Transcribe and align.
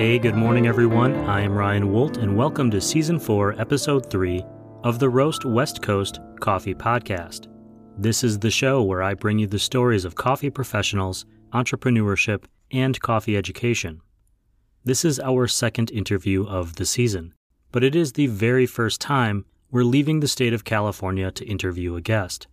Hey, 0.00 0.18
good 0.18 0.34
morning, 0.34 0.66
everyone. 0.66 1.14
I 1.28 1.42
am 1.42 1.52
Ryan 1.52 1.92
Wolt, 1.92 2.16
and 2.16 2.34
welcome 2.34 2.70
to 2.70 2.80
Season 2.80 3.18
4, 3.18 3.60
Episode 3.60 4.08
3 4.08 4.42
of 4.82 4.98
the 4.98 5.10
Roast 5.10 5.44
West 5.44 5.82
Coast 5.82 6.20
Coffee 6.40 6.74
Podcast. 6.74 7.48
This 7.98 8.24
is 8.24 8.38
the 8.38 8.50
show 8.50 8.82
where 8.82 9.02
I 9.02 9.12
bring 9.12 9.38
you 9.38 9.46
the 9.46 9.58
stories 9.58 10.06
of 10.06 10.14
coffee 10.14 10.48
professionals, 10.48 11.26
entrepreneurship, 11.52 12.44
and 12.70 12.98
coffee 13.02 13.36
education. 13.36 14.00
This 14.86 15.04
is 15.04 15.20
our 15.20 15.46
second 15.46 15.90
interview 15.90 16.46
of 16.46 16.76
the 16.76 16.86
season, 16.86 17.34
but 17.70 17.84
it 17.84 17.94
is 17.94 18.14
the 18.14 18.28
very 18.28 18.64
first 18.64 19.02
time 19.02 19.44
we're 19.70 19.84
leaving 19.84 20.20
the 20.20 20.28
state 20.28 20.54
of 20.54 20.64
California 20.64 21.30
to 21.32 21.44
interview 21.44 21.94
a 21.94 22.00
guest. 22.00 22.46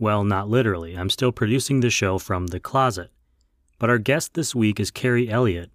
Well, 0.00 0.24
not 0.24 0.48
literally, 0.48 0.96
I'm 0.96 1.10
still 1.10 1.30
producing 1.30 1.78
the 1.78 1.90
show 1.90 2.18
from 2.18 2.48
the 2.48 2.58
closet. 2.58 3.12
But 3.78 3.88
our 3.88 3.98
guest 3.98 4.34
this 4.34 4.52
week 4.52 4.80
is 4.80 4.90
Carrie 4.90 5.30
Elliott. 5.30 5.70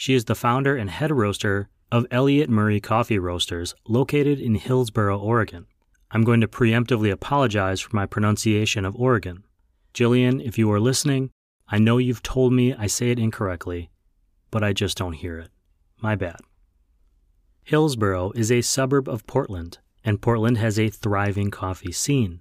She 0.00 0.14
is 0.14 0.26
the 0.26 0.36
founder 0.36 0.76
and 0.76 0.88
head 0.90 1.10
roaster 1.10 1.70
of 1.90 2.06
Elliott 2.12 2.48
Murray 2.48 2.78
Coffee 2.78 3.18
Roasters, 3.18 3.74
located 3.88 4.38
in 4.38 4.54
Hillsboro, 4.54 5.18
Oregon. 5.18 5.66
I'm 6.12 6.22
going 6.22 6.40
to 6.40 6.46
preemptively 6.46 7.10
apologize 7.10 7.80
for 7.80 7.96
my 7.96 8.06
pronunciation 8.06 8.84
of 8.84 8.94
Oregon. 8.94 9.42
Jillian, 9.92 10.40
if 10.40 10.56
you 10.56 10.70
are 10.70 10.78
listening, 10.78 11.30
I 11.66 11.78
know 11.78 11.98
you've 11.98 12.22
told 12.22 12.52
me 12.52 12.72
I 12.74 12.86
say 12.86 13.10
it 13.10 13.18
incorrectly, 13.18 13.90
but 14.52 14.62
I 14.62 14.72
just 14.72 14.96
don't 14.96 15.14
hear 15.14 15.40
it. 15.40 15.50
My 16.00 16.14
bad. 16.14 16.38
Hillsboro 17.64 18.30
is 18.36 18.52
a 18.52 18.62
suburb 18.62 19.08
of 19.08 19.26
Portland, 19.26 19.78
and 20.04 20.22
Portland 20.22 20.58
has 20.58 20.78
a 20.78 20.90
thriving 20.90 21.50
coffee 21.50 21.90
scene. 21.90 22.38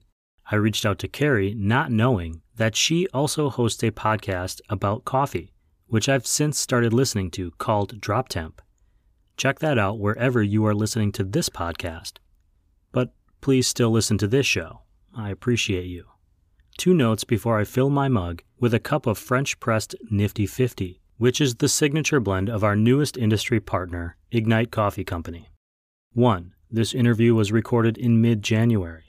I 0.51 0.57
reached 0.57 0.85
out 0.85 0.99
to 0.99 1.07
Carrie 1.07 1.55
not 1.55 1.91
knowing 1.91 2.43
that 2.57 2.75
she 2.75 3.07
also 3.15 3.49
hosts 3.49 3.81
a 3.81 3.89
podcast 3.89 4.61
about 4.69 5.05
coffee 5.05 5.53
which 5.87 6.09
I've 6.09 6.27
since 6.27 6.59
started 6.59 6.93
listening 6.93 7.31
to 7.31 7.51
called 7.57 7.99
Drop 7.99 8.29
Temp. 8.29 8.61
Check 9.37 9.59
that 9.59 9.77
out 9.77 9.99
wherever 9.99 10.41
you 10.41 10.65
are 10.65 10.75
listening 10.75 11.11
to 11.13 11.23
this 11.23 11.49
podcast. 11.49 12.13
But 12.91 13.13
please 13.41 13.67
still 13.67 13.91
listen 13.91 14.17
to 14.19 14.27
this 14.27 14.45
show. 14.45 14.81
I 15.15 15.29
appreciate 15.29 15.85
you. 15.85 16.05
Two 16.77 16.93
notes 16.93 17.23
before 17.23 17.59
I 17.59 17.63
fill 17.63 17.89
my 17.89 18.07
mug 18.07 18.43
with 18.59 18.73
a 18.73 18.79
cup 18.79 19.07
of 19.07 19.17
French 19.17 19.59
pressed 19.59 19.95
Nifty 20.11 20.45
50, 20.45 21.01
which 21.17 21.41
is 21.41 21.55
the 21.55 21.69
signature 21.69 22.19
blend 22.19 22.49
of 22.49 22.63
our 22.63 22.75
newest 22.75 23.17
industry 23.17 23.59
partner, 23.59 24.17
Ignite 24.31 24.71
Coffee 24.71 25.03
Company. 25.03 25.49
1. 26.13 26.53
This 26.69 26.93
interview 26.93 27.33
was 27.33 27.51
recorded 27.51 27.97
in 27.97 28.21
mid 28.21 28.43
January. 28.43 29.05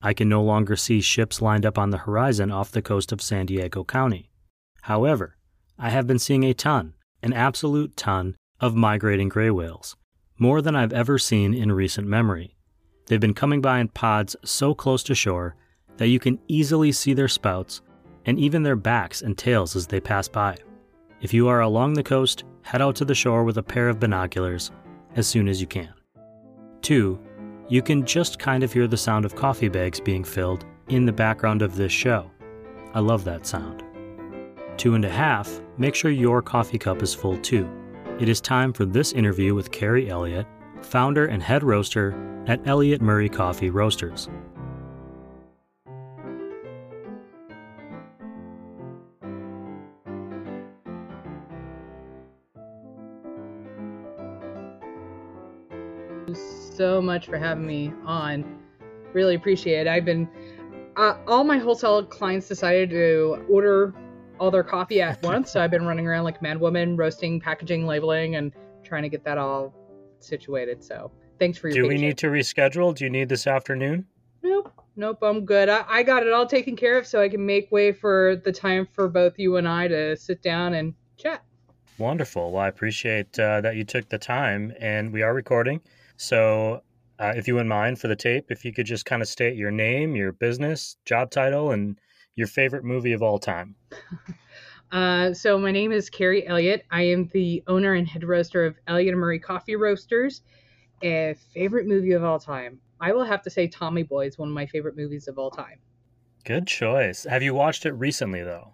I 0.00 0.12
can 0.12 0.28
no 0.28 0.42
longer 0.42 0.76
see 0.76 1.00
ships 1.00 1.40
lined 1.40 1.64
up 1.64 1.78
on 1.78 1.90
the 1.90 1.98
horizon 1.98 2.50
off 2.50 2.70
the 2.70 2.82
coast 2.82 3.12
of 3.12 3.22
San 3.22 3.46
Diego 3.46 3.84
County. 3.84 4.30
However, 4.82 5.36
I 5.78 5.90
have 5.90 6.06
been 6.06 6.18
seeing 6.18 6.44
a 6.44 6.54
ton, 6.54 6.94
an 7.22 7.32
absolute 7.32 7.96
ton, 7.96 8.36
of 8.60 8.76
migrating 8.76 9.28
gray 9.28 9.50
whales, 9.50 9.96
more 10.38 10.62
than 10.62 10.76
I've 10.76 10.92
ever 10.92 11.18
seen 11.18 11.52
in 11.52 11.72
recent 11.72 12.06
memory. 12.06 12.56
They've 13.06 13.20
been 13.20 13.34
coming 13.34 13.60
by 13.60 13.80
in 13.80 13.88
pods 13.88 14.36
so 14.44 14.74
close 14.74 15.02
to 15.04 15.14
shore 15.14 15.56
that 15.96 16.08
you 16.08 16.18
can 16.18 16.38
easily 16.48 16.92
see 16.92 17.12
their 17.12 17.28
spouts 17.28 17.82
and 18.24 18.38
even 18.38 18.62
their 18.62 18.76
backs 18.76 19.22
and 19.22 19.36
tails 19.36 19.76
as 19.76 19.86
they 19.86 20.00
pass 20.00 20.28
by. 20.28 20.56
If 21.20 21.34
you 21.34 21.48
are 21.48 21.60
along 21.60 21.94
the 21.94 22.02
coast, 22.02 22.44
head 22.62 22.80
out 22.80 22.96
to 22.96 23.04
the 23.04 23.14
shore 23.14 23.44
with 23.44 23.58
a 23.58 23.62
pair 23.62 23.88
of 23.88 24.00
binoculars 24.00 24.70
as 25.16 25.26
soon 25.26 25.48
as 25.48 25.60
you 25.60 25.66
can. 25.66 25.92
2. 26.82 27.18
You 27.68 27.82
can 27.82 28.06
just 28.06 28.38
kind 28.38 28.62
of 28.62 28.72
hear 28.72 28.86
the 28.86 28.96
sound 28.96 29.24
of 29.24 29.34
coffee 29.34 29.68
bags 29.68 30.00
being 30.00 30.24
filled 30.24 30.64
in 30.88 31.04
the 31.04 31.12
background 31.12 31.62
of 31.62 31.76
this 31.76 31.92
show. 31.92 32.30
I 32.94 33.00
love 33.00 33.24
that 33.24 33.46
sound. 33.46 33.82
Two 34.76 34.94
and 34.94 35.04
a 35.04 35.10
half, 35.10 35.60
make 35.78 35.94
sure 35.94 36.10
your 36.10 36.42
coffee 36.42 36.78
cup 36.78 37.02
is 37.02 37.14
full 37.14 37.38
too. 37.38 37.68
It 38.20 38.28
is 38.28 38.40
time 38.40 38.72
for 38.72 38.84
this 38.84 39.12
interview 39.12 39.54
with 39.54 39.70
Carrie 39.70 40.10
Elliott, 40.10 40.46
founder 40.82 41.26
and 41.26 41.42
head 41.42 41.62
roaster 41.62 42.14
at 42.46 42.66
Elliott 42.66 43.00
Murray 43.00 43.28
Coffee 43.28 43.70
Roasters. 43.70 44.28
so 56.74 57.00
much 57.00 57.26
for 57.26 57.38
having 57.38 57.66
me 57.66 57.92
on. 58.04 58.44
Really 59.12 59.36
appreciate 59.36 59.86
it. 59.86 59.86
I've 59.86 60.04
been 60.04 60.28
uh, 60.96 61.16
all 61.26 61.44
my 61.44 61.58
wholesale 61.58 62.04
clients 62.04 62.48
decided 62.48 62.90
to 62.90 63.44
order 63.48 63.94
all 64.38 64.50
their 64.50 64.62
coffee 64.62 65.00
at 65.00 65.22
once. 65.22 65.50
so 65.52 65.62
I've 65.62 65.70
been 65.70 65.86
running 65.86 66.06
around 66.06 66.24
like 66.24 66.40
mad 66.42 66.60
woman, 66.60 66.96
roasting, 66.96 67.40
packaging, 67.40 67.86
labeling, 67.86 68.36
and 68.36 68.52
trying 68.82 69.02
to 69.02 69.08
get 69.08 69.24
that 69.24 69.38
all 69.38 69.74
situated. 70.20 70.82
So 70.82 71.10
thanks 71.38 71.58
for 71.58 71.68
your. 71.68 71.74
Do 71.74 71.88
patience. 71.88 72.00
we 72.00 72.06
need 72.06 72.18
to 72.18 72.26
reschedule? 72.28 72.94
Do 72.94 73.04
you 73.04 73.10
need 73.10 73.28
this 73.28 73.46
afternoon? 73.46 74.06
Nope, 74.42 74.72
nope. 74.96 75.18
I'm 75.22 75.44
good. 75.44 75.68
I, 75.68 75.84
I 75.88 76.02
got 76.02 76.26
it 76.26 76.32
all 76.32 76.46
taken 76.46 76.76
care 76.76 76.98
of, 76.98 77.06
so 77.06 77.20
I 77.20 77.28
can 77.28 77.44
make 77.44 77.70
way 77.72 77.92
for 77.92 78.36
the 78.44 78.52
time 78.52 78.86
for 78.92 79.08
both 79.08 79.38
you 79.38 79.56
and 79.56 79.66
I 79.66 79.88
to 79.88 80.16
sit 80.16 80.42
down 80.42 80.74
and 80.74 80.94
chat. 81.16 81.42
Wonderful. 81.98 82.52
Well, 82.52 82.62
I 82.62 82.68
appreciate 82.68 83.38
uh, 83.38 83.60
that 83.60 83.76
you 83.76 83.84
took 83.84 84.08
the 84.08 84.18
time, 84.18 84.72
and 84.80 85.12
we 85.12 85.22
are 85.22 85.32
recording. 85.32 85.80
So, 86.16 86.82
uh, 87.20 87.32
if 87.36 87.46
you 87.46 87.54
wouldn't 87.54 87.68
mind 87.68 88.00
for 88.00 88.08
the 88.08 88.16
tape, 88.16 88.46
if 88.50 88.64
you 88.64 88.72
could 88.72 88.86
just 88.86 89.06
kind 89.06 89.22
of 89.22 89.28
state 89.28 89.56
your 89.56 89.70
name, 89.70 90.16
your 90.16 90.32
business, 90.32 90.96
job 91.04 91.30
title, 91.30 91.70
and 91.70 91.98
your 92.36 92.46
favorite 92.46 92.84
movie 92.84 93.12
of 93.12 93.22
all 93.22 93.38
time. 93.38 93.74
Uh, 94.92 95.34
so 95.34 95.58
my 95.58 95.72
name 95.72 95.90
is 95.90 96.08
Carrie 96.08 96.46
Elliott. 96.46 96.84
I 96.88 97.02
am 97.02 97.28
the 97.32 97.64
owner 97.66 97.94
and 97.94 98.06
head 98.06 98.22
roaster 98.22 98.64
of 98.64 98.76
Elliott 98.86 99.16
Murray 99.16 99.40
Coffee 99.40 99.74
Roasters. 99.74 100.42
A 101.02 101.34
favorite 101.52 101.88
movie 101.88 102.12
of 102.12 102.22
all 102.22 102.38
time. 102.38 102.78
I 103.00 103.10
will 103.12 103.24
have 103.24 103.42
to 103.42 103.50
say 103.50 103.66
Tommy 103.66 104.04
Boy 104.04 104.26
is 104.26 104.38
one 104.38 104.48
of 104.48 104.54
my 104.54 104.66
favorite 104.66 104.96
movies 104.96 105.26
of 105.26 105.36
all 105.36 105.50
time. 105.50 105.80
Good 106.44 106.68
choice. 106.68 107.24
Have 107.24 107.42
you 107.42 107.54
watched 107.54 107.86
it 107.86 107.92
recently 107.94 108.44
though? 108.44 108.72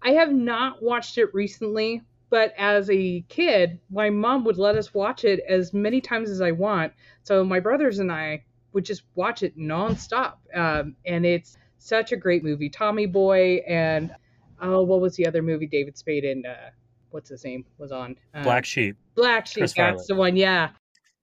I 0.00 0.10
have 0.10 0.32
not 0.32 0.80
watched 0.80 1.18
it 1.18 1.34
recently, 1.34 2.02
but 2.30 2.54
as 2.56 2.88
a 2.88 3.22
kid, 3.22 3.80
my 3.90 4.10
mom 4.10 4.44
would 4.44 4.58
let 4.58 4.76
us 4.76 4.94
watch 4.94 5.24
it 5.24 5.40
as 5.48 5.74
many 5.74 6.00
times 6.00 6.30
as 6.30 6.40
I 6.40 6.52
want. 6.52 6.92
So 7.24 7.42
my 7.42 7.58
brothers 7.58 7.98
and 7.98 8.12
I 8.12 8.44
would 8.72 8.84
just 8.84 9.02
watch 9.16 9.42
it 9.42 9.58
nonstop. 9.58 10.34
Um, 10.54 10.94
and 11.04 11.26
it's 11.26 11.56
such 11.88 12.12
a 12.12 12.16
great 12.16 12.44
movie. 12.44 12.68
Tommy 12.68 13.06
Boy 13.06 13.56
and 13.66 14.14
oh, 14.60 14.82
what 14.82 15.00
was 15.00 15.16
the 15.16 15.26
other 15.26 15.42
movie 15.42 15.66
David 15.66 15.96
Spade 15.96 16.24
and 16.24 16.46
uh, 16.46 16.70
what's 17.10 17.30
his 17.30 17.44
name 17.44 17.64
was 17.78 17.92
on? 17.92 18.16
Um, 18.34 18.42
Black 18.42 18.64
Sheep. 18.64 18.96
Black 19.14 19.46
Sheep. 19.46 19.62
Chris 19.62 19.72
that's 19.74 20.06
the 20.06 20.14
one. 20.14 20.36
Yeah, 20.36 20.70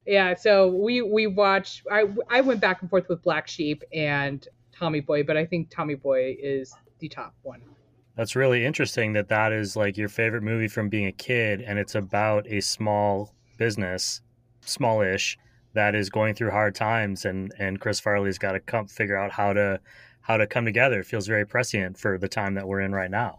yeah. 0.05 0.33
So 0.33 0.67
we 0.67 1.01
we 1.01 1.27
watched. 1.27 1.83
I 1.91 2.05
I 2.29 2.41
went 2.41 2.59
back 2.59 2.81
and 2.81 2.89
forth 2.89 3.07
with 3.09 3.21
Black 3.21 3.47
Sheep 3.47 3.83
and 3.93 4.47
Tommy 4.71 4.99
Boy, 4.99 5.23
but 5.23 5.37
I 5.37 5.45
think 5.45 5.69
Tommy 5.69 5.95
Boy 5.95 6.35
is 6.39 6.73
the 6.99 7.09
top 7.09 7.35
one. 7.43 7.61
That's 8.15 8.35
really 8.35 8.65
interesting 8.65 9.13
that 9.13 9.27
that 9.27 9.51
is 9.51 9.75
like 9.75 9.97
your 9.97 10.09
favorite 10.09 10.43
movie 10.43 10.69
from 10.69 10.89
being 10.89 11.07
a 11.07 11.11
kid, 11.11 11.61
and 11.61 11.77
it's 11.77 11.95
about 11.95 12.47
a 12.47 12.61
small 12.61 13.33
business, 13.57 14.21
smallish, 14.61 15.37
that 15.73 15.95
is 15.95 16.09
going 16.09 16.33
through 16.33 16.51
hard 16.51 16.75
times, 16.75 17.25
and 17.25 17.53
and 17.59 17.79
Chris 17.79 17.99
Farley's 17.99 18.37
got 18.37 18.53
to 18.53 18.59
come 18.61 18.87
figure 18.87 19.17
out 19.17 19.31
how 19.31 19.53
to 19.53 19.79
how 20.25 20.37
to 20.37 20.47
come 20.47 20.65
together. 20.65 21.01
It 21.01 21.05
feels 21.05 21.27
very 21.27 21.45
prescient 21.45 21.99
for 21.99 22.17
the 22.17 22.27
time 22.27 22.55
that 22.55 22.67
we're 22.67 22.81
in 22.81 22.93
right 22.93 23.11
now. 23.11 23.37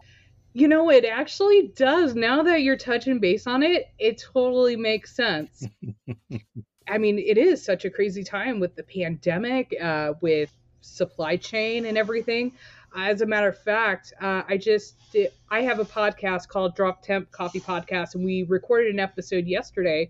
You 0.53 0.69
know, 0.69 0.89
it 0.89 1.03
actually 1.03 1.73
does. 1.75 2.15
Now 2.15 2.43
that 2.43 2.61
you're 2.61 2.77
touching 2.77 3.19
base 3.19 3.45
on 3.45 3.61
it, 3.61 3.89
it 3.99 4.23
totally 4.33 4.77
makes 4.77 5.13
sense. 5.13 5.67
I 6.87 6.97
mean, 6.97 7.19
it 7.19 7.37
is 7.37 7.63
such 7.63 7.83
a 7.83 7.89
crazy 7.89 8.23
time 8.23 8.61
with 8.61 8.75
the 8.75 8.83
pandemic, 8.83 9.75
uh, 9.81 10.13
with 10.21 10.49
supply 10.79 11.35
chain 11.35 11.85
and 11.85 11.97
everything. 11.97 12.53
As 12.95 13.19
a 13.19 13.25
matter 13.25 13.49
of 13.49 13.59
fact, 13.59 14.13
uh, 14.21 14.43
I 14.47 14.55
just 14.55 14.95
did, 15.11 15.31
I 15.51 15.63
have 15.63 15.79
a 15.79 15.85
podcast 15.85 16.47
called 16.47 16.73
Drop 16.73 17.03
Temp 17.03 17.29
Coffee 17.31 17.59
Podcast, 17.59 18.15
and 18.15 18.23
we 18.23 18.43
recorded 18.43 18.93
an 18.93 19.01
episode 19.01 19.45
yesterday 19.45 20.09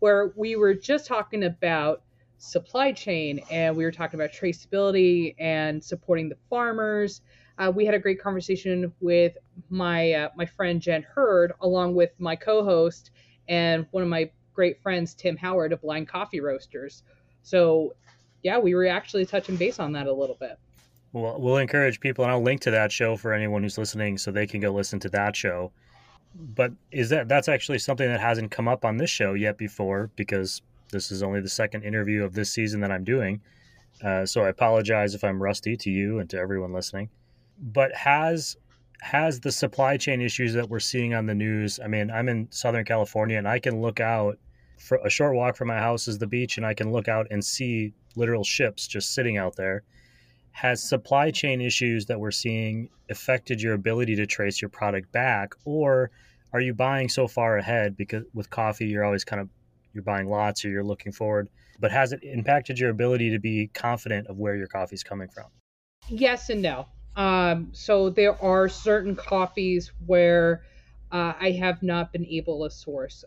where 0.00 0.30
we 0.36 0.56
were 0.56 0.74
just 0.74 1.06
talking 1.06 1.44
about 1.44 2.02
supply 2.38 2.92
chain 2.92 3.40
and 3.50 3.76
we 3.76 3.84
were 3.84 3.92
talking 3.92 4.18
about 4.18 4.32
traceability 4.32 5.34
and 5.38 5.82
supporting 5.82 6.28
the 6.28 6.36
farmers. 6.48 7.20
Uh, 7.58 7.72
we 7.74 7.84
had 7.84 7.94
a 7.94 7.98
great 7.98 8.20
conversation 8.22 8.92
with 9.00 9.36
my 9.68 10.12
uh, 10.12 10.28
my 10.36 10.46
friend 10.46 10.80
Jen 10.80 11.02
Hurd, 11.02 11.52
along 11.60 11.94
with 11.94 12.10
my 12.18 12.36
co-host 12.36 13.10
and 13.48 13.86
one 13.90 14.02
of 14.02 14.08
my 14.08 14.30
great 14.54 14.80
friends 14.80 15.14
Tim 15.14 15.36
Howard 15.36 15.72
of 15.72 15.80
Blind 15.80 16.08
Coffee 16.08 16.40
Roasters. 16.40 17.02
So, 17.42 17.94
yeah, 18.42 18.58
we 18.58 18.74
were 18.74 18.86
actually 18.86 19.26
touching 19.26 19.56
base 19.56 19.78
on 19.78 19.92
that 19.92 20.06
a 20.06 20.12
little 20.12 20.36
bit. 20.38 20.58
Well, 21.12 21.40
we'll 21.40 21.56
encourage 21.56 22.00
people, 22.00 22.24
and 22.24 22.32
I'll 22.32 22.42
link 22.42 22.60
to 22.62 22.70
that 22.72 22.92
show 22.92 23.16
for 23.16 23.32
anyone 23.32 23.62
who's 23.62 23.78
listening, 23.78 24.18
so 24.18 24.30
they 24.30 24.46
can 24.46 24.60
go 24.60 24.70
listen 24.70 25.00
to 25.00 25.08
that 25.10 25.34
show. 25.34 25.72
But 26.54 26.72
is 26.92 27.08
that 27.08 27.28
that's 27.28 27.48
actually 27.48 27.78
something 27.78 28.06
that 28.06 28.20
hasn't 28.20 28.50
come 28.50 28.68
up 28.68 28.84
on 28.84 28.98
this 28.98 29.10
show 29.10 29.32
yet 29.32 29.56
before 29.56 30.10
because 30.14 30.60
this 30.90 31.10
is 31.10 31.22
only 31.22 31.40
the 31.40 31.48
second 31.48 31.82
interview 31.82 32.24
of 32.24 32.34
this 32.34 32.50
season 32.52 32.80
that 32.80 32.90
I'm 32.90 33.04
doing. 33.04 33.40
Uh, 34.02 34.24
so 34.24 34.42
I 34.42 34.48
apologize 34.48 35.14
if 35.14 35.24
I'm 35.24 35.42
rusty 35.42 35.76
to 35.76 35.90
you 35.90 36.18
and 36.18 36.30
to 36.30 36.38
everyone 36.38 36.72
listening. 36.72 37.10
But 37.60 37.94
has 37.94 38.56
has 39.00 39.40
the 39.40 39.52
supply 39.52 39.96
chain 39.96 40.20
issues 40.20 40.54
that 40.54 40.68
we're 40.68 40.80
seeing 40.80 41.14
on 41.14 41.26
the 41.26 41.34
news. 41.34 41.78
I 41.82 41.86
mean, 41.86 42.10
I'm 42.10 42.28
in 42.28 42.48
Southern 42.50 42.84
California 42.84 43.38
and 43.38 43.46
I 43.46 43.60
can 43.60 43.80
look 43.80 44.00
out 44.00 44.38
for 44.76 44.98
a 45.04 45.10
short 45.10 45.34
walk 45.34 45.56
from 45.56 45.68
my 45.68 45.78
house 45.78 46.08
is 46.08 46.18
the 46.18 46.26
beach 46.26 46.56
and 46.56 46.66
I 46.66 46.74
can 46.74 46.90
look 46.90 47.08
out 47.08 47.26
and 47.30 47.44
see 47.44 47.92
literal 48.16 48.44
ships 48.44 48.86
just 48.86 49.14
sitting 49.14 49.36
out 49.36 49.56
there. 49.56 49.82
Has 50.50 50.82
supply 50.82 51.30
chain 51.30 51.60
issues 51.60 52.06
that 52.06 52.18
we're 52.18 52.32
seeing 52.32 52.88
affected 53.08 53.62
your 53.62 53.74
ability 53.74 54.16
to 54.16 54.26
trace 54.26 54.60
your 54.60 54.68
product 54.68 55.10
back 55.12 55.54
or 55.64 56.10
are 56.52 56.60
you 56.60 56.74
buying 56.74 57.08
so 57.08 57.28
far 57.28 57.58
ahead 57.58 57.96
because 57.96 58.24
with 58.34 58.50
coffee 58.50 58.86
you're 58.86 59.04
always 59.04 59.24
kind 59.24 59.40
of 59.40 59.48
you're 59.92 60.02
buying 60.02 60.28
lots 60.28 60.64
or 60.64 60.70
you're 60.70 60.84
looking 60.84 61.12
forward, 61.12 61.48
but 61.78 61.90
has 61.90 62.12
it 62.12 62.20
impacted 62.22 62.78
your 62.78 62.90
ability 62.90 63.30
to 63.30 63.38
be 63.38 63.68
confident 63.68 64.26
of 64.28 64.38
where 64.38 64.56
your 64.56 64.66
coffee 64.66 64.94
is 64.94 65.02
coming 65.02 65.28
from? 65.28 65.46
Yes 66.08 66.50
and 66.50 66.62
no. 66.62 66.86
Um, 67.16 67.70
so 67.72 68.10
there 68.10 68.40
are 68.42 68.68
certain 68.68 69.16
coffees 69.16 69.92
where 70.06 70.62
uh, 71.10 71.32
I 71.40 71.50
have 71.52 71.82
not 71.82 72.12
been 72.12 72.26
able 72.26 72.64
to 72.64 72.74
source 72.74 73.24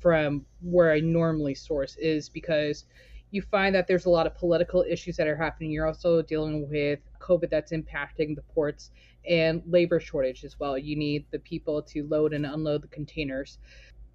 from 0.00 0.46
where 0.62 0.92
I 0.92 1.00
normally 1.00 1.54
source 1.54 1.96
is 1.96 2.28
because 2.28 2.84
you 3.30 3.42
find 3.42 3.74
that 3.74 3.86
there's 3.86 4.06
a 4.06 4.10
lot 4.10 4.26
of 4.26 4.36
political 4.36 4.84
issues 4.88 5.16
that 5.16 5.26
are 5.26 5.36
happening. 5.36 5.70
You're 5.70 5.86
also 5.86 6.22
dealing 6.22 6.68
with 6.70 7.00
COVID 7.20 7.50
that's 7.50 7.72
impacting 7.72 8.36
the 8.36 8.42
ports 8.54 8.90
and 9.28 9.62
labor 9.66 9.98
shortage 10.00 10.44
as 10.44 10.58
well. 10.58 10.78
You 10.78 10.96
need 10.96 11.26
the 11.30 11.40
people 11.40 11.82
to 11.82 12.04
load 12.04 12.32
and 12.32 12.46
unload 12.46 12.82
the 12.82 12.88
containers. 12.88 13.58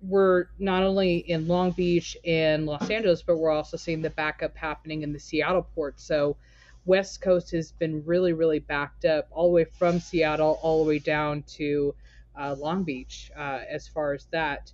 We're 0.01 0.47
not 0.57 0.83
only 0.83 1.17
in 1.17 1.47
Long 1.47 1.71
Beach 1.71 2.17
and 2.25 2.65
Los 2.65 2.89
Angeles, 2.89 3.21
but 3.21 3.37
we're 3.37 3.51
also 3.51 3.77
seeing 3.77 4.01
the 4.01 4.09
backup 4.09 4.57
happening 4.57 5.03
in 5.03 5.13
the 5.13 5.19
Seattle 5.19 5.67
port. 5.75 5.99
So 5.99 6.37
West 6.85 7.21
Coast 7.21 7.51
has 7.51 7.71
been 7.71 8.03
really, 8.05 8.33
really 8.33 8.59
backed 8.59 9.05
up 9.05 9.27
all 9.31 9.47
the 9.47 9.53
way 9.53 9.65
from 9.65 9.99
Seattle 9.99 10.59
all 10.63 10.83
the 10.83 10.89
way 10.89 10.99
down 10.99 11.43
to 11.43 11.93
uh, 12.39 12.55
Long 12.57 12.83
Beach 12.83 13.31
uh, 13.37 13.59
as 13.69 13.87
far 13.87 14.13
as 14.13 14.25
that. 14.31 14.71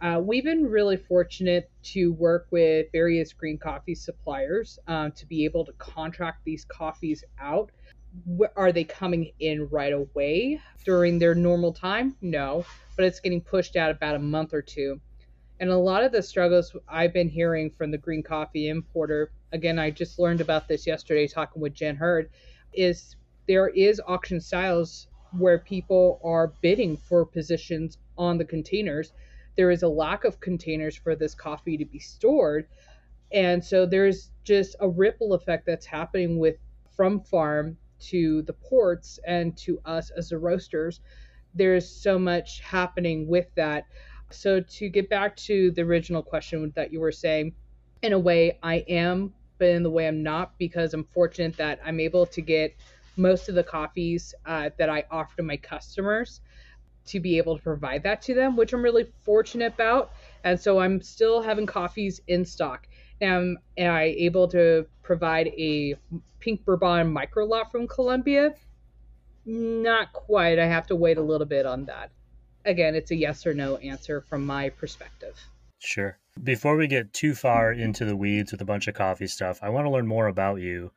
Uh, 0.00 0.20
we've 0.22 0.44
been 0.44 0.68
really 0.68 0.96
fortunate 0.96 1.70
to 1.82 2.12
work 2.12 2.46
with 2.50 2.86
various 2.92 3.32
green 3.32 3.58
coffee 3.58 3.94
suppliers 3.94 4.78
um, 4.86 5.10
to 5.12 5.26
be 5.26 5.44
able 5.44 5.64
to 5.64 5.72
contract 5.72 6.44
these 6.44 6.64
coffees 6.64 7.24
out. 7.40 7.70
Are 8.56 8.72
they 8.72 8.84
coming 8.84 9.32
in 9.38 9.68
right 9.68 9.92
away 9.92 10.60
during 10.84 11.18
their 11.18 11.34
normal 11.34 11.72
time? 11.72 12.16
No, 12.20 12.64
but 12.96 13.04
it's 13.04 13.20
getting 13.20 13.40
pushed 13.40 13.76
out 13.76 13.90
about 13.90 14.16
a 14.16 14.18
month 14.18 14.54
or 14.54 14.62
two. 14.62 15.00
And 15.60 15.70
a 15.70 15.76
lot 15.76 16.04
of 16.04 16.12
the 16.12 16.22
struggles 16.22 16.74
I've 16.88 17.12
been 17.12 17.28
hearing 17.28 17.70
from 17.70 17.90
the 17.90 17.98
green 17.98 18.22
coffee 18.22 18.68
importer, 18.68 19.32
again, 19.52 19.78
I 19.78 19.90
just 19.90 20.18
learned 20.18 20.40
about 20.40 20.68
this 20.68 20.86
yesterday 20.86 21.26
talking 21.26 21.60
with 21.60 21.74
Jen 21.74 21.96
Hurd, 21.96 22.30
is 22.72 23.16
there 23.48 23.68
is 23.68 24.00
auction 24.06 24.40
styles 24.40 25.08
where 25.36 25.58
people 25.58 26.20
are 26.22 26.52
bidding 26.62 26.96
for 26.96 27.24
positions 27.24 27.98
on 28.16 28.38
the 28.38 28.44
containers. 28.44 29.12
There 29.56 29.70
is 29.70 29.82
a 29.82 29.88
lack 29.88 30.24
of 30.24 30.40
containers 30.40 30.96
for 30.96 31.16
this 31.16 31.34
coffee 31.34 31.76
to 31.76 31.84
be 31.84 31.98
stored. 31.98 32.68
And 33.32 33.64
so 33.64 33.84
there's 33.84 34.30
just 34.44 34.76
a 34.80 34.88
ripple 34.88 35.34
effect 35.34 35.66
that's 35.66 35.86
happening 35.86 36.38
with 36.38 36.56
from 36.94 37.20
farm 37.20 37.76
to 38.00 38.42
the 38.42 38.52
ports 38.52 39.18
and 39.26 39.56
to 39.58 39.80
us 39.84 40.10
as 40.10 40.28
the 40.30 40.38
roasters. 40.38 41.00
There's 41.54 41.88
so 41.88 42.18
much 42.18 42.60
happening 42.60 43.26
with 43.26 43.46
that. 43.54 43.84
So 44.30 44.60
to 44.60 44.88
get 44.88 45.08
back 45.08 45.36
to 45.36 45.70
the 45.70 45.82
original 45.82 46.22
question 46.22 46.72
that 46.76 46.92
you 46.92 47.00
were 47.00 47.12
saying, 47.12 47.54
in 48.02 48.12
a 48.12 48.18
way 48.18 48.58
I 48.62 48.84
am, 48.88 49.32
but 49.58 49.68
in 49.68 49.82
the 49.82 49.90
way 49.90 50.06
I'm 50.06 50.22
not 50.22 50.56
because 50.58 50.94
I'm 50.94 51.04
fortunate 51.04 51.56
that 51.56 51.80
I'm 51.84 51.98
able 52.00 52.26
to 52.26 52.40
get 52.40 52.74
most 53.16 53.48
of 53.48 53.54
the 53.54 53.64
coffees 53.64 54.34
uh, 54.46 54.70
that 54.78 54.88
I 54.88 55.04
offer 55.10 55.36
to 55.38 55.42
my 55.42 55.56
customers 55.56 56.40
to 57.06 57.20
be 57.20 57.38
able 57.38 57.56
to 57.56 57.62
provide 57.62 58.02
that 58.04 58.22
to 58.22 58.34
them, 58.34 58.56
which 58.56 58.72
I'm 58.72 58.82
really 58.82 59.06
fortunate 59.22 59.74
about. 59.74 60.12
And 60.44 60.58
so 60.60 60.78
I'm 60.80 61.00
still 61.00 61.42
having 61.42 61.66
coffees 61.66 62.20
in 62.28 62.44
stock. 62.44 62.88
Now, 63.20 63.38
am 63.38 63.58
I 63.78 64.14
able 64.18 64.48
to 64.48 64.86
provide 65.02 65.48
a 65.48 65.96
pink 66.40 66.64
bourbon 66.64 67.12
micro 67.12 67.44
lot 67.44 67.72
from 67.72 67.88
Colombia? 67.88 68.54
Not 69.44 70.12
quite. 70.12 70.58
I 70.58 70.66
have 70.66 70.86
to 70.88 70.96
wait 70.96 71.18
a 71.18 71.22
little 71.22 71.46
bit 71.46 71.66
on 71.66 71.86
that 71.86 72.10
again, 72.68 72.94
it's 72.94 73.10
a 73.10 73.16
yes 73.16 73.46
or 73.46 73.54
no 73.54 73.76
answer 73.78 74.20
from 74.20 74.46
my 74.46 74.68
perspective. 74.68 75.36
Sure. 75.78 76.18
Before 76.42 76.76
we 76.76 76.86
get 76.86 77.12
too 77.12 77.34
far 77.34 77.72
into 77.72 78.04
the 78.04 78.16
weeds 78.16 78.52
with 78.52 78.60
a 78.60 78.66
bunch 78.66 78.86
of 78.86 78.94
coffee 78.94 79.26
stuff, 79.26 79.58
I 79.62 79.70
want 79.70 79.86
to 79.86 79.90
learn 79.90 80.06
more 80.06 80.28
about 80.28 80.60
you. 80.60 80.92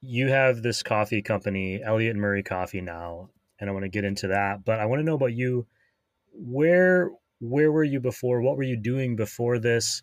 You 0.00 0.28
have 0.28 0.62
this 0.62 0.82
coffee 0.82 1.22
company, 1.22 1.82
Elliott 1.82 2.16
Murray 2.16 2.42
Coffee 2.42 2.80
now, 2.80 3.30
and 3.60 3.68
I 3.68 3.72
want 3.72 3.84
to 3.84 3.90
get 3.90 4.04
into 4.04 4.28
that, 4.28 4.64
but 4.64 4.80
I 4.80 4.86
want 4.86 5.00
to 5.00 5.04
know 5.04 5.14
about 5.14 5.34
you. 5.34 5.66
Where 6.32 7.10
where 7.40 7.72
were 7.72 7.84
you 7.84 8.00
before? 8.00 8.40
What 8.40 8.56
were 8.56 8.62
you 8.62 8.76
doing 8.76 9.16
before 9.16 9.58
this? 9.58 10.02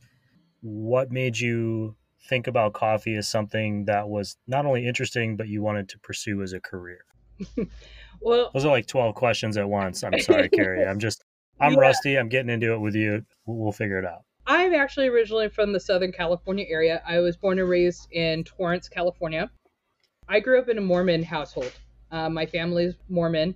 What 0.62 1.12
made 1.12 1.40
you 1.40 1.96
think 2.30 2.48
about 2.48 2.74
coffee 2.74 3.16
as 3.16 3.28
something 3.28 3.86
that 3.86 4.10
was 4.10 4.38
not 4.48 4.66
only 4.66 4.86
interesting 4.86 5.38
but 5.38 5.48
you 5.48 5.62
wanted 5.62 5.88
to 5.90 6.00
pursue 6.00 6.42
as 6.42 6.54
a 6.54 6.60
career? 6.60 7.06
Well, 8.22 8.50
those 8.54 8.66
are 8.66 8.72
like 8.72 8.88
12 8.88 9.16
questions 9.16 9.58
at 9.58 9.70
once. 9.70 10.04
I'm 10.04 10.20
sorry, 10.20 10.50
Carrie. 10.54 10.86
I'm 10.86 11.00
just, 11.00 11.24
I'm 11.60 11.74
yeah. 11.74 11.80
rusty. 11.80 12.16
I'm 12.16 12.30
getting 12.30 12.50
into 12.50 12.74
it 12.74 12.80
with 12.80 12.96
you. 12.96 13.24
We'll, 13.46 13.72
figure 13.72 14.00
it 14.00 14.06
out. 14.06 14.24
I'm 14.46 14.74
actually 14.74 15.08
originally 15.08 15.50
from 15.50 15.74
the 15.74 15.80
Southern 15.80 16.12
California 16.12 16.66
area. 16.70 17.02
I 17.06 17.20
was 17.20 17.38
born 17.38 17.60
and 17.60 17.70
raised 17.70 18.08
in 18.12 18.44
Torrance, 18.44 18.90
California. 18.90 19.52
I 20.28 20.40
grew 20.40 20.60
up 20.60 20.70
in 20.70 20.78
a 20.78 20.82
Mormon 20.82 21.24
household. 21.24 21.72
Uh, 22.12 22.30
my 22.30 22.46
family's 22.46 22.96
Mormon. 23.10 23.56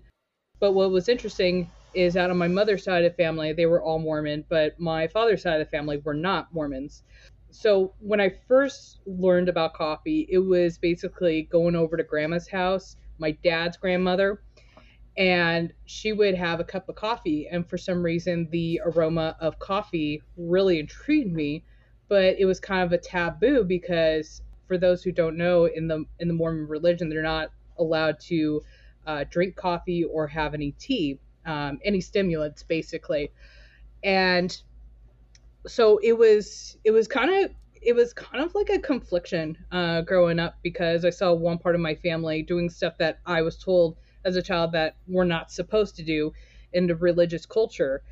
But 0.60 0.74
what 0.74 0.92
was 0.92 1.10
interesting 1.10 1.70
is 1.94 2.18
out 2.18 2.30
on 2.30 2.38
my 2.38 2.48
mother's 2.48 2.84
side 2.84 3.04
of 3.04 3.12
the 3.12 3.16
family, 3.24 3.54
they 3.54 3.66
were 3.66 3.82
all 3.82 4.00
Mormon, 4.00 4.46
but 4.50 4.80
my 4.80 5.08
father's 5.08 5.42
side 5.42 5.60
of 5.60 5.68
the 5.68 5.72
family 5.72 5.98
were 6.04 6.14
not 6.14 6.54
Mormons. 6.54 7.04
So 7.50 7.94
when 8.00 8.22
I 8.22 8.30
first 8.30 9.00
learned 9.06 9.50
about 9.50 9.74
coffee, 9.74 10.28
it 10.30 10.40
was 10.40 10.78
basically 10.78 11.44
going 11.44 11.76
over 11.76 11.98
to 11.98 12.04
grandma's 12.04 12.48
house, 12.48 12.96
my 13.18 13.32
dad's 13.44 13.78
grandmother, 13.78 14.42
and 15.18 15.74
she 15.86 16.14
would 16.14 16.36
have 16.36 16.60
a 16.60 16.64
cup 16.64 16.88
of 16.88 16.96
coffee 16.96 17.48
and 17.52 17.68
for 17.70 17.78
some 17.78 18.02
reason 18.02 18.48
the 18.52 18.80
aroma 18.86 19.36
of 19.40 19.60
coffee 19.60 20.22
really 20.38 20.80
intrigued 20.80 21.34
me 21.34 21.64
but 22.08 22.36
it 22.40 22.46
was 22.46 22.60
kind 22.60 22.84
of 22.84 22.94
a 22.94 22.98
taboo 22.98 23.64
because 23.64 24.42
for 24.68 24.78
those 24.78 25.04
who 25.04 25.12
don't 25.12 25.38
know 25.38 25.66
in 25.66 25.88
the 25.88 26.06
in 26.20 26.28
the 26.28 26.34
mormon 26.34 26.68
religion 26.68 27.10
they're 27.10 27.22
not 27.22 27.50
allowed 27.78 28.20
to 28.20 28.62
uh, 29.06 29.26
drink 29.30 29.56
coffee 29.56 30.04
or 30.06 30.28
have 30.28 30.54
any 30.54 30.72
tea 30.74 31.20
um, 31.46 31.80
any 31.84 32.02
stimulants 32.02 32.64
basically 32.64 33.32
and 34.04 34.62
so 35.68 36.00
it 36.04 36.18
was 36.18 36.78
it 36.84 36.92
was 36.92 37.08
kind 37.08 37.46
of 37.46 37.52
it 37.82 37.94
was 37.94 38.14
kind 38.14 38.44
of 38.44 38.54
like 38.54 38.70
a 38.70 38.80
confliction 38.80 39.58
uh, 39.72 40.02
growing 40.02 40.40
up 40.40 40.56
because 40.62 41.06
i 41.06 41.10
saw 41.10 41.34
one 41.34 41.58
part 41.58 41.76
of 41.76 41.82
my 41.82 41.96
family 41.96 42.42
doing 42.44 42.70
stuff 42.70 42.98
that 42.98 43.20
i 43.26 43.42
was 43.42 43.58
told 43.58 43.98
as 44.26 44.36
a 44.36 44.42
child 44.42 44.72
that 44.72 44.96
we're 45.08 45.26
not 45.26 45.52
supposed 45.52 45.96
to 45.96 46.04
do 46.04 46.32
in 46.74 46.88
the 46.88 46.96
religious 46.96 47.46
culture. 47.46 48.04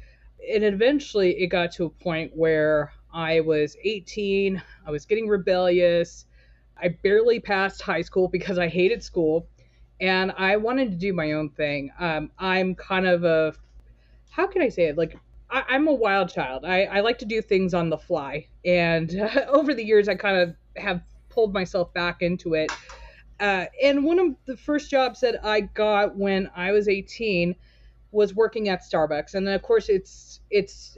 And 0.53 0.63
eventually 0.63 1.41
it 1.41 1.47
got 1.47 1.71
to 1.73 1.85
a 1.85 1.89
point 1.89 2.31
where 2.35 2.91
I 3.13 3.41
was 3.41 3.75
18, 3.83 4.61
I 4.85 4.91
was 4.91 5.05
getting 5.05 5.27
rebellious. 5.27 6.25
I 6.81 6.89
barely 7.03 7.39
passed 7.39 7.81
high 7.81 8.01
school 8.01 8.27
because 8.27 8.57
I 8.57 8.67
hated 8.67 9.03
school 9.03 9.47
and 10.01 10.31
I 10.37 10.57
wanted 10.57 10.91
to 10.91 10.97
do 10.97 11.13
my 11.13 11.33
own 11.33 11.49
thing. 11.49 11.91
Um, 11.99 12.31
I'm 12.39 12.75
kind 12.75 13.07
of 13.07 13.23
a, 13.23 13.53
how 14.29 14.47
can 14.47 14.61
I 14.61 14.69
say 14.69 14.85
it? 14.85 14.97
Like, 14.97 15.17
I, 15.49 15.75
am 15.75 15.87
a 15.87 15.93
wild 15.93 16.29
child. 16.29 16.63
I, 16.65 16.83
I 16.83 16.99
like 17.01 17.17
to 17.19 17.25
do 17.25 17.41
things 17.41 17.73
on 17.73 17.89
the 17.89 17.97
fly. 17.97 18.47
And 18.63 19.19
uh, 19.19 19.45
over 19.47 19.73
the 19.73 19.83
years, 19.83 20.07
I 20.07 20.15
kind 20.15 20.37
of 20.37 20.55
have 20.81 21.01
pulled 21.29 21.53
myself 21.53 21.93
back 21.93 22.21
into 22.21 22.53
it 22.53 22.71
uh, 23.39 23.65
and 23.81 24.03
one 24.03 24.19
of 24.19 24.35
the 24.45 24.57
first 24.57 24.89
jobs 24.89 25.21
that 25.21 25.45
I 25.45 25.61
got 25.61 26.15
when 26.15 26.49
I 26.55 26.71
was 26.71 26.87
18 26.87 27.55
was 28.11 28.35
working 28.35 28.69
at 28.69 28.81
Starbucks. 28.83 29.33
And 29.35 29.47
of 29.47 29.61
course, 29.61 29.87
it's 29.87 30.41
it's 30.49 30.97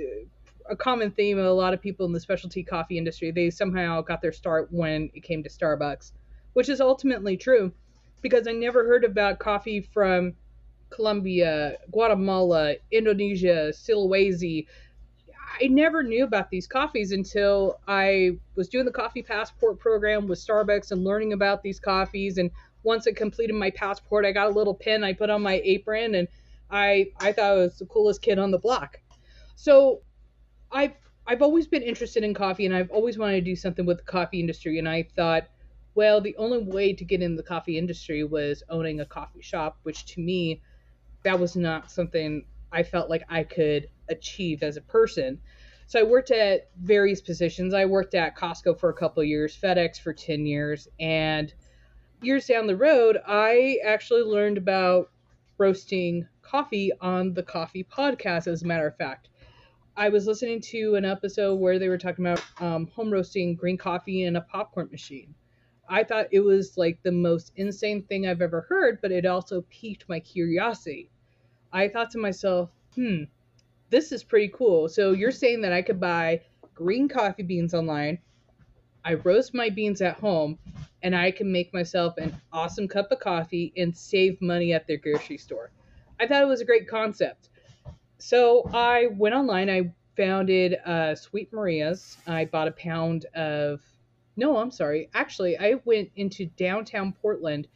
a 0.70 0.76
common 0.76 1.12
theme 1.12 1.38
of 1.38 1.46
a 1.46 1.52
lot 1.52 1.74
of 1.74 1.82
people 1.82 2.06
in 2.06 2.14
the 2.14 2.20
specialty 2.20 2.64
coffee 2.64 2.98
industry. 2.98 3.32
They 3.32 3.50
somehow 3.50 4.02
got 4.02 4.22
their 4.22 4.32
start 4.32 4.70
when 4.72 5.12
it 5.14 5.22
came 5.22 5.44
to 5.44 5.50
Starbucks, 5.50 6.14
which 6.54 6.70
is 6.70 6.82
ultimately 6.82 7.38
true 7.38 7.72
because 8.22 8.48
I 8.48 8.52
never 8.52 8.86
heard 8.86 9.04
about 9.04 9.40
coffee 9.40 9.82
from 9.82 10.34
Colombia, 10.90 11.78
Guatemala, 11.92 12.76
Indonesia, 12.92 13.72
Sulawesi, 13.74 14.68
I 15.60 15.68
never 15.68 16.04
knew 16.04 16.24
about 16.24 16.50
these 16.50 16.68
coffees 16.68 17.12
until 17.12 17.80
I 17.88 18.38
was 18.56 18.70
doing 18.70 18.86
the 18.86 18.92
coffee 18.92 19.22
passport 19.22 19.80
program 19.80 20.28
with 20.28 20.40
Starbucks 20.40 20.92
and 20.92 21.04
learning 21.04 21.34
about 21.34 21.62
these 21.62 21.80
coffees. 21.80 22.38
And 22.38 22.52
once 22.84 23.08
I 23.08 23.12
completed 23.12 23.54
my 23.54 23.70
passport, 23.72 24.26
I 24.26 24.32
got 24.32 24.48
a 24.48 24.52
little 24.52 24.74
pin 24.74 25.04
I 25.04 25.14
put 25.14 25.30
on 25.30 25.42
my 25.42 25.62
apron, 25.64 26.16
and 26.16 26.28
I 26.70 27.12
I 27.20 27.32
thought 27.32 27.52
I 27.52 27.54
was 27.54 27.78
the 27.80 27.86
coolest 27.86 28.22
kid 28.22 28.40
on 28.40 28.52
the 28.52 28.60
block. 28.60 29.00
So 29.56 30.02
I've 30.72 30.94
I've 31.28 31.42
always 31.42 31.68
been 31.68 31.84
interested 31.84 32.24
in 32.24 32.34
coffee, 32.34 32.66
and 32.66 32.76
I've 32.76 32.90
always 32.90 33.18
wanted 33.18 33.36
to 33.36 33.42
do 33.42 33.56
something 33.56 33.86
with 33.86 33.98
the 33.98 34.04
coffee 34.04 34.40
industry. 34.40 34.80
And 34.80 34.88
I 34.88 35.04
thought, 35.16 35.48
well, 35.96 36.22
the 36.22 36.36
only 36.38 36.60
way 36.60 36.94
to 36.94 37.04
get 37.04 37.22
in 37.22 37.36
the 37.36 37.44
coffee 37.44 37.78
industry 37.78 38.24
was 38.24 38.64
owning 38.70 39.02
a 39.02 39.06
coffee 39.06 39.42
shop, 39.42 39.78
which 39.84 40.06
to 40.14 40.22
me 40.22 40.62
that 41.24 41.40
was 41.40 41.56
not 41.56 41.92
something 41.92 42.46
I 42.72 42.84
felt 42.84 43.10
like 43.10 43.24
I 43.30 43.44
could 43.44 43.90
achieve 44.10 44.64
as 44.64 44.78
a 44.78 44.82
person. 44.82 45.40
So 45.88 46.00
I 46.00 46.04
worked 46.04 46.32
at 46.32 46.70
various 46.82 47.20
positions. 47.20 47.74
I 47.74 47.86
worked 47.86 48.16
at 48.16 48.38
Costco 48.38 48.80
for 48.80 48.90
a 48.90 48.94
couple 48.94 49.24
years, 49.24 49.58
FedEx 49.62 50.00
for 50.00 50.14
10 50.14 50.46
years, 50.46 50.88
and 51.00 51.54
years 52.22 52.46
down 52.46 52.68
the 52.68 52.78
road, 52.78 53.18
I 53.28 53.80
actually 53.84 54.22
learned 54.22 54.58
about 54.58 55.12
roasting 55.58 56.28
coffee 56.42 56.92
on 57.02 57.34
the 57.34 57.44
Coffee 57.44 57.84
Podcast, 57.84 58.48
as 58.48 58.64
a 58.64 58.68
matter 58.68 58.88
of 58.88 58.96
fact. 58.96 59.30
I 59.98 60.10
was 60.10 60.28
listening 60.28 60.62
to 60.62 60.96
an 60.96 61.04
episode 61.04 61.56
where 61.56 61.78
they 61.78 61.90
were 61.90 61.98
talking 61.98 62.26
about 62.26 62.44
um, 62.60 62.88
home 62.88 63.12
roasting 63.12 63.56
green 63.56 63.78
coffee 63.78 64.24
in 64.24 64.38
a 64.38 64.42
popcorn 64.42 64.88
machine. 64.92 65.36
I 65.92 66.06
thought 66.06 66.28
it 66.32 66.40
was 66.40 66.78
like 66.78 67.04
the 67.04 67.12
most 67.12 67.52
insane 67.58 68.04
thing 68.04 68.26
I've 68.26 68.42
ever 68.42 68.62
heard, 68.62 69.00
but 69.02 69.12
it 69.12 69.26
also 69.26 69.66
piqued 69.70 70.08
my 70.08 70.22
curiosity. 70.22 71.10
I 71.74 71.90
thought 71.90 72.12
to 72.12 72.18
myself, 72.18 72.70
hmm, 72.96 73.24
this 73.90 74.14
is 74.14 74.24
pretty 74.24 74.48
cool. 74.56 74.88
So 74.88 75.12
you're 75.12 75.32
saying 75.32 75.60
that 75.62 75.74
I 75.74 75.82
could 75.82 76.00
buy 76.00 76.44
green 76.74 77.10
coffee 77.10 77.44
beans 77.44 77.74
online, 77.74 78.20
I 79.04 79.16
roast 79.16 79.54
my 79.54 79.70
beans 79.70 80.02
at 80.02 80.16
home, 80.16 80.58
and 81.04 81.14
I 81.14 81.30
can 81.30 81.52
make 81.52 81.74
myself 81.74 82.18
an 82.18 82.40
awesome 82.54 82.88
cup 82.88 83.12
of 83.12 83.20
coffee 83.20 83.74
and 83.76 83.96
save 83.96 84.42
money 84.42 84.72
at 84.72 84.88
their 84.88 84.98
grocery 84.98 85.38
store. 85.38 85.72
I 86.22 86.28
thought 86.28 86.42
it 86.42 86.48
was 86.48 86.62
a 86.62 86.66
great 86.66 86.88
concept. 86.88 87.50
So 88.18 88.64
I 88.74 89.08
went 89.08 89.36
online, 89.36 89.70
I 89.70 89.92
founded 90.16 90.78
uh, 90.86 91.16
Sweet 91.16 91.52
Maria's. 91.52 92.18
I 92.28 92.46
bought 92.46 92.70
a 92.70 92.72
pound 92.72 93.26
of, 93.36 93.82
no, 94.42 94.58
I'm 94.58 94.72
sorry. 94.72 95.08
Actually, 95.14 95.56
I 95.60 95.76
went 95.86 96.10
into 96.16 96.48
downtown 96.48 97.14
Portland 97.14 97.68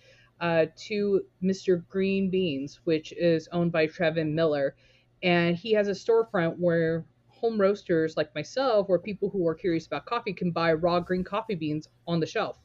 uh, 0.41 0.65
to 0.88 1.22
Mr. 1.43 1.88
Green 1.88 2.31
Beans, 2.31 2.81
which 2.86 3.13
is 3.13 3.48
owned 3.51 3.72
by 3.72 3.86
Trevin 3.86 4.34
Miller. 4.34 4.75
And 5.22 5.55
he 5.55 5.74
has 5.74 5.88
a 5.88 5.91
storefront 5.91 6.57
where 6.57 7.05
home 7.27 7.62
roasters 7.62 8.17
like 8.17 8.34
myself 8.34 8.88
or 8.89 8.98
people 8.98 9.29
who 9.29 9.48
are 9.48 9.53
curious 9.53 9.86
about 9.86 10.07
coffee 10.07 10.34
can 10.34 10.50
buy 10.50 10.74
raw 10.74 11.00
green 11.00 11.24
coffee 11.24 11.53
beans 11.53 11.88
on 12.07 12.19
the 12.19 12.25
shelf. 12.25 12.57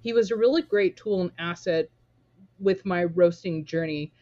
He 0.00 0.12
was 0.12 0.32
a 0.32 0.36
really 0.36 0.62
great 0.62 0.96
tool 0.96 1.20
and 1.20 1.30
asset 1.38 1.88
with 2.58 2.84
my 2.84 3.04
roasting 3.04 3.64
journey. 3.64 4.12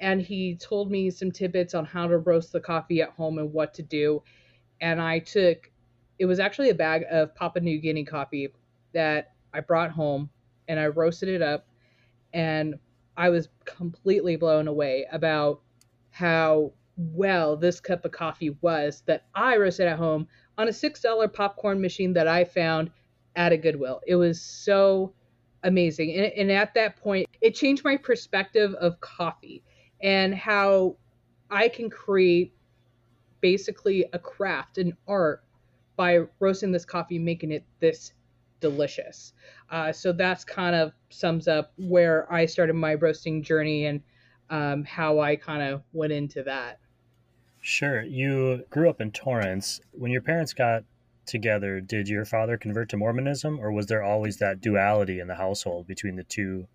And 0.00 0.20
he 0.20 0.56
told 0.56 0.90
me 0.90 1.10
some 1.10 1.30
tidbits 1.30 1.74
on 1.74 1.84
how 1.84 2.08
to 2.08 2.18
roast 2.18 2.50
the 2.50 2.60
coffee 2.60 3.00
at 3.00 3.10
home 3.10 3.38
and 3.38 3.52
what 3.52 3.74
to 3.74 3.82
do. 3.84 4.24
And 4.80 5.00
I 5.00 5.20
took, 5.20 5.69
it 6.20 6.26
was 6.26 6.38
actually 6.38 6.68
a 6.68 6.74
bag 6.74 7.06
of 7.10 7.34
Papua 7.34 7.64
New 7.64 7.78
Guinea 7.78 8.04
coffee 8.04 8.52
that 8.92 9.32
I 9.54 9.60
brought 9.60 9.90
home 9.90 10.28
and 10.68 10.78
I 10.78 10.88
roasted 10.88 11.30
it 11.30 11.40
up 11.40 11.66
and 12.34 12.78
I 13.16 13.30
was 13.30 13.48
completely 13.64 14.36
blown 14.36 14.68
away 14.68 15.06
about 15.10 15.62
how 16.10 16.72
well 16.98 17.56
this 17.56 17.80
cup 17.80 18.04
of 18.04 18.12
coffee 18.12 18.50
was 18.60 19.02
that 19.06 19.24
I 19.34 19.56
roasted 19.56 19.88
at 19.88 19.96
home 19.96 20.28
on 20.58 20.68
a 20.68 20.72
$6 20.72 21.32
popcorn 21.32 21.80
machine 21.80 22.12
that 22.12 22.28
I 22.28 22.44
found 22.44 22.90
at 23.34 23.52
a 23.52 23.56
Goodwill. 23.56 24.02
It 24.06 24.16
was 24.16 24.42
so 24.42 25.14
amazing. 25.62 26.12
And, 26.12 26.32
and 26.34 26.52
at 26.52 26.74
that 26.74 26.96
point, 26.96 27.28
it 27.40 27.54
changed 27.54 27.82
my 27.82 27.96
perspective 27.96 28.74
of 28.74 29.00
coffee 29.00 29.64
and 30.02 30.34
how 30.34 30.96
I 31.50 31.68
can 31.68 31.88
create 31.88 32.52
basically 33.40 34.04
a 34.12 34.18
craft, 34.18 34.76
an 34.76 34.94
art 35.08 35.44
by 36.00 36.20
roasting 36.38 36.72
this 36.72 36.86
coffee, 36.86 37.18
making 37.18 37.52
it 37.52 37.62
this 37.78 38.14
delicious. 38.60 39.34
Uh, 39.70 39.92
so 39.92 40.12
that's 40.12 40.46
kind 40.46 40.74
of 40.74 40.92
sums 41.10 41.46
up 41.46 41.74
where 41.76 42.26
I 42.32 42.46
started 42.46 42.72
my 42.72 42.94
roasting 42.94 43.42
journey 43.42 43.84
and 43.84 44.00
um, 44.48 44.82
how 44.84 45.20
I 45.20 45.36
kind 45.36 45.62
of 45.62 45.82
went 45.92 46.14
into 46.14 46.42
that. 46.44 46.78
Sure. 47.60 48.00
You 48.00 48.64
grew 48.70 48.88
up 48.88 49.02
in 49.02 49.10
Torrance. 49.10 49.82
When 49.92 50.10
your 50.10 50.22
parents 50.22 50.54
got 50.54 50.84
together, 51.26 51.82
did 51.82 52.08
your 52.08 52.24
father 52.24 52.56
convert 52.56 52.88
to 52.88 52.96
Mormonism, 52.96 53.60
or 53.60 53.70
was 53.70 53.84
there 53.84 54.02
always 54.02 54.38
that 54.38 54.62
duality 54.62 55.20
in 55.20 55.28
the 55.28 55.34
household 55.34 55.86
between 55.86 56.16
the 56.16 56.24
two 56.24 56.66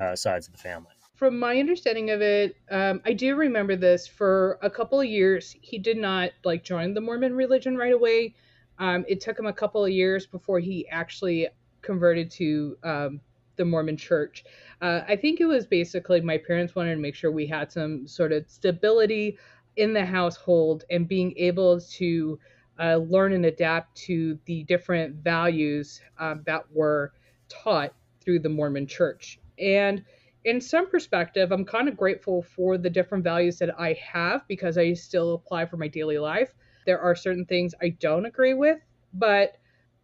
uh, 0.00 0.16
sides 0.16 0.48
of 0.48 0.54
the 0.54 0.58
family? 0.58 0.90
From 1.20 1.38
my 1.38 1.58
understanding 1.58 2.08
of 2.08 2.22
it, 2.22 2.56
um, 2.70 3.02
I 3.04 3.12
do 3.12 3.36
remember 3.36 3.76
this. 3.76 4.06
For 4.06 4.58
a 4.62 4.70
couple 4.70 4.98
of 4.98 5.06
years, 5.06 5.54
he 5.60 5.78
did 5.78 5.98
not 5.98 6.30
like 6.44 6.64
join 6.64 6.94
the 6.94 7.02
Mormon 7.02 7.34
religion 7.34 7.76
right 7.76 7.92
away. 7.92 8.34
Um, 8.78 9.04
it 9.06 9.20
took 9.20 9.38
him 9.38 9.44
a 9.44 9.52
couple 9.52 9.84
of 9.84 9.90
years 9.90 10.26
before 10.26 10.60
he 10.60 10.88
actually 10.88 11.48
converted 11.82 12.30
to 12.30 12.78
um, 12.84 13.20
the 13.56 13.66
Mormon 13.66 13.98
church. 13.98 14.44
Uh, 14.80 15.02
I 15.06 15.14
think 15.14 15.42
it 15.42 15.44
was 15.44 15.66
basically 15.66 16.22
my 16.22 16.38
parents 16.38 16.74
wanted 16.74 16.94
to 16.94 17.00
make 17.02 17.14
sure 17.14 17.30
we 17.30 17.46
had 17.46 17.70
some 17.70 18.08
sort 18.08 18.32
of 18.32 18.48
stability 18.48 19.36
in 19.76 19.92
the 19.92 20.06
household 20.06 20.84
and 20.88 21.06
being 21.06 21.36
able 21.36 21.82
to 21.82 22.38
uh, 22.82 22.96
learn 22.96 23.34
and 23.34 23.44
adapt 23.44 23.94
to 24.06 24.38
the 24.46 24.64
different 24.64 25.16
values 25.16 26.00
um, 26.18 26.40
that 26.46 26.62
were 26.72 27.12
taught 27.50 27.92
through 28.22 28.38
the 28.38 28.48
Mormon 28.48 28.86
church. 28.86 29.38
And 29.58 30.02
in 30.44 30.60
some 30.60 30.88
perspective, 30.90 31.52
I'm 31.52 31.64
kind 31.64 31.88
of 31.88 31.96
grateful 31.96 32.42
for 32.42 32.78
the 32.78 32.90
different 32.90 33.24
values 33.24 33.58
that 33.58 33.78
I 33.78 33.94
have 33.94 34.46
because 34.48 34.78
I 34.78 34.92
still 34.94 35.34
apply 35.34 35.66
for 35.66 35.76
my 35.76 35.88
daily 35.88 36.18
life. 36.18 36.54
There 36.86 37.00
are 37.00 37.14
certain 37.14 37.44
things 37.44 37.74
I 37.82 37.90
don't 37.90 38.26
agree 38.26 38.54
with, 38.54 38.78
but 39.12 39.56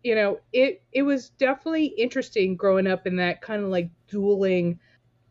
you 0.03 0.15
know, 0.15 0.41
it 0.53 0.83
it 0.93 1.03
was 1.03 1.31
definitely 1.31 1.87
interesting 1.87 2.57
growing 2.57 2.87
up 2.87 3.07
in 3.07 3.17
that 3.17 3.41
kind 3.41 3.63
of 3.63 3.71
like 3.71 3.91
dueling 4.09 4.79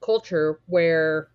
culture 0.02 0.60
where 0.66 1.30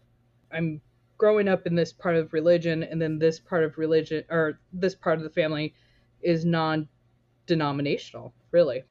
I'm 0.52 0.80
growing 1.16 1.48
up 1.48 1.66
in 1.66 1.74
this 1.74 1.92
part 1.92 2.16
of 2.16 2.32
religion 2.32 2.82
and 2.82 3.00
then 3.00 3.18
this 3.18 3.38
part 3.40 3.64
of 3.64 3.78
religion 3.78 4.24
or 4.30 4.58
this 4.72 4.94
part 4.94 5.18
of 5.18 5.24
the 5.24 5.30
family 5.30 5.74
is 6.22 6.44
non-denominational, 6.44 8.34
really. 8.50 8.84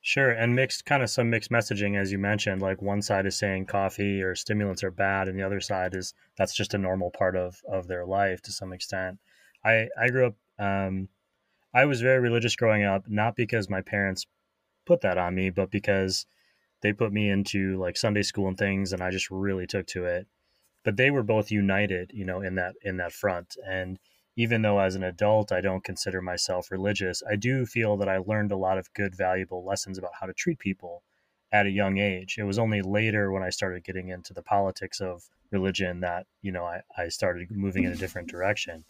Sure, 0.00 0.30
and 0.30 0.54
mixed 0.56 0.84
kind 0.86 1.02
of 1.02 1.10
some 1.10 1.30
mixed 1.30 1.50
messaging 1.50 1.96
as 1.96 2.10
you 2.12 2.18
mentioned. 2.18 2.60
Like 2.62 2.80
one 2.82 3.00
side 3.02 3.26
is 3.26 3.36
saying 3.36 3.66
coffee 3.66 4.22
or 4.22 4.34
stimulants 4.34 4.82
are 4.82 4.90
bad, 4.90 5.28
and 5.28 5.38
the 5.38 5.42
other 5.44 5.60
side 5.60 5.94
is 5.94 6.14
that's 6.36 6.54
just 6.54 6.74
a 6.74 6.78
normal 6.78 7.10
part 7.10 7.36
of 7.36 7.60
of 7.68 7.86
their 7.88 8.04
life 8.06 8.40
to 8.42 8.52
some 8.52 8.72
extent. 8.72 9.18
I 9.64 9.88
I 10.00 10.08
grew 10.08 10.26
up. 10.28 10.36
Um, 10.58 11.08
I 11.74 11.86
was 11.86 12.00
very 12.02 12.20
religious 12.20 12.56
growing 12.56 12.84
up, 12.84 13.08
not 13.08 13.36
because 13.36 13.70
my 13.70 13.82
parents 13.82 14.26
put 14.86 15.02
that 15.02 15.18
on 15.18 15.34
me, 15.34 15.50
but 15.50 15.70
because 15.70 16.26
they 16.82 16.92
put 16.92 17.12
me 17.12 17.30
into 17.30 17.78
like 17.78 17.96
Sunday 17.96 18.22
school 18.22 18.48
and 18.48 18.58
things, 18.58 18.92
and 18.92 19.02
I 19.02 19.10
just 19.10 19.30
really 19.30 19.66
took 19.66 19.86
to 19.88 20.06
it. 20.06 20.26
But 20.84 20.96
they 20.96 21.10
were 21.10 21.22
both 21.24 21.50
united, 21.50 22.12
you 22.14 22.24
know, 22.24 22.40
in 22.42 22.56
that 22.56 22.74
in 22.82 22.98
that 22.98 23.12
front. 23.12 23.56
And 23.68 23.98
even 24.38 24.62
though 24.62 24.78
as 24.78 24.94
an 24.94 25.02
adult 25.02 25.52
I 25.52 25.60
don't 25.60 25.84
consider 25.84 26.22
myself 26.22 26.70
religious, 26.70 27.22
I 27.30 27.36
do 27.36 27.66
feel 27.66 27.98
that 27.98 28.08
I 28.08 28.18
learned 28.18 28.52
a 28.52 28.56
lot 28.56 28.78
of 28.78 28.92
good, 28.94 29.14
valuable 29.14 29.64
lessons 29.64 29.98
about 29.98 30.12
how 30.18 30.26
to 30.26 30.32
treat 30.32 30.58
people 30.58 31.02
at 31.52 31.66
a 31.66 31.70
young 31.70 31.98
age. 31.98 32.36
It 32.38 32.44
was 32.44 32.58
only 32.58 32.80
later 32.80 33.30
when 33.30 33.42
I 33.42 33.50
started 33.50 33.84
getting 33.84 34.08
into 34.08 34.32
the 34.32 34.42
politics 34.42 35.00
of 35.00 35.24
religion 35.50 36.00
that, 36.00 36.26
you 36.40 36.52
know, 36.52 36.64
I, 36.64 36.82
I 36.96 37.08
started 37.08 37.50
moving 37.50 37.84
in 37.84 37.92
a 37.92 37.96
different 37.96 38.30
direction 38.36 38.84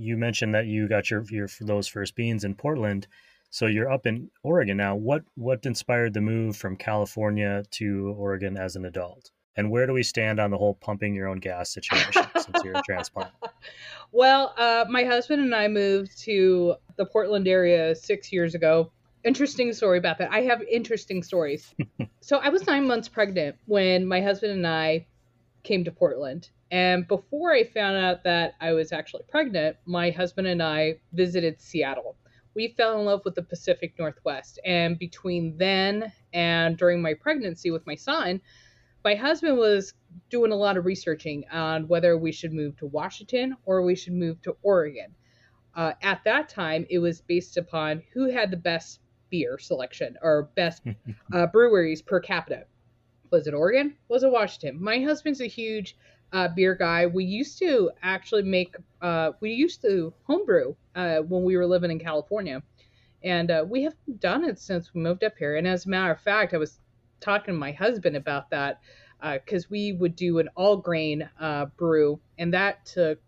you 0.00 0.16
mentioned 0.16 0.54
that 0.54 0.66
you 0.66 0.88
got 0.88 1.10
your 1.10 1.24
your 1.30 1.48
those 1.60 1.88
first 1.88 2.14
beans 2.14 2.44
in 2.44 2.54
Portland. 2.54 3.06
So 3.50 3.66
you're 3.66 3.90
up 3.90 4.06
in 4.06 4.30
Oregon 4.42 4.76
now. 4.76 4.94
What 4.96 5.24
what 5.34 5.66
inspired 5.66 6.14
the 6.14 6.20
move 6.20 6.56
from 6.56 6.76
California 6.76 7.64
to 7.72 8.14
Oregon 8.16 8.56
as 8.56 8.76
an 8.76 8.84
adult? 8.84 9.30
And 9.60 9.70
where 9.70 9.86
do 9.86 9.92
we 9.92 10.02
stand 10.02 10.40
on 10.40 10.50
the 10.50 10.56
whole 10.56 10.72
pumping 10.72 11.14
your 11.14 11.28
own 11.28 11.38
gas 11.38 11.68
situation 11.68 12.22
since 12.34 12.64
you're 12.64 12.78
a 12.78 12.82
transplant? 12.82 13.30
Well, 14.10 14.54
uh, 14.56 14.86
my 14.88 15.04
husband 15.04 15.42
and 15.42 15.54
I 15.54 15.68
moved 15.68 16.18
to 16.20 16.76
the 16.96 17.04
Portland 17.04 17.46
area 17.46 17.94
six 17.94 18.32
years 18.32 18.54
ago. 18.54 18.90
Interesting 19.22 19.70
story 19.74 19.98
about 19.98 20.16
that. 20.16 20.32
I 20.32 20.40
have 20.44 20.62
interesting 20.62 21.22
stories. 21.22 21.74
so 22.22 22.38
I 22.38 22.48
was 22.48 22.66
nine 22.66 22.86
months 22.86 23.06
pregnant 23.06 23.56
when 23.66 24.06
my 24.06 24.22
husband 24.22 24.52
and 24.52 24.66
I 24.66 25.06
came 25.62 25.84
to 25.84 25.92
Portland. 25.92 26.48
And 26.70 27.06
before 27.06 27.52
I 27.52 27.64
found 27.64 27.98
out 27.98 28.24
that 28.24 28.54
I 28.62 28.72
was 28.72 28.92
actually 28.92 29.24
pregnant, 29.28 29.76
my 29.84 30.08
husband 30.08 30.46
and 30.46 30.62
I 30.62 31.00
visited 31.12 31.60
Seattle. 31.60 32.16
We 32.54 32.68
fell 32.78 32.98
in 32.98 33.04
love 33.04 33.26
with 33.26 33.34
the 33.34 33.42
Pacific 33.42 33.92
Northwest. 33.98 34.58
And 34.64 34.98
between 34.98 35.58
then 35.58 36.10
and 36.32 36.78
during 36.78 37.02
my 37.02 37.12
pregnancy 37.12 37.70
with 37.70 37.86
my 37.86 37.94
son, 37.94 38.40
my 39.04 39.14
husband 39.14 39.56
was 39.56 39.94
doing 40.28 40.52
a 40.52 40.56
lot 40.56 40.76
of 40.76 40.84
researching 40.84 41.44
on 41.50 41.88
whether 41.88 42.18
we 42.18 42.32
should 42.32 42.52
move 42.52 42.76
to 42.76 42.86
Washington 42.86 43.56
or 43.64 43.82
we 43.82 43.94
should 43.94 44.12
move 44.12 44.40
to 44.42 44.56
Oregon. 44.62 45.14
Uh, 45.74 45.92
at 46.02 46.22
that 46.24 46.48
time, 46.48 46.86
it 46.90 46.98
was 46.98 47.20
based 47.20 47.56
upon 47.56 48.02
who 48.12 48.28
had 48.28 48.50
the 48.50 48.56
best 48.56 49.00
beer 49.30 49.58
selection 49.58 50.16
or 50.22 50.50
best 50.56 50.82
uh, 51.32 51.46
breweries 51.46 52.02
per 52.02 52.20
capita. 52.20 52.64
Was 53.30 53.46
it 53.46 53.54
Oregon? 53.54 53.96
Was 54.08 54.24
it 54.24 54.30
Washington? 54.30 54.82
My 54.82 54.98
husband's 55.00 55.40
a 55.40 55.46
huge 55.46 55.96
uh, 56.32 56.48
beer 56.48 56.74
guy. 56.74 57.06
We 57.06 57.24
used 57.24 57.58
to 57.60 57.90
actually 58.02 58.42
make, 58.42 58.74
uh, 59.00 59.32
we 59.40 59.52
used 59.52 59.82
to 59.82 60.12
homebrew 60.24 60.74
uh, 60.94 61.18
when 61.18 61.44
we 61.44 61.56
were 61.56 61.66
living 61.66 61.90
in 61.90 61.98
California. 61.98 62.62
And 63.22 63.50
uh, 63.50 63.64
we 63.68 63.82
haven't 63.84 64.20
done 64.20 64.44
it 64.44 64.58
since 64.58 64.92
we 64.94 65.00
moved 65.00 65.22
up 65.24 65.36
here. 65.38 65.56
And 65.56 65.66
as 65.66 65.86
a 65.86 65.90
matter 65.90 66.12
of 66.12 66.20
fact, 66.20 66.54
I 66.54 66.56
was 66.56 66.80
talking 67.20 67.54
to 67.54 67.58
my 67.58 67.72
husband 67.72 68.16
about 68.16 68.50
that. 68.50 68.80
because 69.20 69.64
uh, 69.64 69.68
we 69.70 69.92
would 69.92 70.16
do 70.16 70.38
an 70.38 70.48
all 70.56 70.76
grain 70.76 71.28
uh, 71.38 71.66
brew, 71.76 72.20
and 72.38 72.52
that 72.54 72.86
took 72.86 73.20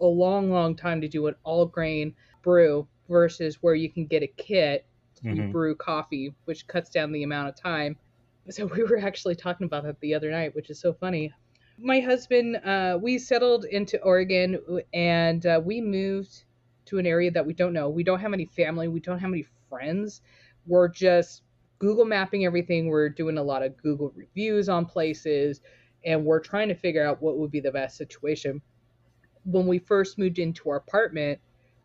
a 0.00 0.06
long, 0.06 0.50
long 0.50 0.76
time 0.76 1.00
to 1.00 1.08
do 1.08 1.26
an 1.26 1.34
all 1.44 1.66
grain 1.66 2.14
brew 2.42 2.86
versus 3.08 3.62
where 3.62 3.74
you 3.74 3.90
can 3.90 4.06
get 4.06 4.22
a 4.22 4.26
kit 4.26 4.86
to 5.16 5.24
mm-hmm. 5.24 5.52
brew 5.52 5.74
coffee, 5.74 6.34
which 6.44 6.66
cuts 6.66 6.90
down 6.90 7.12
the 7.12 7.22
amount 7.22 7.48
of 7.48 7.56
time. 7.56 7.96
So 8.48 8.66
we 8.66 8.84
were 8.84 8.98
actually 8.98 9.34
talking 9.34 9.64
about 9.64 9.82
that 9.82 9.98
the 9.98 10.14
other 10.14 10.30
night, 10.30 10.54
which 10.54 10.70
is 10.70 10.78
so 10.78 10.92
funny. 10.92 11.32
My 11.78 11.98
husband, 11.98 12.54
uh, 12.64 12.96
we 13.02 13.18
settled 13.18 13.64
into 13.64 14.00
Oregon 14.02 14.60
and 14.94 15.44
uh, 15.44 15.60
we 15.64 15.80
moved 15.80 16.44
to 16.84 16.98
an 16.98 17.06
area 17.06 17.32
that 17.32 17.44
we 17.44 17.52
don't 17.52 17.72
know. 17.72 17.88
We 17.88 18.04
don't 18.04 18.20
have 18.20 18.32
any 18.32 18.46
family. 18.46 18.86
We 18.86 19.00
don't 19.00 19.18
have 19.18 19.32
any 19.32 19.46
friends. 19.68 20.22
We're 20.64 20.86
just 20.86 21.42
Google 21.78 22.04
mapping 22.04 22.44
everything. 22.44 22.88
We're 22.88 23.08
doing 23.08 23.38
a 23.38 23.42
lot 23.42 23.62
of 23.62 23.76
Google 23.76 24.12
reviews 24.14 24.68
on 24.68 24.86
places, 24.86 25.60
and 26.04 26.24
we're 26.24 26.40
trying 26.40 26.68
to 26.68 26.74
figure 26.74 27.06
out 27.06 27.20
what 27.20 27.38
would 27.38 27.50
be 27.50 27.60
the 27.60 27.72
best 27.72 27.96
situation. 27.96 28.62
When 29.44 29.66
we 29.66 29.78
first 29.78 30.18
moved 30.18 30.38
into 30.38 30.70
our 30.70 30.76
apartment, 30.76 31.40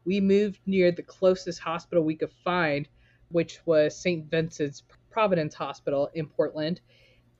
we 0.06 0.20
moved 0.20 0.60
near 0.66 0.92
the 0.92 1.04
closest 1.04 1.60
hospital 1.60 2.04
we 2.04 2.16
could 2.16 2.32
find, 2.44 2.88
which 3.30 3.60
was 3.66 3.96
St. 3.96 4.30
Vincent's 4.30 4.84
Providence 5.12 5.54
Hospital 5.54 6.10
in 6.14 6.28
Portland. 6.28 6.82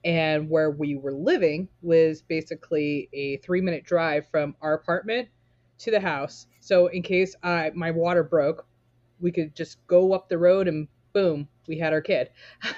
And 0.04 0.50
where 0.50 0.72
we 0.72 0.96
were 0.96 1.14
living 1.14 1.70
was 1.82 2.24
basically 2.24 3.08
a 3.14 3.38
three 3.38 3.62
minute 3.62 3.84
drive 3.84 4.28
from 4.30 4.56
our 4.62 4.74
apartment 4.74 5.30
to 5.80 5.92
the 5.92 6.00
house. 6.00 6.48
So 6.60 6.88
in 6.88 7.04
case 7.04 7.36
I, 7.44 7.72
my 7.76 7.92
water 7.92 8.24
broke, 8.24 8.66
we 9.20 9.32
could 9.32 9.56
just 9.56 9.86
go 9.88 10.14
up 10.14 10.28
the 10.28 10.38
road 10.38 10.68
and 10.68 10.88
boom, 11.14 11.48
we 11.68 11.78
had 11.78 11.94
our 11.94 12.02
kid. 12.02 12.30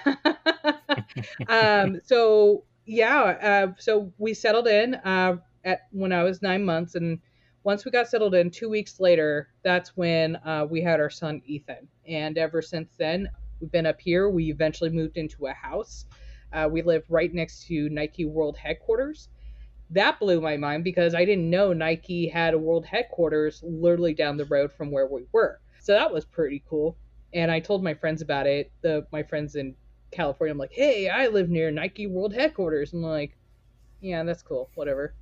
um, 1.47 1.99
so 2.03 2.63
yeah, 2.85 3.21
uh, 3.21 3.73
so 3.77 4.11
we 4.17 4.33
settled 4.33 4.67
in 4.67 4.95
uh, 4.95 5.37
at 5.63 5.87
when 5.91 6.11
I 6.11 6.23
was 6.23 6.41
nine 6.41 6.65
months, 6.65 6.95
and 6.95 7.19
once 7.63 7.85
we 7.85 7.91
got 7.91 8.09
settled 8.09 8.35
in, 8.35 8.51
two 8.51 8.69
weeks 8.69 8.99
later, 8.99 9.49
that's 9.63 9.95
when 9.95 10.35
uh, 10.37 10.67
we 10.69 10.81
had 10.81 10.99
our 10.99 11.09
son 11.09 11.41
Ethan. 11.45 11.87
And 12.07 12.37
ever 12.37 12.61
since 12.61 12.93
then, 12.97 13.29
we've 13.59 13.71
been 13.71 13.85
up 13.85 14.01
here. 14.01 14.29
We 14.29 14.51
eventually 14.51 14.89
moved 14.89 15.17
into 15.17 15.47
a 15.47 15.53
house. 15.53 16.05
Uh, 16.51 16.67
we 16.69 16.81
live 16.81 17.03
right 17.09 17.33
next 17.33 17.65
to 17.67 17.89
Nike 17.89 18.25
World 18.25 18.57
headquarters. 18.57 19.29
That 19.89 20.19
blew 20.19 20.41
my 20.41 20.57
mind 20.57 20.83
because 20.83 21.15
I 21.15 21.23
didn't 21.23 21.49
know 21.49 21.71
Nike 21.71 22.27
had 22.27 22.53
a 22.53 22.59
world 22.59 22.85
headquarters 22.85 23.61
literally 23.63 24.13
down 24.13 24.37
the 24.37 24.45
road 24.45 24.71
from 24.71 24.91
where 24.91 25.07
we 25.07 25.25
were. 25.31 25.59
So 25.81 25.93
that 25.93 26.11
was 26.11 26.25
pretty 26.25 26.63
cool. 26.69 26.97
And 27.33 27.51
I 27.51 27.59
told 27.59 27.83
my 27.83 27.93
friends 27.93 28.21
about 28.21 28.47
it. 28.47 28.71
The 28.81 29.05
my 29.11 29.23
friends 29.23 29.55
in 29.55 29.75
California. 30.11 30.51
I'm 30.51 30.57
like, 30.57 30.73
hey, 30.73 31.09
I 31.09 31.27
live 31.27 31.49
near 31.49 31.71
Nike 31.71 32.07
World 32.07 32.33
headquarters. 32.33 32.93
I'm 32.93 33.01
like, 33.01 33.37
yeah, 34.01 34.23
that's 34.23 34.43
cool. 34.43 34.69
Whatever. 34.75 35.15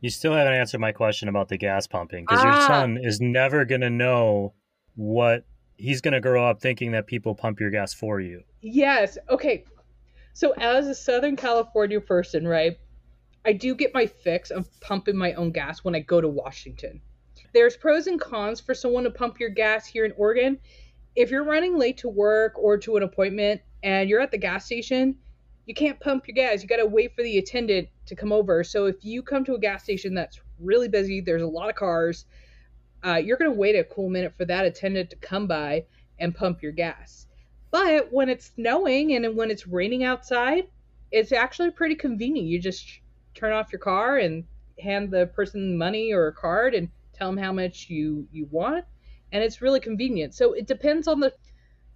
you 0.00 0.10
still 0.10 0.34
haven't 0.34 0.54
answered 0.54 0.80
my 0.80 0.92
question 0.92 1.28
about 1.28 1.48
the 1.48 1.56
gas 1.56 1.86
pumping 1.86 2.24
because 2.24 2.44
ah. 2.44 2.44
your 2.44 2.66
son 2.66 2.98
is 3.02 3.20
never 3.20 3.64
gonna 3.64 3.90
know 3.90 4.54
what 4.94 5.44
he's 5.76 6.00
gonna 6.00 6.20
grow 6.20 6.48
up 6.48 6.60
thinking 6.60 6.92
that 6.92 7.06
people 7.06 7.34
pump 7.34 7.60
your 7.60 7.70
gas 7.70 7.94
for 7.94 8.20
you. 8.20 8.42
Yes. 8.60 9.18
Okay. 9.30 9.64
So 10.34 10.52
as 10.52 10.86
a 10.86 10.94
Southern 10.94 11.36
California 11.36 12.00
person, 12.00 12.46
right? 12.46 12.76
I 13.44 13.52
do 13.52 13.74
get 13.74 13.92
my 13.92 14.06
fix 14.06 14.50
of 14.50 14.68
pumping 14.80 15.16
my 15.16 15.32
own 15.34 15.50
gas 15.50 15.82
when 15.82 15.94
I 15.94 16.00
go 16.00 16.20
to 16.20 16.28
Washington. 16.28 17.00
There's 17.52 17.76
pros 17.76 18.06
and 18.06 18.20
cons 18.20 18.60
for 18.60 18.74
someone 18.74 19.04
to 19.04 19.10
pump 19.10 19.38
your 19.38 19.50
gas 19.50 19.86
here 19.86 20.04
in 20.04 20.12
Oregon. 20.16 20.58
If 21.14 21.30
you're 21.30 21.44
running 21.44 21.78
late 21.78 21.98
to 21.98 22.08
work 22.08 22.58
or 22.58 22.78
to 22.78 22.96
an 22.96 23.02
appointment 23.02 23.60
and 23.82 24.08
you're 24.08 24.20
at 24.20 24.30
the 24.30 24.38
gas 24.38 24.64
station, 24.64 25.16
you 25.66 25.74
can't 25.74 26.00
pump 26.00 26.26
your 26.26 26.34
gas. 26.34 26.62
You 26.62 26.68
got 26.68 26.76
to 26.76 26.86
wait 26.86 27.14
for 27.14 27.22
the 27.22 27.38
attendant 27.38 27.88
to 28.06 28.16
come 28.16 28.32
over. 28.32 28.64
So 28.64 28.86
if 28.86 29.04
you 29.04 29.22
come 29.22 29.44
to 29.44 29.54
a 29.54 29.58
gas 29.58 29.82
station 29.82 30.14
that's 30.14 30.40
really 30.58 30.88
busy, 30.88 31.20
there's 31.20 31.42
a 31.42 31.46
lot 31.46 31.68
of 31.68 31.74
cars, 31.74 32.24
uh, 33.04 33.16
you're 33.16 33.36
going 33.36 33.50
to 33.50 33.58
wait 33.58 33.76
a 33.76 33.84
cool 33.84 34.08
minute 34.08 34.34
for 34.36 34.46
that 34.46 34.64
attendant 34.64 35.10
to 35.10 35.16
come 35.16 35.46
by 35.46 35.84
and 36.18 36.34
pump 36.34 36.62
your 36.62 36.72
gas. 36.72 37.26
But 37.70 38.12
when 38.12 38.28
it's 38.28 38.52
snowing 38.54 39.14
and 39.14 39.36
when 39.36 39.50
it's 39.50 39.66
raining 39.66 40.04
outside, 40.04 40.68
it's 41.10 41.32
actually 41.32 41.70
pretty 41.70 41.96
convenient. 41.96 42.48
You 42.48 42.58
just 42.58 42.86
turn 43.34 43.52
off 43.52 43.72
your 43.72 43.80
car 43.80 44.18
and 44.18 44.44
hand 44.78 45.10
the 45.10 45.26
person 45.26 45.76
money 45.76 46.12
or 46.12 46.28
a 46.28 46.32
card 46.32 46.74
and 46.74 46.88
tell 47.12 47.28
them 47.28 47.42
how 47.42 47.52
much 47.52 47.88
you 47.88 48.26
you 48.30 48.46
want 48.50 48.84
and 49.32 49.42
it's 49.42 49.62
really 49.62 49.80
convenient. 49.80 50.34
So 50.34 50.52
it 50.52 50.66
depends 50.66 51.08
on 51.08 51.20
the 51.20 51.32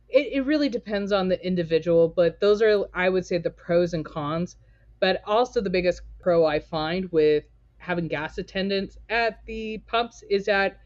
it, 0.08 0.32
it 0.32 0.46
really 0.46 0.68
depends 0.68 1.12
on 1.12 1.28
the 1.28 1.44
individual 1.44 2.08
but 2.08 2.40
those 2.40 2.62
are 2.62 2.84
i 2.94 3.08
would 3.08 3.26
say 3.26 3.38
the 3.38 3.50
pros 3.50 3.94
and 3.94 4.04
cons. 4.04 4.56
But 4.98 5.20
also 5.26 5.60
the 5.60 5.70
biggest 5.70 6.02
pro 6.18 6.46
i 6.46 6.58
find 6.58 7.10
with 7.12 7.44
having 7.76 8.08
gas 8.08 8.38
attendants 8.38 8.96
at 9.08 9.44
the 9.44 9.78
pumps 9.86 10.24
is 10.30 10.46
that 10.46 10.80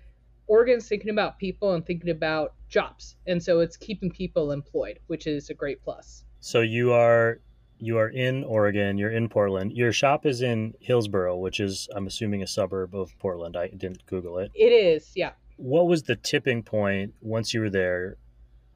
oregon's 0.48 0.88
thinking 0.88 1.10
about 1.10 1.38
people 1.38 1.74
and 1.74 1.86
thinking 1.86 2.10
about 2.10 2.54
jobs. 2.68 3.16
And 3.26 3.42
so 3.42 3.60
it's 3.60 3.76
keeping 3.76 4.10
people 4.10 4.50
employed 4.52 4.98
which 5.06 5.26
is 5.26 5.50
a 5.50 5.54
great 5.54 5.82
plus. 5.82 6.24
So 6.40 6.60
you 6.60 6.92
are 6.92 7.40
you 7.80 7.98
are 7.98 8.08
in 8.08 8.44
Oregon, 8.44 8.98
you're 8.98 9.10
in 9.10 9.28
Portland. 9.28 9.72
Your 9.72 9.92
shop 9.92 10.26
is 10.26 10.42
in 10.42 10.74
Hillsboro, 10.80 11.36
which 11.36 11.60
is, 11.60 11.88
I'm 11.94 12.06
assuming, 12.06 12.42
a 12.42 12.46
suburb 12.46 12.94
of 12.94 13.18
Portland. 13.18 13.56
I 13.56 13.68
didn't 13.68 14.04
Google 14.06 14.38
it. 14.38 14.50
It 14.54 14.72
is, 14.72 15.10
yeah. 15.14 15.32
What 15.56 15.86
was 15.86 16.02
the 16.02 16.16
tipping 16.16 16.62
point 16.62 17.14
once 17.20 17.52
you 17.52 17.60
were 17.60 17.70
there 17.70 18.16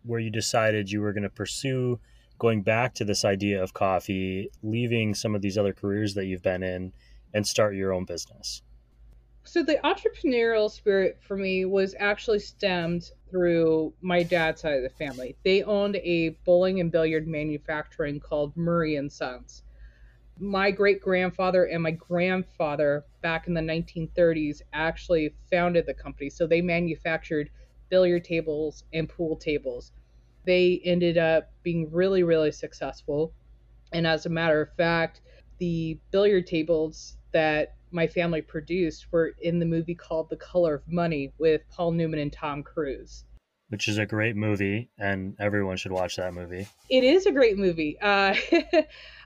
where 0.05 0.21
you 0.21 0.31
decided 0.31 0.91
you 0.91 1.01
were 1.01 1.13
going 1.13 1.23
to 1.23 1.31
pursue 1.31 1.99
going 2.39 2.63
back 2.63 2.95
to 2.95 3.05
this 3.05 3.25
idea 3.25 3.63
of 3.63 3.73
coffee, 3.75 4.51
leaving 4.63 5.15
some 5.15 5.35
of 5.35 5.43
these 5.43 5.57
other 5.57 5.73
careers 5.73 6.15
that 6.15 6.27
you've 6.27 6.43
been 6.43 6.63
in, 6.63 6.93
and 7.33 7.47
start 7.47 7.75
your 7.75 7.93
own 7.93 8.05
business? 8.05 8.63
So 9.47 9.63
the 9.63 9.79
entrepreneurial 9.85 10.71
spirit 10.71 11.19
for 11.21 11.37
me 11.37 11.67
was 11.67 11.95
actually 11.99 12.39
stemmed 12.39 13.11
through 13.31 13.93
my 14.01 14.23
dad's 14.23 14.63
side 14.63 14.77
of 14.79 14.83
the 14.83 14.89
family. 14.89 15.37
They 15.45 15.63
owned 15.63 15.97
a 15.97 16.31
bowling 16.45 16.81
and 16.81 16.91
billiard 16.91 17.29
manufacturing 17.29 18.21
called 18.21 18.57
Murray 18.57 18.97
and 18.97 19.13
Sons. 19.13 19.63
My 20.39 20.71
great 20.71 21.01
grandfather 21.01 21.67
and 21.67 21.83
my 21.83 21.91
grandfather 21.93 23.05
back 23.21 23.47
in 23.47 23.55
the 23.55 23.61
1930s 23.61 24.63
actually 24.73 25.35
founded 25.51 25.87
the 25.87 25.95
company. 25.95 26.31
So 26.31 26.47
they 26.47 26.63
manufactured 26.63 27.51
billiard 27.91 28.25
tables 28.25 28.85
and 28.93 29.09
pool 29.09 29.37
tables. 29.37 29.93
They 30.47 30.81
ended 30.85 31.19
up 31.19 31.53
being 31.63 31.91
really, 31.93 32.23
really 32.23 32.51
successful. 32.51 33.33
And 33.93 34.07
as 34.07 34.27
a 34.27 34.31
matter 34.31 34.63
of 34.63 34.75
fact, 34.75 35.21
the 35.59 35.99
billiard 36.11 36.47
tables 36.47 37.19
that 37.33 37.75
my 37.95 38.09
family 38.09 38.43
produced 38.43 39.07
were 39.13 39.35
in 39.41 39.61
the 39.61 39.67
movie 39.67 39.95
called 39.95 40.29
The 40.29 40.37
Color 40.37 40.75
of 40.75 40.89
Money 40.89 41.33
with 41.39 41.63
Paul 41.71 41.93
Newman 41.93 42.19
and 42.19 42.33
Tom 42.33 42.63
Cruise. 42.63 43.25
Which 43.69 43.89
is 43.89 43.99
a 43.99 44.05
great 44.05 44.37
movie, 44.37 44.91
and 44.99 45.35
everyone 45.39 45.77
should 45.77 45.93
watch 45.93 46.17
that 46.17 46.35
movie. 46.35 46.67
It 46.91 47.03
is 47.03 47.25
a 47.27 47.33
great 47.33 47.57
movie. 47.57 47.97
Uh, 48.01 48.35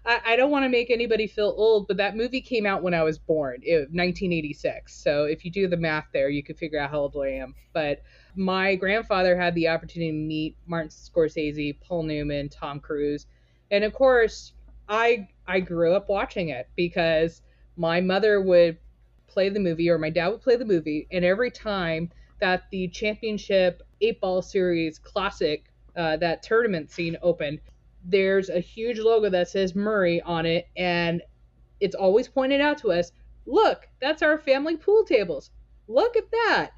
I, 0.06 0.20
I, 0.24 0.36
don't 0.36 0.50
want 0.50 0.64
to 0.64 0.68
make 0.68 0.90
anybody 0.90 1.26
feel 1.26 1.54
old, 1.56 1.88
but 1.88 1.96
that 1.96 2.16
movie 2.16 2.40
came 2.40 2.64
out 2.64 2.82
when 2.82 2.94
I 2.94 3.02
was 3.02 3.18
born, 3.18 3.60
it, 3.62 3.90
1986. 3.90 5.02
So 5.02 5.24
if 5.24 5.44
you 5.44 5.50
do 5.50 5.66
the 5.66 5.76
math 5.76 6.06
there, 6.12 6.28
you 6.28 6.44
can 6.44 6.54
figure 6.54 6.78
out 6.78 6.90
how 6.90 7.00
old 7.00 7.16
I 7.16 7.30
am. 7.30 7.54
But 7.72 8.02
my 8.36 8.76
grandfather 8.76 9.36
had 9.36 9.54
the 9.54 9.68
opportunity 9.68 10.12
to 10.12 10.16
meet 10.16 10.56
Martin 10.66 10.90
Scorsese, 10.90 11.80
Paul 11.80 12.04
Newman, 12.04 12.48
Tom 12.48 12.80
Cruise, 12.80 13.26
and 13.70 13.82
of 13.82 13.92
course, 13.92 14.52
I 14.88 15.28
I 15.46 15.60
grew 15.60 15.94
up 15.94 16.08
watching 16.08 16.50
it 16.50 16.68
because 16.76 17.42
my 17.78 18.00
mother 18.00 18.40
would 18.40 18.76
play 19.26 19.48
the 19.48 19.60
movie 19.60 19.88
or 19.88 19.98
my 19.98 20.10
dad 20.10 20.28
would 20.28 20.42
play 20.42 20.56
the 20.56 20.64
movie 20.64 21.06
and 21.10 21.24
every 21.24 21.50
time 21.50 22.10
that 22.40 22.64
the 22.70 22.88
championship 22.88 23.82
eight 24.00 24.20
ball 24.20 24.42
series 24.42 24.98
classic 24.98 25.64
uh, 25.96 26.16
that 26.16 26.42
tournament 26.42 26.90
scene 26.90 27.16
opened 27.22 27.58
there's 28.04 28.50
a 28.50 28.60
huge 28.60 28.98
logo 28.98 29.30
that 29.30 29.48
says 29.48 29.74
murray 29.74 30.20
on 30.22 30.44
it 30.44 30.68
and 30.76 31.22
it's 31.80 31.94
always 31.94 32.28
pointed 32.28 32.60
out 32.60 32.78
to 32.78 32.92
us 32.92 33.12
look 33.48 33.88
that's 34.00 34.22
our 34.22 34.38
family 34.38 34.76
pool 34.76 35.04
tables. 35.04 35.50
Look 35.88 36.16
at 36.16 36.30
that. 36.30 36.70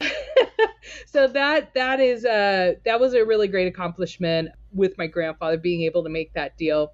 So 1.06 1.26
that 1.28 1.74
that 1.74 2.00
is 2.00 2.24
uh 2.24 2.74
that 2.84 3.00
was 3.00 3.14
a 3.14 3.24
really 3.24 3.48
great 3.48 3.66
accomplishment 3.66 4.48
with 4.72 4.96
my 4.96 5.06
grandfather 5.06 5.58
being 5.58 5.82
able 5.82 6.02
to 6.04 6.08
make 6.08 6.32
that 6.34 6.56
deal. 6.56 6.92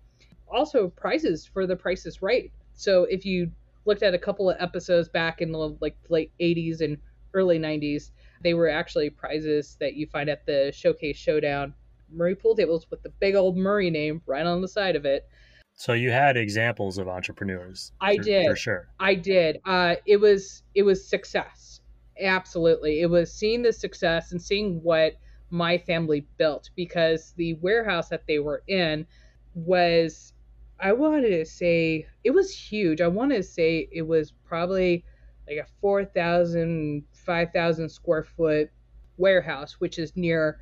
Also 0.48 0.88
prizes 0.88 1.46
for 1.46 1.66
the 1.66 1.76
Price 1.76 2.06
Is 2.06 2.22
Right 2.22 2.50
so 2.76 3.04
if 3.04 3.24
you 3.24 3.50
looked 3.86 4.02
at 4.02 4.14
a 4.14 4.18
couple 4.18 4.50
of 4.50 4.56
episodes 4.60 5.08
back 5.08 5.40
in 5.40 5.50
the 5.52 5.76
like 5.80 5.96
late 6.08 6.30
80s 6.40 6.80
and 6.80 6.98
early 7.34 7.58
90s, 7.58 8.10
they 8.42 8.54
were 8.54 8.68
actually 8.68 9.10
prizes 9.10 9.76
that 9.80 9.94
you 9.94 10.06
find 10.06 10.28
at 10.28 10.44
the 10.46 10.72
Showcase 10.74 11.16
Showdown 11.16 11.74
Murray 12.12 12.34
pool 12.34 12.54
tables 12.54 12.86
with 12.90 13.02
the 13.02 13.08
big 13.08 13.34
old 13.34 13.56
Murray 13.56 13.90
name 13.90 14.22
right 14.26 14.46
on 14.46 14.60
the 14.60 14.68
side 14.68 14.96
of 14.96 15.04
it. 15.04 15.26
So 15.74 15.92
you 15.92 16.10
had 16.10 16.36
examples 16.36 16.98
of 16.98 17.08
entrepreneurs. 17.08 17.92
I 18.00 18.16
for, 18.16 18.22
did 18.22 18.46
for 18.46 18.56
sure. 18.56 18.88
I 18.98 19.14
did. 19.14 19.58
Uh, 19.64 19.96
it 20.06 20.18
was 20.18 20.62
it 20.74 20.82
was 20.82 21.06
success. 21.06 21.80
Absolutely, 22.20 23.02
it 23.02 23.10
was 23.10 23.32
seeing 23.32 23.62
the 23.62 23.72
success 23.72 24.32
and 24.32 24.40
seeing 24.40 24.82
what 24.82 25.14
my 25.50 25.78
family 25.78 26.26
built 26.38 26.70
because 26.76 27.34
the 27.36 27.54
warehouse 27.54 28.08
that 28.08 28.26
they 28.26 28.38
were 28.38 28.62
in 28.68 29.06
was 29.54 30.32
I 30.78 30.92
wanted 30.92 31.30
to 31.30 31.44
say 31.44 32.06
it 32.24 32.30
was 32.30 32.52
huge. 32.52 33.00
I 33.00 33.08
want 33.08 33.32
to 33.32 33.42
say 33.42 33.88
it 33.90 34.02
was 34.02 34.32
probably 34.44 35.04
like 35.48 35.58
a 35.58 35.66
4,000, 35.80 37.04
5,000 37.12 37.88
square 37.88 38.24
foot 38.24 38.70
warehouse, 39.16 39.74
which 39.80 39.98
is 39.98 40.16
near 40.16 40.58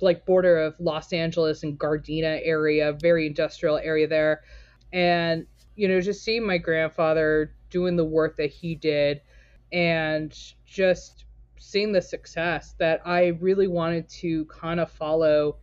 like 0.00 0.26
border 0.26 0.58
of 0.58 0.74
Los 0.78 1.12
Angeles 1.12 1.62
and 1.62 1.78
Gardena 1.78 2.40
area, 2.44 2.92
very 2.92 3.26
industrial 3.26 3.78
area 3.78 4.06
there. 4.06 4.42
And, 4.92 5.46
you 5.76 5.88
know, 5.88 6.00
just 6.00 6.22
seeing 6.22 6.46
my 6.46 6.58
grandfather 6.58 7.54
doing 7.70 7.96
the 7.96 8.04
work 8.04 8.36
that 8.36 8.50
he 8.50 8.74
did 8.74 9.20
and 9.72 10.36
just 10.66 11.24
seeing 11.58 11.92
the 11.92 12.02
success 12.02 12.74
that 12.78 13.00
I 13.06 13.28
really 13.40 13.66
wanted 13.66 14.08
to 14.10 14.44
kind 14.46 14.78
of 14.78 14.90
follow 14.90 15.56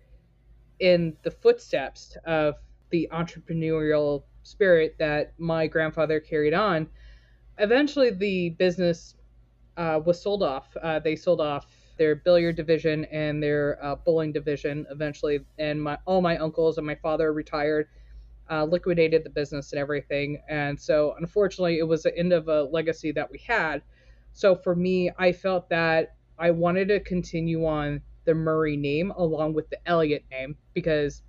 in 0.79 1.15
the 1.23 1.31
footsteps 1.31 2.17
of 2.25 2.55
the 2.91 3.09
entrepreneurial 3.11 4.23
spirit 4.43 4.95
that 4.99 5.33
my 5.37 5.67
grandfather 5.67 6.19
carried 6.19 6.53
on. 6.53 6.87
Eventually, 7.57 8.11
the 8.11 8.51
business 8.51 9.15
uh, 9.77 9.99
was 10.03 10.21
sold 10.21 10.43
off. 10.43 10.75
Uh, 10.81 10.99
they 10.99 11.15
sold 11.15 11.41
off 11.41 11.67
their 11.97 12.15
billiard 12.15 12.55
division 12.55 13.05
and 13.05 13.41
their 13.41 13.77
uh, 13.83 13.95
bowling 13.95 14.31
division 14.31 14.85
eventually, 14.89 15.39
and 15.59 15.81
my 15.81 15.97
all 16.05 16.21
my 16.21 16.37
uncles 16.37 16.77
and 16.77 16.87
my 16.87 16.95
father 16.95 17.33
retired, 17.33 17.87
uh, 18.49 18.63
liquidated 18.63 19.23
the 19.23 19.29
business 19.29 19.71
and 19.71 19.79
everything. 19.79 20.41
And 20.49 20.79
so, 20.79 21.15
unfortunately, 21.19 21.79
it 21.79 21.87
was 21.87 22.03
the 22.03 22.17
end 22.17 22.33
of 22.33 22.47
a 22.47 22.63
legacy 22.63 23.11
that 23.11 23.29
we 23.31 23.39
had. 23.39 23.81
So 24.33 24.55
for 24.55 24.75
me, 24.75 25.11
I 25.17 25.31
felt 25.31 25.69
that 25.69 26.15
I 26.39 26.51
wanted 26.51 26.87
to 26.87 26.99
continue 27.01 27.65
on 27.65 28.01
the 28.25 28.33
Murray 28.33 28.77
name 28.77 29.11
along 29.11 29.53
with 29.53 29.69
the 29.69 29.77
Elliott 29.87 30.23
name 30.31 30.55
because 30.73 31.21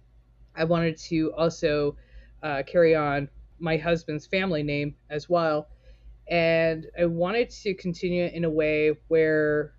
I 0.57 0.65
wanted 0.65 0.97
to 0.99 1.33
also 1.35 1.97
uh, 2.43 2.63
carry 2.67 2.95
on 2.95 3.29
my 3.59 3.77
husband's 3.77 4.27
family 4.27 4.63
name 4.63 4.95
as 5.11 5.29
well. 5.29 5.69
And 6.29 6.87
I 6.99 7.07
wanted 7.07 7.51
to 7.51 7.75
continue 7.75 8.27
in 8.27 8.45
a 8.45 8.51
way 8.51 8.97
where 9.09 9.75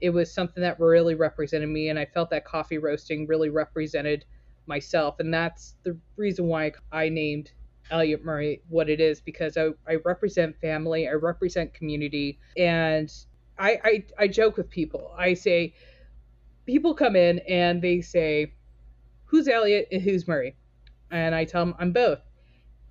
it 0.00 0.10
was 0.10 0.32
something 0.32 0.62
that 0.62 0.78
really 0.78 1.14
represented 1.14 1.68
me 1.68 1.88
and 1.88 1.98
i 1.98 2.04
felt 2.04 2.30
that 2.30 2.44
coffee 2.44 2.78
roasting 2.78 3.26
really 3.26 3.48
represented 3.50 4.24
myself 4.66 5.16
and 5.20 5.32
that's 5.32 5.74
the 5.84 5.96
reason 6.16 6.46
why 6.46 6.72
i 6.92 7.08
named 7.08 7.52
elliott 7.90 8.24
murray 8.24 8.60
what 8.68 8.90
it 8.90 9.00
is 9.00 9.20
because 9.20 9.56
i, 9.56 9.68
I 9.88 9.96
represent 10.04 10.56
family 10.60 11.08
i 11.08 11.12
represent 11.12 11.72
community 11.72 12.38
and 12.56 13.12
I, 13.58 13.80
I 13.84 14.04
i 14.18 14.28
joke 14.28 14.56
with 14.56 14.68
people 14.68 15.14
i 15.16 15.34
say 15.34 15.74
people 16.66 16.94
come 16.94 17.16
in 17.16 17.38
and 17.40 17.80
they 17.80 18.00
say 18.00 18.52
who's 19.36 19.48
elliott 19.48 19.88
and 19.92 20.02
who's 20.02 20.26
murray 20.26 20.56
and 21.10 21.34
i 21.34 21.44
tell 21.44 21.64
them 21.64 21.74
i'm 21.78 21.92
both 21.92 22.20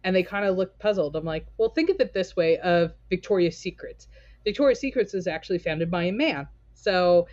and 0.04 0.16
they 0.16 0.24
kind 0.24 0.46
of 0.46 0.56
look 0.56 0.78
puzzled 0.80 1.16
i'm 1.16 1.26
like 1.26 1.48
well 1.58 1.70
think 1.70 1.90
of 1.90 2.00
it 2.00 2.14
this 2.14 2.36
way 2.36 2.58
of 2.60 2.94
victoria's 3.10 3.58
secrets 3.58 4.08
victoria's 4.44 4.80
secrets 4.80 5.14
is 5.14 5.28
actually 5.28 5.58
founded 5.58 5.90
by 5.90 6.04
a 6.04 6.12
man 6.12 6.48
so 6.74 7.28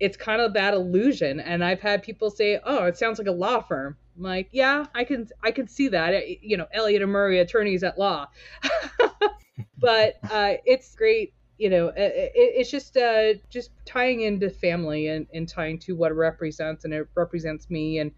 it's 0.00 0.16
kind 0.16 0.40
of 0.40 0.54
that 0.54 0.74
illusion. 0.74 1.40
And 1.40 1.62
I've 1.62 1.80
had 1.80 2.02
people 2.02 2.30
say, 2.30 2.58
"Oh, 2.64 2.86
it 2.86 2.96
sounds 2.96 3.18
like 3.18 3.28
a 3.28 3.32
law 3.32 3.60
firm." 3.60 3.96
I'm 4.16 4.22
like, 4.22 4.48
"Yeah, 4.50 4.86
I 4.94 5.04
can 5.04 5.28
I 5.42 5.50
can 5.52 5.68
see 5.68 5.88
that. 5.88 6.42
You 6.42 6.56
know, 6.56 6.66
Elliott 6.72 7.02
and 7.02 7.12
Murray, 7.12 7.38
attorneys 7.38 7.84
at 7.84 7.98
law." 7.98 8.26
but 9.78 10.16
uh, 10.30 10.54
it's 10.64 10.94
great. 10.94 11.34
You 11.58 11.68
know, 11.68 11.88
it, 11.88 12.32
it's 12.34 12.70
just 12.70 12.96
uh, 12.96 13.34
just 13.50 13.70
tying 13.84 14.22
into 14.22 14.48
family 14.48 15.08
and, 15.08 15.26
and 15.34 15.46
tying 15.46 15.78
to 15.80 15.94
what 15.94 16.10
it 16.10 16.14
represents, 16.14 16.84
and 16.84 16.94
it 16.94 17.06
represents 17.14 17.68
me 17.68 17.98
and 17.98 18.10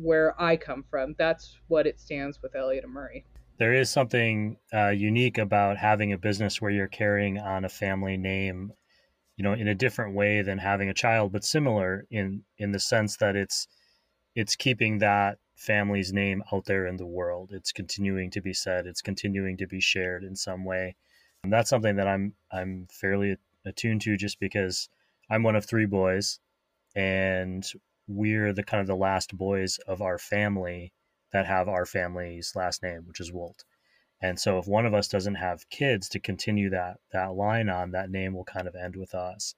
where 0.00 0.40
I 0.40 0.56
come 0.56 0.84
from. 0.90 1.14
That's 1.18 1.58
what 1.68 1.86
it 1.86 2.00
stands 2.00 2.40
with 2.42 2.54
Elliott 2.54 2.84
and 2.84 2.92
Murray. 2.92 3.24
There 3.58 3.74
is 3.74 3.90
something 3.90 4.56
uh, 4.72 4.90
unique 4.90 5.38
about 5.38 5.76
having 5.76 6.12
a 6.12 6.18
business 6.18 6.60
where 6.60 6.70
you're 6.70 6.86
carrying 6.86 7.38
on 7.38 7.64
a 7.64 7.68
family 7.68 8.16
name 8.16 8.72
you 9.38 9.44
know 9.44 9.52
in 9.54 9.68
a 9.68 9.74
different 9.74 10.14
way 10.14 10.42
than 10.42 10.58
having 10.58 10.90
a 10.90 10.94
child 10.94 11.32
but 11.32 11.44
similar 11.44 12.04
in 12.10 12.42
in 12.58 12.72
the 12.72 12.80
sense 12.80 13.16
that 13.16 13.36
it's 13.36 13.66
it's 14.34 14.56
keeping 14.56 14.98
that 14.98 15.38
family's 15.56 16.12
name 16.12 16.42
out 16.52 16.66
there 16.66 16.86
in 16.86 16.96
the 16.96 17.06
world 17.06 17.50
it's 17.52 17.72
continuing 17.72 18.30
to 18.30 18.42
be 18.42 18.52
said 18.52 18.86
it's 18.86 19.00
continuing 19.00 19.56
to 19.56 19.66
be 19.66 19.80
shared 19.80 20.22
in 20.22 20.36
some 20.36 20.64
way 20.64 20.94
and 21.42 21.52
that's 21.52 21.70
something 21.70 21.96
that 21.96 22.06
i'm 22.06 22.34
i'm 22.52 22.86
fairly 22.90 23.36
attuned 23.64 24.00
to 24.00 24.16
just 24.16 24.38
because 24.38 24.88
i'm 25.30 25.42
one 25.42 25.56
of 25.56 25.64
three 25.64 25.86
boys 25.86 26.40
and 26.94 27.64
we're 28.08 28.52
the 28.52 28.64
kind 28.64 28.80
of 28.80 28.86
the 28.86 28.96
last 28.96 29.36
boys 29.36 29.78
of 29.86 30.02
our 30.02 30.18
family 30.18 30.92
that 31.32 31.46
have 31.46 31.68
our 31.68 31.86
family's 31.86 32.52
last 32.56 32.82
name 32.82 33.02
which 33.06 33.20
is 33.20 33.32
wolt 33.32 33.64
and 34.20 34.38
so 34.38 34.58
if 34.58 34.66
one 34.66 34.84
of 34.84 34.94
us 34.94 35.08
doesn't 35.08 35.36
have 35.36 35.68
kids 35.70 36.08
to 36.10 36.18
continue 36.18 36.70
that 36.70 36.98
that 37.12 37.34
line 37.34 37.68
on, 37.68 37.92
that 37.92 38.10
name 38.10 38.34
will 38.34 38.44
kind 38.44 38.66
of 38.66 38.74
end 38.74 38.96
with 38.96 39.14
us. 39.14 39.54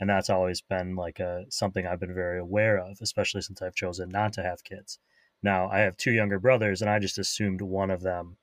And 0.00 0.08
that's 0.08 0.30
always 0.30 0.60
been 0.60 0.96
like 0.96 1.20
a 1.20 1.46
something 1.50 1.86
I've 1.86 2.00
been 2.00 2.14
very 2.14 2.38
aware 2.38 2.78
of, 2.78 2.98
especially 3.00 3.42
since 3.42 3.60
I've 3.60 3.74
chosen 3.74 4.08
not 4.10 4.32
to 4.34 4.42
have 4.42 4.64
kids. 4.64 4.98
Now 5.42 5.68
I 5.68 5.80
have 5.80 5.96
two 5.96 6.12
younger 6.12 6.38
brothers 6.38 6.80
and 6.80 6.90
I 6.90 6.98
just 6.98 7.18
assumed 7.18 7.60
one 7.60 7.90
of 7.90 8.02
them 8.02 8.36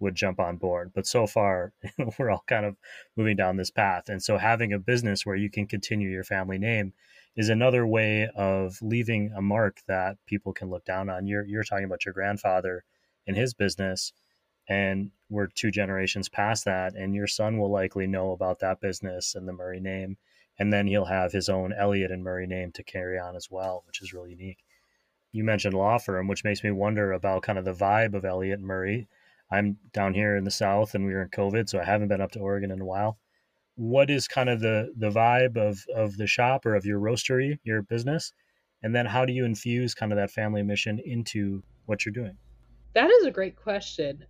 would 0.00 0.14
jump 0.14 0.38
on 0.38 0.56
board. 0.56 0.92
But 0.94 1.06
so 1.06 1.26
far, 1.26 1.72
we're 2.18 2.30
all 2.30 2.44
kind 2.46 2.66
of 2.66 2.76
moving 3.16 3.36
down 3.36 3.56
this 3.56 3.70
path. 3.70 4.08
And 4.08 4.22
so 4.22 4.36
having 4.38 4.72
a 4.72 4.78
business 4.78 5.24
where 5.24 5.36
you 5.36 5.50
can 5.50 5.66
continue 5.66 6.10
your 6.10 6.24
family 6.24 6.58
name 6.58 6.92
is 7.36 7.48
another 7.48 7.86
way 7.86 8.28
of 8.34 8.80
leaving 8.82 9.32
a 9.36 9.42
mark 9.42 9.80
that 9.86 10.16
people 10.26 10.52
can 10.52 10.70
look 10.70 10.84
down 10.84 11.08
on. 11.08 11.26
You're 11.26 11.44
you're 11.44 11.64
talking 11.64 11.84
about 11.84 12.04
your 12.04 12.14
grandfather 12.14 12.84
and 13.26 13.36
his 13.36 13.54
business 13.54 14.12
and 14.68 15.10
we're 15.30 15.46
two 15.46 15.70
generations 15.70 16.28
past 16.28 16.64
that 16.64 16.94
and 16.94 17.14
your 17.14 17.26
son 17.26 17.58
will 17.58 17.70
likely 17.70 18.06
know 18.06 18.32
about 18.32 18.58
that 18.60 18.80
business 18.80 19.34
and 19.34 19.48
the 19.48 19.52
murray 19.52 19.80
name 19.80 20.16
and 20.58 20.72
then 20.72 20.86
he'll 20.86 21.06
have 21.06 21.32
his 21.32 21.48
own 21.48 21.72
elliott 21.72 22.10
and 22.10 22.24
murray 22.24 22.46
name 22.46 22.72
to 22.72 22.82
carry 22.82 23.18
on 23.18 23.36
as 23.36 23.48
well 23.50 23.82
which 23.86 24.02
is 24.02 24.12
really 24.12 24.30
unique. 24.30 24.64
You 25.32 25.44
mentioned 25.44 25.74
law 25.74 25.98
firm 25.98 26.28
which 26.28 26.44
makes 26.44 26.64
me 26.64 26.70
wonder 26.70 27.12
about 27.12 27.42
kind 27.42 27.58
of 27.58 27.64
the 27.64 27.72
vibe 27.72 28.14
of 28.14 28.24
elliott 28.24 28.60
murray. 28.60 29.08
I'm 29.50 29.78
down 29.92 30.14
here 30.14 30.36
in 30.36 30.44
the 30.44 30.50
south 30.50 30.94
and 30.94 31.06
we 31.06 31.14
were 31.14 31.22
in 31.22 31.28
covid 31.28 31.68
so 31.68 31.78
i 31.78 31.84
haven't 31.84 32.08
been 32.08 32.20
up 32.20 32.32
to 32.32 32.40
oregon 32.40 32.70
in 32.70 32.80
a 32.80 32.86
while 32.86 33.18
what 33.78 34.10
is 34.10 34.28
kind 34.28 34.48
of 34.48 34.60
the 34.60 34.92
the 34.96 35.10
vibe 35.10 35.56
of 35.56 35.78
of 35.94 36.16
the 36.16 36.26
shop 36.26 36.66
or 36.66 36.74
of 36.74 36.84
your 36.84 37.00
roastery 37.00 37.58
your 37.64 37.82
business 37.82 38.32
and 38.82 38.94
then 38.94 39.06
how 39.06 39.24
do 39.24 39.32
you 39.32 39.44
infuse 39.44 39.94
kind 39.94 40.12
of 40.12 40.16
that 40.18 40.30
family 40.30 40.62
mission 40.62 41.00
into 41.04 41.62
what 41.86 42.04
you're 42.04 42.12
doing 42.12 42.36
that 42.94 43.10
is 43.10 43.24
a 43.24 43.30
great 43.30 43.56
question 43.56 44.24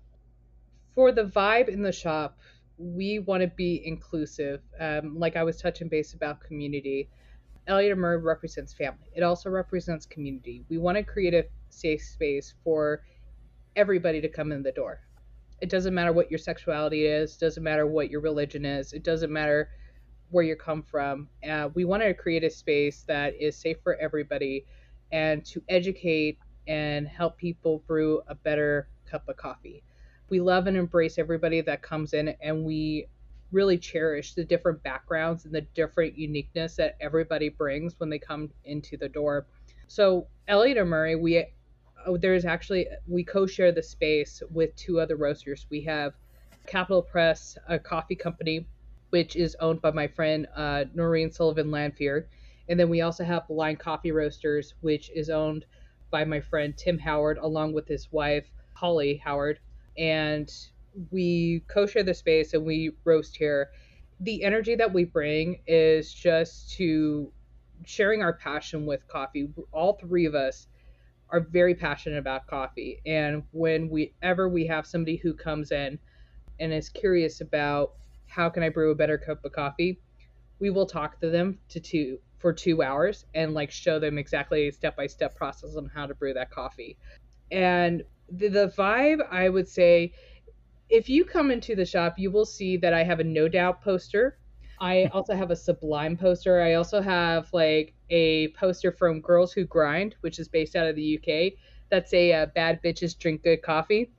for 0.98 1.12
the 1.12 1.22
vibe 1.22 1.68
in 1.68 1.80
the 1.80 1.92
shop, 1.92 2.40
we 2.76 3.20
want 3.20 3.40
to 3.40 3.46
be 3.46 3.80
inclusive. 3.86 4.60
Um, 4.80 5.16
like 5.16 5.36
I 5.36 5.44
was 5.44 5.56
touching 5.56 5.88
base 5.88 6.12
about 6.14 6.40
community. 6.40 7.08
Elliott 7.68 7.96
Murray 7.96 8.20
represents 8.20 8.72
family. 8.72 9.08
It 9.14 9.22
also 9.22 9.48
represents 9.48 10.06
community. 10.06 10.64
We 10.68 10.76
want 10.76 10.96
to 10.98 11.04
create 11.04 11.34
a 11.34 11.44
safe 11.68 12.02
space 12.02 12.52
for 12.64 13.04
everybody 13.76 14.20
to 14.20 14.28
come 14.28 14.50
in 14.50 14.64
the 14.64 14.72
door. 14.72 14.98
It 15.60 15.70
doesn't 15.70 15.94
matter 15.94 16.12
what 16.12 16.30
your 16.30 16.38
sexuality 16.38 17.06
is, 17.06 17.36
doesn't 17.36 17.62
matter 17.62 17.86
what 17.86 18.10
your 18.10 18.20
religion 18.20 18.64
is, 18.64 18.92
it 18.92 19.02
doesn't 19.02 19.32
matter 19.32 19.70
where 20.30 20.44
you 20.44 20.56
come 20.56 20.82
from. 20.82 21.28
Uh, 21.48 21.70
we 21.74 21.84
want 21.84 22.02
to 22.02 22.12
create 22.14 22.44
a 22.44 22.50
space 22.50 23.04
that 23.08 23.34
is 23.40 23.56
safe 23.56 23.78
for 23.82 23.96
everybody 23.96 24.66
and 25.10 25.44
to 25.46 25.62
educate 25.68 26.38
and 26.66 27.08
help 27.08 27.38
people 27.38 27.82
brew 27.86 28.20
a 28.28 28.34
better 28.34 28.88
cup 29.06 29.26
of 29.28 29.36
coffee 29.36 29.82
we 30.30 30.40
love 30.40 30.66
and 30.66 30.76
embrace 30.76 31.18
everybody 31.18 31.60
that 31.62 31.82
comes 31.82 32.12
in 32.12 32.34
and 32.42 32.64
we 32.64 33.06
really 33.50 33.78
cherish 33.78 34.34
the 34.34 34.44
different 34.44 34.82
backgrounds 34.82 35.44
and 35.46 35.54
the 35.54 35.62
different 35.74 36.16
uniqueness 36.18 36.76
that 36.76 36.96
everybody 37.00 37.48
brings 37.48 37.98
when 37.98 38.10
they 38.10 38.18
come 38.18 38.50
into 38.64 38.96
the 38.96 39.08
door. 39.08 39.46
So 39.86 40.26
Elliott 40.48 40.76
and 40.76 40.90
Murray, 40.90 41.16
we 41.16 41.46
there's 42.16 42.44
actually 42.44 42.86
we 43.06 43.24
co-share 43.24 43.72
the 43.72 43.82
space 43.82 44.42
with 44.50 44.74
two 44.76 45.00
other 45.00 45.16
roasters. 45.16 45.66
We 45.70 45.82
have 45.82 46.14
Capital 46.66 47.02
Press, 47.02 47.58
a 47.68 47.78
coffee 47.78 48.14
company, 48.16 48.66
which 49.10 49.36
is 49.36 49.56
owned 49.60 49.80
by 49.80 49.90
my 49.90 50.06
friend 50.06 50.46
uh, 50.54 50.84
Noreen 50.94 51.30
Sullivan 51.30 51.70
Lanfear, 51.70 52.28
and 52.68 52.78
then 52.78 52.88
we 52.88 53.00
also 53.00 53.24
have 53.24 53.48
Line 53.48 53.76
Coffee 53.76 54.12
Roasters, 54.12 54.74
which 54.80 55.10
is 55.14 55.30
owned 55.30 55.64
by 56.10 56.24
my 56.24 56.40
friend 56.40 56.76
Tim 56.76 56.98
Howard, 56.98 57.38
along 57.38 57.72
with 57.72 57.88
his 57.88 58.10
wife 58.12 58.50
Holly 58.74 59.16
Howard. 59.16 59.58
And 59.96 60.52
we 61.10 61.62
co-share 61.68 62.02
the 62.02 62.14
space 62.14 62.54
and 62.54 62.64
we 62.64 62.92
roast 63.04 63.36
here. 63.36 63.70
The 64.20 64.42
energy 64.42 64.74
that 64.74 64.92
we 64.92 65.04
bring 65.04 65.60
is 65.66 66.12
just 66.12 66.70
to 66.76 67.32
sharing 67.84 68.22
our 68.22 68.32
passion 68.32 68.86
with 68.86 69.06
coffee. 69.08 69.50
All 69.72 69.94
three 69.94 70.26
of 70.26 70.34
us 70.34 70.66
are 71.30 71.40
very 71.40 71.74
passionate 71.74 72.18
about 72.18 72.46
coffee 72.46 73.00
and 73.06 73.42
when 73.52 73.88
we 73.88 74.14
ever 74.22 74.48
we 74.48 74.66
have 74.66 74.86
somebody 74.86 75.16
who 75.16 75.34
comes 75.34 75.72
in 75.72 75.98
and 76.60 76.72
is 76.72 76.88
curious 76.88 77.40
about 77.40 77.92
how 78.26 78.48
can 78.48 78.62
i 78.62 78.68
brew 78.68 78.90
a 78.90 78.94
better 78.94 79.18
cup 79.18 79.44
of 79.44 79.52
coffee 79.52 80.00
we 80.60 80.70
will 80.70 80.86
talk 80.86 81.20
to 81.20 81.30
them 81.30 81.58
to 81.68 81.80
two 81.80 82.18
for 82.38 82.52
two 82.52 82.82
hours 82.82 83.26
and 83.34 83.54
like 83.54 83.70
show 83.70 83.98
them 83.98 84.18
exactly 84.18 84.68
a 84.68 84.72
step-by-step 84.72 85.34
process 85.36 85.76
on 85.76 85.90
how 85.94 86.06
to 86.06 86.14
brew 86.14 86.32
that 86.34 86.50
coffee 86.50 86.96
and 87.50 88.02
The, 88.30 88.48
the 88.48 88.68
vibe, 88.76 89.20
I 89.30 89.48
would 89.48 89.68
say, 89.68 90.12
if 90.90 91.08
you 91.08 91.24
come 91.24 91.50
into 91.50 91.74
the 91.74 91.86
shop, 91.86 92.18
you 92.18 92.30
will 92.30 92.44
see 92.46 92.76
that 92.78 92.92
I 92.92 93.04
have 93.04 93.20
a 93.20 93.24
no 93.24 93.48
doubt 93.48 93.80
poster. 93.82 94.38
I 94.80 95.06
also 95.12 95.34
have 95.34 95.50
a 95.50 95.56
Sublime 95.56 96.16
poster. 96.16 96.60
I 96.60 96.74
also 96.74 97.00
have 97.00 97.48
like 97.52 97.94
a 98.10 98.48
poster 98.48 98.92
from 98.92 99.20
Girls 99.20 99.52
Who 99.52 99.64
Grind, 99.64 100.14
which 100.20 100.38
is 100.38 100.48
based 100.48 100.76
out 100.76 100.86
of 100.86 100.96
the 100.96 101.18
UK. 101.18 101.58
That's 101.90 102.12
a 102.12 102.32
uh, 102.32 102.46
bad 102.46 102.82
bitches 102.82 103.18
drink 103.18 103.42
good 103.42 103.62
coffee. 103.62 104.10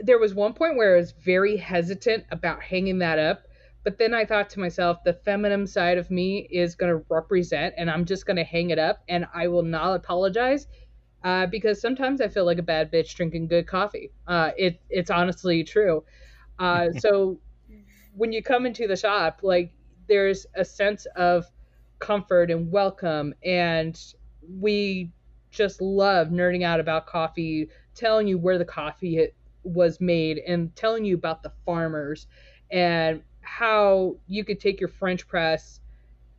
There 0.00 0.18
was 0.18 0.34
one 0.34 0.54
point 0.54 0.76
where 0.76 0.94
I 0.94 0.98
was 0.98 1.12
very 1.12 1.56
hesitant 1.56 2.24
about 2.30 2.62
hanging 2.62 2.98
that 2.98 3.18
up, 3.18 3.42
but 3.84 3.98
then 3.98 4.12
I 4.12 4.24
thought 4.24 4.50
to 4.50 4.60
myself, 4.60 5.04
the 5.04 5.12
feminine 5.12 5.66
side 5.66 5.98
of 5.98 6.10
me 6.10 6.48
is 6.50 6.74
going 6.74 6.90
to 6.90 7.04
represent, 7.08 7.74
and 7.76 7.90
I'm 7.90 8.04
just 8.04 8.26
going 8.26 8.36
to 8.36 8.44
hang 8.44 8.70
it 8.70 8.78
up, 8.78 9.04
and 9.08 9.26
I 9.32 9.46
will 9.48 9.62
not 9.62 9.94
apologize 9.94 10.66
uh, 11.22 11.46
because 11.46 11.80
sometimes 11.80 12.20
I 12.20 12.28
feel 12.28 12.44
like 12.44 12.58
a 12.58 12.62
bad 12.62 12.90
bitch 12.90 13.14
drinking 13.14 13.48
good 13.48 13.66
coffee. 13.66 14.10
Uh, 14.26 14.50
it 14.56 14.80
it's 14.90 15.10
honestly 15.10 15.64
true. 15.64 16.04
Uh, 16.58 16.90
so 16.98 17.38
when 18.16 18.32
you 18.32 18.42
come 18.42 18.66
into 18.66 18.86
the 18.86 18.96
shop, 18.96 19.40
like 19.42 19.72
there's 20.08 20.46
a 20.54 20.64
sense 20.64 21.06
of 21.16 21.46
comfort 21.98 22.50
and 22.50 22.70
welcome, 22.70 23.34
and 23.44 24.00
we 24.58 25.10
just 25.50 25.80
love 25.80 26.28
nerding 26.28 26.62
out 26.64 26.80
about 26.80 27.06
coffee, 27.06 27.68
telling 27.94 28.26
you 28.26 28.38
where 28.38 28.58
the 28.58 28.64
coffee 28.64 29.28
was 29.62 30.00
made, 30.00 30.38
and 30.46 30.74
telling 30.76 31.04
you 31.04 31.14
about 31.14 31.42
the 31.42 31.52
farmers 31.64 32.26
and 32.70 33.22
how 33.40 34.16
you 34.26 34.44
could 34.44 34.60
take 34.60 34.80
your 34.80 34.88
French 34.88 35.26
press 35.26 35.80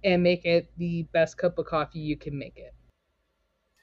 and 0.04 0.22
make 0.22 0.46
it 0.46 0.72
the 0.78 1.04
best 1.14 1.38
cup 1.38 1.58
of 1.58 1.66
coffee 1.66 2.00
you 2.00 2.16
can 2.16 2.38
make 2.38 2.58
it. 2.58 2.74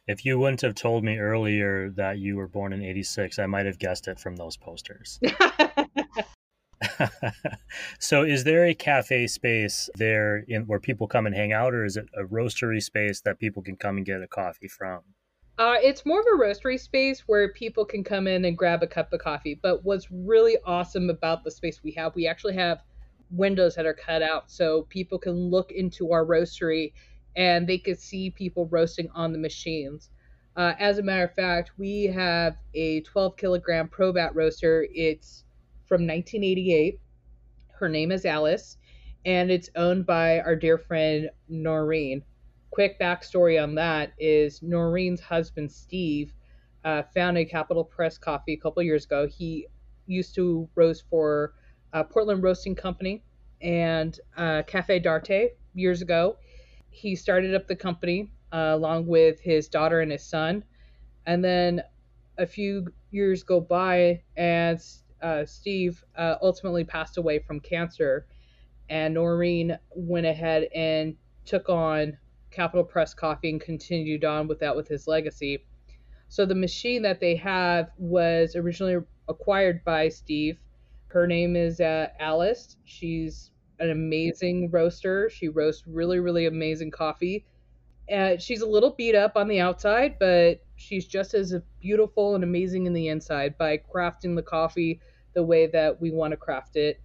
If 0.07 0.24
you 0.24 0.38
wouldn't 0.38 0.61
have 0.62 0.74
told 0.74 1.05
me 1.05 1.18
earlier 1.18 1.90
that 1.90 2.18
you 2.18 2.37
were 2.37 2.48
born 2.48 2.72
in 2.72 2.83
86, 2.83 3.38
I 3.38 3.46
might 3.46 3.66
have 3.66 3.78
guessed 3.78 4.09
it 4.09 4.18
from 4.18 4.37
those 4.37 4.57
posters. 4.57 5.20
so 7.99 8.23
is 8.23 8.45
there 8.45 8.66
a 8.66 8.75
cafe 8.75 9.27
space 9.27 9.88
there 9.97 10.45
in 10.49 10.62
where 10.66 10.81
people 10.81 11.07
come 11.07 11.27
and 11.27 11.35
hang 11.35 11.53
out 11.53 11.75
or 11.75 11.85
is 11.85 11.97
it 11.97 12.07
a 12.16 12.25
roastery 12.25 12.83
space 12.83 13.21
that 13.23 13.38
people 13.38 13.62
can 13.62 13.77
come 13.77 13.97
and 13.97 14.07
get 14.07 14.23
a 14.23 14.27
coffee 14.27 14.68
from? 14.68 15.01
Uh, 15.59 15.77
it's 15.81 16.07
more 16.07 16.21
of 16.21 16.27
a 16.27 16.42
roastery 16.42 16.81
space 16.81 17.21
where 17.27 17.53
people 17.53 17.85
can 17.85 18.03
come 18.03 18.27
in 18.27 18.45
and 18.45 18.57
grab 18.57 18.83
a 18.83 18.87
cup 18.87 19.12
of 19.12 19.21
coffee. 19.21 19.59
But 19.61 19.85
what's 19.85 20.11
really 20.11 20.57
awesome 20.64 21.11
about 21.11 21.45
the 21.45 21.51
space 21.51 21.83
we 21.83 21.92
have, 21.92 22.14
we 22.14 22.27
actually 22.27 22.55
have 22.55 22.83
windows 23.31 23.75
that 23.75 23.87
are 23.87 23.95
cut 23.95 24.23
out 24.23 24.51
so 24.51 24.83
people 24.88 25.18
can 25.18 25.51
look 25.51 25.71
into 25.73 26.12
our 26.12 26.25
roastery 26.25 26.92
and 27.37 27.66
they 27.66 27.79
could 27.79 27.99
see 27.99 28.31
people 28.31 28.66
roasting 28.66 29.09
on 29.14 29.33
the 29.33 29.38
machines. 29.38 30.11
Uh, 30.57 30.75
as 30.79 30.99
a 30.99 31.03
matter 31.03 31.25
of 31.25 31.35
fact, 31.35 31.73
we 31.79 32.05
have 32.05 32.57
a 32.75 33.01
12 33.03 33.37
kilogram 33.37 33.88
Probat 33.88 34.35
roaster. 34.35 34.87
It's 34.95 35.45
from 35.87 36.07
1988. 36.07 37.01
Her 37.79 37.88
name 37.88 38.12
is 38.12 38.25
Alice, 38.25 38.77
and 39.25 39.51
it's 39.51 39.71
owned 39.77 40.07
by 40.07 40.40
our 40.40 40.57
dear 40.57 40.79
friend 40.79 41.31
Noreen. 41.49 42.23
Quick 42.71 42.99
backstory 43.01 43.62
on 43.62 43.75
that 43.75 44.12
is 44.18 44.62
Noreen's 44.62 45.21
husband 45.21 45.71
Steve 45.71 46.33
uh, 46.85 47.03
founded 47.14 47.51
Capital 47.51 47.85
Press 47.85 48.18
Coffee 48.18 48.55
a 48.55 48.59
couple 48.59 48.83
years 48.83 49.05
ago. 49.05 49.27
He 49.27 49.66
used 50.07 50.35
to 50.37 50.68
roast 50.75 51.05
for 51.11 51.55
uh, 51.92 52.05
Portland 52.05 52.42
Roasting 52.42 52.75
Company 52.75 53.23
and 53.61 54.18
uh, 54.37 54.62
Cafe 54.66 54.99
d'Arte 55.01 55.51
years 55.75 56.03
ago 56.03 56.37
he 56.92 57.16
started 57.16 57.55
up 57.55 57.66
the 57.66 57.75
company 57.75 58.31
uh, 58.53 58.73
along 58.75 59.07
with 59.07 59.40
his 59.40 59.68
daughter 59.68 60.01
and 60.01 60.12
his 60.12 60.25
son. 60.25 60.62
And 61.27 61.42
then 61.42 61.83
a 62.38 62.47
few 62.47 62.87
years 63.11 63.42
go 63.42 63.61
by, 63.61 64.23
and 64.37 64.79
uh, 65.22 65.44
Steve 65.46 66.04
uh, 66.16 66.37
ultimately 66.42 66.85
passed 66.85 67.16
away 67.16 67.38
from 67.38 67.61
cancer. 67.61 68.26
And 68.90 69.14
Noreen 69.14 69.78
went 69.94 70.26
ahead 70.26 70.68
and 70.74 71.16
took 71.44 71.68
on 71.68 72.18
Capital 72.50 72.85
Press 72.85 73.14
Coffee 73.14 73.50
and 73.50 73.61
continued 73.61 74.24
on 74.24 74.48
with 74.48 74.61
that 74.61 74.76
with 74.76 74.88
his 74.88 75.08
legacy. 75.08 75.64
So 76.28 76.44
the 76.44 76.54
machine 76.54 77.02
that 77.02 77.20
they 77.20 77.37
have 77.37 77.90
was 77.98 78.56
originally 78.56 78.96
acquired 79.28 79.85
by 79.85 80.08
Steve. 80.08 80.58
Her 81.08 81.26
name 81.26 81.56
is 81.56 81.80
uh, 81.80 82.08
Alice. 82.18 82.76
She's 82.85 83.50
an 83.78 83.90
amazing 83.90 84.70
roaster. 84.70 85.30
She 85.30 85.48
roasts 85.48 85.87
really, 85.87 86.20
really 86.20 86.46
amazing 86.46 86.90
coffee. 86.90 87.44
And 88.08 88.40
she's 88.42 88.62
a 88.62 88.66
little 88.66 88.90
beat 88.90 89.14
up 89.14 89.37
on 89.37 89.48
the 89.48 89.61
outside, 89.61 90.16
but 90.18 90.62
she's 90.76 91.06
just 91.06 91.35
as 91.35 91.54
beautiful 91.80 92.35
and 92.35 92.44
amazing 92.44 92.87
in 92.87 92.92
the 92.92 93.08
inside 93.08 93.56
by 93.56 93.78
crafting 93.78 94.35
the 94.35 94.42
coffee 94.42 95.00
the 95.35 95.42
way 95.42 95.66
that 95.66 96.01
we 96.01 96.11
want 96.11 96.33
to 96.33 96.37
craft 96.37 96.77
it. 96.77 97.01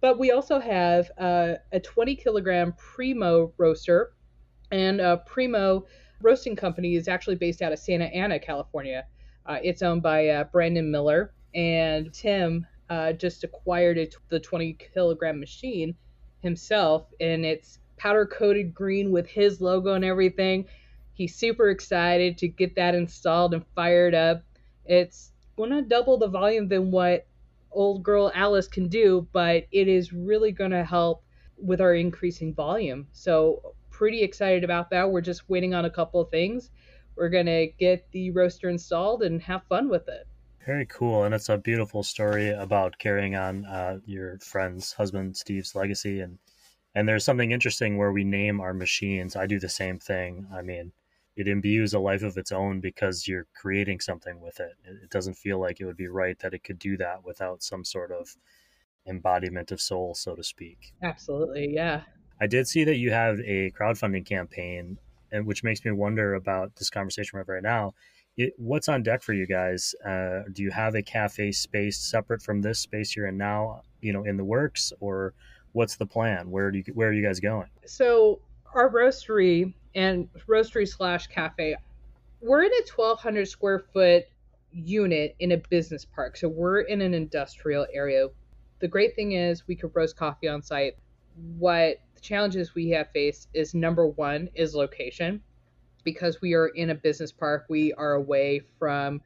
But 0.00 0.18
we 0.18 0.32
also 0.32 0.58
have 0.58 1.10
uh, 1.18 1.54
a 1.70 1.80
20 1.80 2.16
kilogram 2.16 2.74
Primo 2.76 3.52
roaster, 3.56 4.12
and 4.70 5.00
uh, 5.00 5.18
Primo 5.18 5.86
Roasting 6.20 6.56
Company 6.56 6.96
is 6.96 7.08
actually 7.08 7.36
based 7.36 7.62
out 7.62 7.72
of 7.72 7.78
Santa 7.78 8.06
Ana, 8.06 8.38
California. 8.38 9.06
Uh, 9.46 9.58
it's 9.62 9.82
owned 9.82 10.02
by 10.02 10.28
uh, 10.28 10.44
Brandon 10.44 10.90
Miller, 10.90 11.32
and 11.54 12.12
Tim 12.12 12.66
uh, 12.90 13.12
just 13.12 13.44
acquired 13.44 13.98
a, 13.98 14.08
the 14.28 14.40
20 14.40 14.76
kilogram 14.94 15.40
machine 15.40 15.94
himself, 16.40 17.06
and 17.20 17.44
it's 17.44 17.78
powder 17.96 18.26
coated 18.26 18.74
green 18.74 19.10
with 19.12 19.26
his 19.26 19.60
logo 19.60 19.94
and 19.94 20.04
everything. 20.04 20.66
He's 21.14 21.34
super 21.36 21.70
excited 21.70 22.38
to 22.38 22.48
get 22.48 22.74
that 22.76 22.94
installed 22.94 23.54
and 23.54 23.64
fired 23.74 24.14
up. 24.14 24.42
It's 24.84 25.32
going 25.56 25.70
to 25.70 25.82
double 25.82 26.18
the 26.18 26.28
volume 26.28 26.68
than 26.68 26.90
what 26.90 27.26
old 27.74 28.02
girl 28.02 28.30
Alice 28.34 28.68
can 28.68 28.88
do, 28.88 29.26
but 29.32 29.66
it 29.72 29.88
is 29.88 30.12
really 30.12 30.52
going 30.52 30.70
to 30.70 30.84
help 30.84 31.24
with 31.56 31.80
our 31.80 31.94
increasing 31.94 32.54
volume. 32.54 33.06
So, 33.12 33.74
pretty 33.90 34.22
excited 34.22 34.64
about 34.64 34.90
that. 34.90 35.10
We're 35.10 35.20
just 35.20 35.48
waiting 35.48 35.74
on 35.74 35.84
a 35.84 35.90
couple 35.90 36.20
of 36.20 36.30
things. 36.30 36.70
We're 37.16 37.28
going 37.28 37.46
to 37.46 37.68
get 37.78 38.10
the 38.10 38.30
roaster 38.30 38.68
installed 38.68 39.22
and 39.22 39.40
have 39.42 39.62
fun 39.68 39.88
with 39.88 40.08
it. 40.08 40.26
Very 40.64 40.86
cool, 40.86 41.24
and 41.24 41.34
it's 41.34 41.48
a 41.48 41.58
beautiful 41.58 42.02
story 42.02 42.50
about 42.50 42.98
carrying 42.98 43.34
on 43.34 43.64
uh, 43.64 43.98
your 44.04 44.38
friend's 44.38 44.92
husband 44.92 45.36
Steve's 45.36 45.74
legacy, 45.74 46.20
and 46.20 46.38
and 46.94 47.08
there's 47.08 47.24
something 47.24 47.50
interesting 47.50 47.96
where 47.96 48.12
we 48.12 48.22
name 48.22 48.60
our 48.60 48.74
machines. 48.74 49.34
I 49.34 49.46
do 49.46 49.58
the 49.58 49.68
same 49.68 49.98
thing. 49.98 50.46
I 50.54 50.62
mean, 50.62 50.92
it 51.36 51.48
imbues 51.48 51.94
a 51.94 51.98
life 51.98 52.22
of 52.22 52.36
its 52.36 52.52
own 52.52 52.80
because 52.80 53.26
you're 53.26 53.46
creating 53.54 54.00
something 54.00 54.40
with 54.40 54.60
it. 54.60 54.72
It 54.84 55.10
doesn't 55.10 55.34
feel 55.34 55.58
like 55.58 55.80
it 55.80 55.86
would 55.86 55.96
be 55.96 56.08
right 56.08 56.38
that 56.40 56.54
it 56.54 56.64
could 56.64 56.78
do 56.78 56.96
that 56.98 57.24
without 57.24 57.62
some 57.62 57.84
sort 57.84 58.12
of 58.12 58.36
embodiment 59.06 59.72
of 59.72 59.80
soul, 59.80 60.14
so 60.14 60.34
to 60.34 60.44
speak. 60.44 60.92
Absolutely, 61.02 61.72
yeah. 61.72 62.02
I 62.40 62.46
did 62.46 62.68
see 62.68 62.84
that 62.84 62.96
you 62.96 63.10
have 63.10 63.38
a 63.40 63.70
crowdfunding 63.70 64.26
campaign, 64.26 64.98
and 65.30 65.46
which 65.46 65.64
makes 65.64 65.84
me 65.84 65.92
wonder 65.92 66.34
about 66.34 66.76
this 66.76 66.90
conversation 66.90 67.36
we 67.36 67.40
have 67.40 67.48
right 67.48 67.62
now 67.62 67.94
it, 68.36 68.54
what's 68.56 68.88
on 68.88 69.02
deck 69.02 69.22
for 69.22 69.32
you 69.32 69.46
guys? 69.46 69.94
Uh, 70.04 70.42
do 70.52 70.62
you 70.62 70.70
have 70.70 70.94
a 70.94 71.02
cafe 71.02 71.52
space 71.52 71.98
separate 71.98 72.42
from 72.42 72.62
this 72.62 72.78
space 72.78 73.14
you're 73.14 73.26
in 73.26 73.36
now? 73.36 73.82
You 74.00 74.12
know, 74.12 74.24
in 74.24 74.36
the 74.36 74.44
works, 74.44 74.92
or 75.00 75.34
what's 75.72 75.96
the 75.96 76.06
plan? 76.06 76.50
Where 76.50 76.70
do 76.70 76.78
you, 76.78 76.84
where 76.94 77.08
are 77.08 77.12
you 77.12 77.24
guys 77.24 77.40
going? 77.40 77.68
So 77.86 78.40
our 78.74 78.90
roastery 78.90 79.74
and 79.94 80.28
roastery 80.48 80.88
slash 80.88 81.26
cafe, 81.26 81.76
we're 82.40 82.64
in 82.64 82.72
a 82.72 82.82
1,200 82.94 83.46
square 83.46 83.84
foot 83.92 84.24
unit 84.72 85.36
in 85.38 85.52
a 85.52 85.56
business 85.56 86.04
park. 86.04 86.36
So 86.36 86.48
we're 86.48 86.80
in 86.80 87.00
an 87.02 87.14
industrial 87.14 87.86
area. 87.92 88.28
The 88.80 88.88
great 88.88 89.14
thing 89.14 89.32
is 89.32 89.66
we 89.66 89.76
could 89.76 89.92
roast 89.94 90.16
coffee 90.16 90.48
on 90.48 90.62
site. 90.62 90.94
What 91.58 91.98
the 92.14 92.20
challenges 92.20 92.74
we 92.74 92.90
have 92.90 93.10
faced 93.12 93.48
is 93.54 93.74
number 93.74 94.06
one 94.08 94.48
is 94.54 94.74
location 94.74 95.42
because 96.04 96.40
we 96.40 96.54
are 96.54 96.68
in 96.68 96.90
a 96.90 96.94
business 96.94 97.30
park, 97.30 97.66
we 97.68 97.92
are 97.92 98.14
away 98.14 98.62
from 98.78 99.20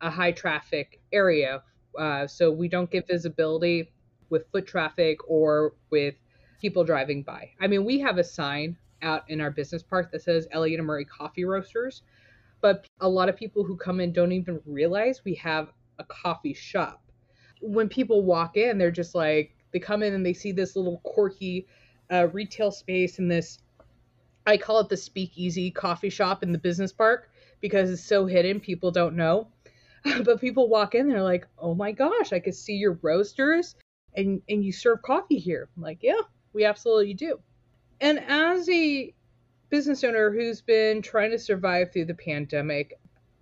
a 0.00 0.10
high 0.10 0.32
traffic 0.32 1.00
area. 1.12 1.62
Uh, 1.98 2.26
so 2.26 2.50
we 2.50 2.68
don't 2.68 2.90
get 2.90 3.06
visibility 3.06 3.90
with 4.30 4.50
foot 4.50 4.66
traffic 4.66 5.18
or 5.28 5.74
with 5.90 6.14
people 6.60 6.84
driving 6.84 7.22
by. 7.22 7.50
I 7.60 7.66
mean, 7.66 7.84
we 7.84 7.98
have 8.00 8.18
a 8.18 8.24
sign 8.24 8.76
out 9.02 9.28
in 9.28 9.40
our 9.40 9.50
business 9.50 9.82
park 9.82 10.10
that 10.12 10.22
says 10.22 10.46
Elliott 10.50 10.80
and 10.80 10.86
Murray 10.86 11.04
Coffee 11.04 11.44
Roasters, 11.44 12.02
but 12.60 12.86
a 13.00 13.08
lot 13.08 13.28
of 13.28 13.36
people 13.36 13.64
who 13.64 13.76
come 13.76 14.00
in 14.00 14.12
don't 14.12 14.32
even 14.32 14.60
realize 14.66 15.24
we 15.24 15.34
have 15.34 15.72
a 15.98 16.04
coffee 16.04 16.54
shop. 16.54 17.02
When 17.60 17.88
people 17.88 18.22
walk 18.22 18.56
in, 18.56 18.78
they're 18.78 18.90
just 18.90 19.14
like, 19.14 19.54
they 19.72 19.78
come 19.78 20.02
in 20.02 20.14
and 20.14 20.24
they 20.24 20.32
see 20.32 20.52
this 20.52 20.76
little 20.76 20.98
quirky 21.04 21.66
uh, 22.10 22.28
retail 22.32 22.70
space 22.70 23.18
and 23.18 23.30
this 23.30 23.58
I 24.46 24.56
call 24.56 24.80
it 24.80 24.88
the 24.88 24.96
speakeasy 24.96 25.70
coffee 25.70 26.10
shop 26.10 26.42
in 26.42 26.52
the 26.52 26.58
business 26.58 26.92
park 26.92 27.30
because 27.60 27.90
it's 27.90 28.04
so 28.04 28.26
hidden, 28.26 28.58
people 28.60 28.90
don't 28.90 29.14
know. 29.14 29.48
but 30.24 30.40
people 30.40 30.68
walk 30.68 30.94
in, 30.96 31.08
they're 31.08 31.22
like, 31.22 31.46
"Oh 31.58 31.74
my 31.74 31.92
gosh, 31.92 32.32
I 32.32 32.40
could 32.40 32.56
see 32.56 32.74
your 32.74 32.98
roasters 33.02 33.76
and 34.14 34.42
and 34.48 34.64
you 34.64 34.72
serve 34.72 35.00
coffee 35.02 35.38
here." 35.38 35.68
I'm 35.76 35.82
like, 35.82 35.98
"Yeah, 36.02 36.20
we 36.52 36.64
absolutely 36.64 37.14
do." 37.14 37.40
And 38.02 38.18
as 38.18 38.68
a 38.68 39.14
business 39.70 40.02
owner 40.02 40.32
who's 40.32 40.60
been 40.60 41.02
trying 41.02 41.30
to 41.30 41.38
survive 41.38 41.92
through 41.92 42.06
the 42.06 42.14
pandemic, 42.14 42.98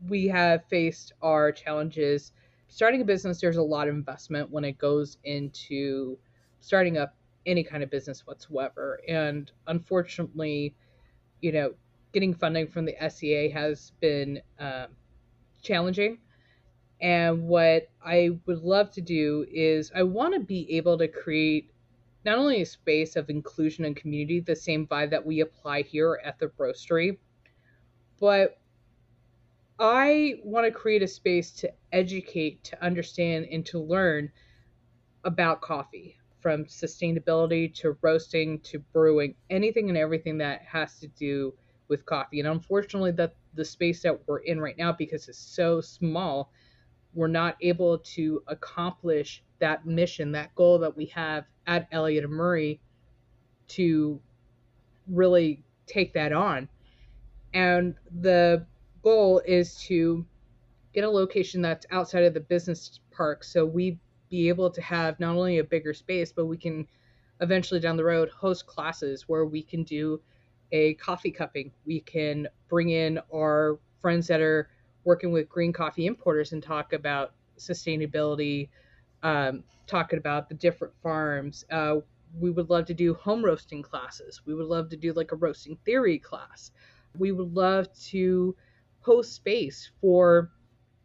we 0.06 0.28
have 0.28 0.66
faced 0.66 1.14
our 1.22 1.50
challenges. 1.50 2.32
Starting 2.68 3.00
a 3.00 3.04
business, 3.06 3.40
there's 3.40 3.56
a 3.56 3.62
lot 3.62 3.88
of 3.88 3.94
investment 3.94 4.50
when 4.50 4.64
it 4.64 4.76
goes 4.76 5.16
into 5.24 6.18
starting 6.60 6.98
up 6.98 7.16
any 7.46 7.64
kind 7.64 7.82
of 7.82 7.90
business 7.90 8.26
whatsoever. 8.26 9.00
And 9.08 9.50
unfortunately, 9.66 10.74
you 11.40 11.52
know, 11.52 11.72
getting 12.12 12.34
funding 12.34 12.68
from 12.68 12.84
the 12.84 12.94
SBA 13.00 13.54
has 13.54 13.92
been 13.98 14.42
um, 14.58 14.88
challenging. 15.62 16.18
And 17.00 17.48
what 17.48 17.88
I 18.04 18.38
would 18.44 18.62
love 18.62 18.90
to 18.90 19.00
do 19.00 19.46
is 19.50 19.90
I 19.94 20.02
want 20.02 20.34
to 20.34 20.40
be 20.40 20.76
able 20.76 20.98
to 20.98 21.08
create 21.08 21.72
not 22.24 22.38
only 22.38 22.62
a 22.62 22.66
space 22.66 23.16
of 23.16 23.30
inclusion 23.30 23.84
and 23.84 23.96
community, 23.96 24.40
the 24.40 24.56
same 24.56 24.86
vibe 24.86 25.10
that 25.10 25.24
we 25.24 25.40
apply 25.40 25.82
here 25.82 26.20
at 26.24 26.38
the 26.38 26.48
roastery, 26.58 27.18
but 28.18 28.58
I 29.78 30.34
want 30.44 30.66
to 30.66 30.72
create 30.72 31.02
a 31.02 31.08
space 31.08 31.50
to 31.52 31.72
educate, 31.92 32.62
to 32.64 32.84
understand, 32.84 33.46
and 33.50 33.64
to 33.66 33.78
learn 33.78 34.30
about 35.24 35.62
coffee 35.62 36.18
from 36.40 36.66
sustainability 36.66 37.72
to 37.76 37.96
roasting 38.02 38.60
to 38.60 38.78
brewing, 38.78 39.34
anything 39.48 39.88
and 39.88 39.96
everything 39.96 40.38
that 40.38 40.62
has 40.62 40.98
to 41.00 41.08
do 41.08 41.54
with 41.88 42.04
coffee. 42.06 42.40
And 42.40 42.48
unfortunately, 42.48 43.12
that 43.12 43.34
the 43.54 43.64
space 43.64 44.02
that 44.02 44.18
we're 44.26 44.38
in 44.38 44.60
right 44.60 44.76
now, 44.76 44.92
because 44.92 45.28
it's 45.28 45.38
so 45.38 45.80
small, 45.80 46.52
we're 47.14 47.26
not 47.26 47.56
able 47.60 47.98
to 47.98 48.42
accomplish 48.46 49.42
that 49.58 49.86
mission, 49.86 50.32
that 50.32 50.54
goal 50.54 50.78
that 50.78 50.96
we 50.96 51.06
have 51.06 51.44
at 51.70 51.86
Elliott 51.92 52.24
and 52.24 52.32
Murray 52.32 52.80
to 53.68 54.20
really 55.06 55.62
take 55.86 56.12
that 56.12 56.32
on. 56.32 56.68
And 57.54 57.94
the 58.20 58.66
goal 59.02 59.40
is 59.46 59.76
to 59.82 60.26
get 60.92 61.04
a 61.04 61.10
location 61.10 61.62
that's 61.62 61.86
outside 61.92 62.24
of 62.24 62.34
the 62.34 62.40
business 62.40 62.98
park 63.12 63.44
so 63.44 63.64
we 63.64 63.98
be 64.28 64.48
able 64.48 64.68
to 64.70 64.82
have 64.82 65.18
not 65.20 65.36
only 65.36 65.58
a 65.58 65.64
bigger 65.64 65.94
space, 65.94 66.32
but 66.32 66.46
we 66.46 66.56
can 66.56 66.86
eventually 67.40 67.80
down 67.80 67.96
the 67.96 68.04
road 68.04 68.28
host 68.30 68.66
classes 68.66 69.28
where 69.28 69.46
we 69.46 69.62
can 69.62 69.84
do 69.84 70.20
a 70.72 70.94
coffee 70.94 71.30
cupping. 71.30 71.70
We 71.86 72.00
can 72.00 72.48
bring 72.68 72.90
in 72.90 73.20
our 73.32 73.78
friends 74.00 74.26
that 74.26 74.40
are 74.40 74.70
working 75.04 75.32
with 75.32 75.48
green 75.48 75.72
coffee 75.72 76.06
importers 76.06 76.52
and 76.52 76.62
talk 76.62 76.92
about 76.92 77.32
sustainability, 77.58 78.68
um, 79.22 79.64
talking 79.86 80.18
about 80.18 80.48
the 80.48 80.54
different 80.54 80.94
farms. 81.02 81.64
Uh, 81.70 81.96
we 82.38 82.50
would 82.50 82.70
love 82.70 82.86
to 82.86 82.94
do 82.94 83.14
home 83.14 83.44
roasting 83.44 83.82
classes. 83.82 84.42
We 84.46 84.54
would 84.54 84.66
love 84.66 84.88
to 84.90 84.96
do 84.96 85.12
like 85.12 85.32
a 85.32 85.36
roasting 85.36 85.76
theory 85.84 86.18
class. 86.18 86.70
We 87.18 87.32
would 87.32 87.54
love 87.54 87.88
to 88.10 88.54
host 89.00 89.34
space 89.34 89.90
for 90.00 90.50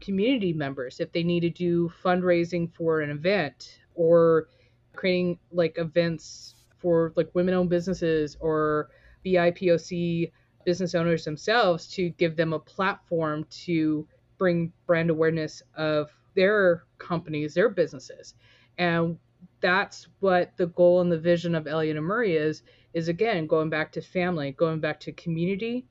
community 0.01 0.54
members 0.54 0.99
if 0.99 1.12
they 1.12 1.23
need 1.23 1.39
to 1.41 1.49
do 1.49 1.91
fundraising 2.04 2.71
for 2.75 3.01
an 3.01 3.10
event 3.10 3.80
or 3.95 4.47
creating 4.93 5.39
like 5.51 5.78
events 5.78 6.56
for 6.78 7.13
like 7.15 7.34
women 7.34 7.54
owned 7.54 7.69
businesses 7.69 8.38
or 8.39 8.89
BIPOC 9.25 10.32
business 10.65 10.95
owners 10.95 11.23
themselves 11.23 11.88
to 11.88 12.10
give 12.12 12.36
them 12.36 12.54
a 12.54 12.60
platform 12.60 13.45
to 13.49 14.08
bring 14.38 14.71
brand 14.86 15.10
awareness 15.10 15.63
of 15.75 16.12
their 16.36 16.84
companies, 16.98 17.54
their 17.54 17.69
businesses. 17.69 18.36
And 18.78 19.17
that's 19.62 20.08
what 20.19 20.56
the 20.58 20.67
goal 20.67 21.02
and 21.02 21.12
the 21.12 21.19
vision 21.19 21.56
of 21.56 21.67
Elliott 21.67 21.98
and 21.98 22.06
Murray 22.06 22.36
is, 22.36 22.63
is 22.93 23.08
again, 23.08 23.48
going 23.48 23.69
back 23.69 23.91
to 23.93 24.02
family, 24.02 24.52
going 24.52 24.80
back 24.80 25.00
to 25.02 25.12
community, 25.13 25.86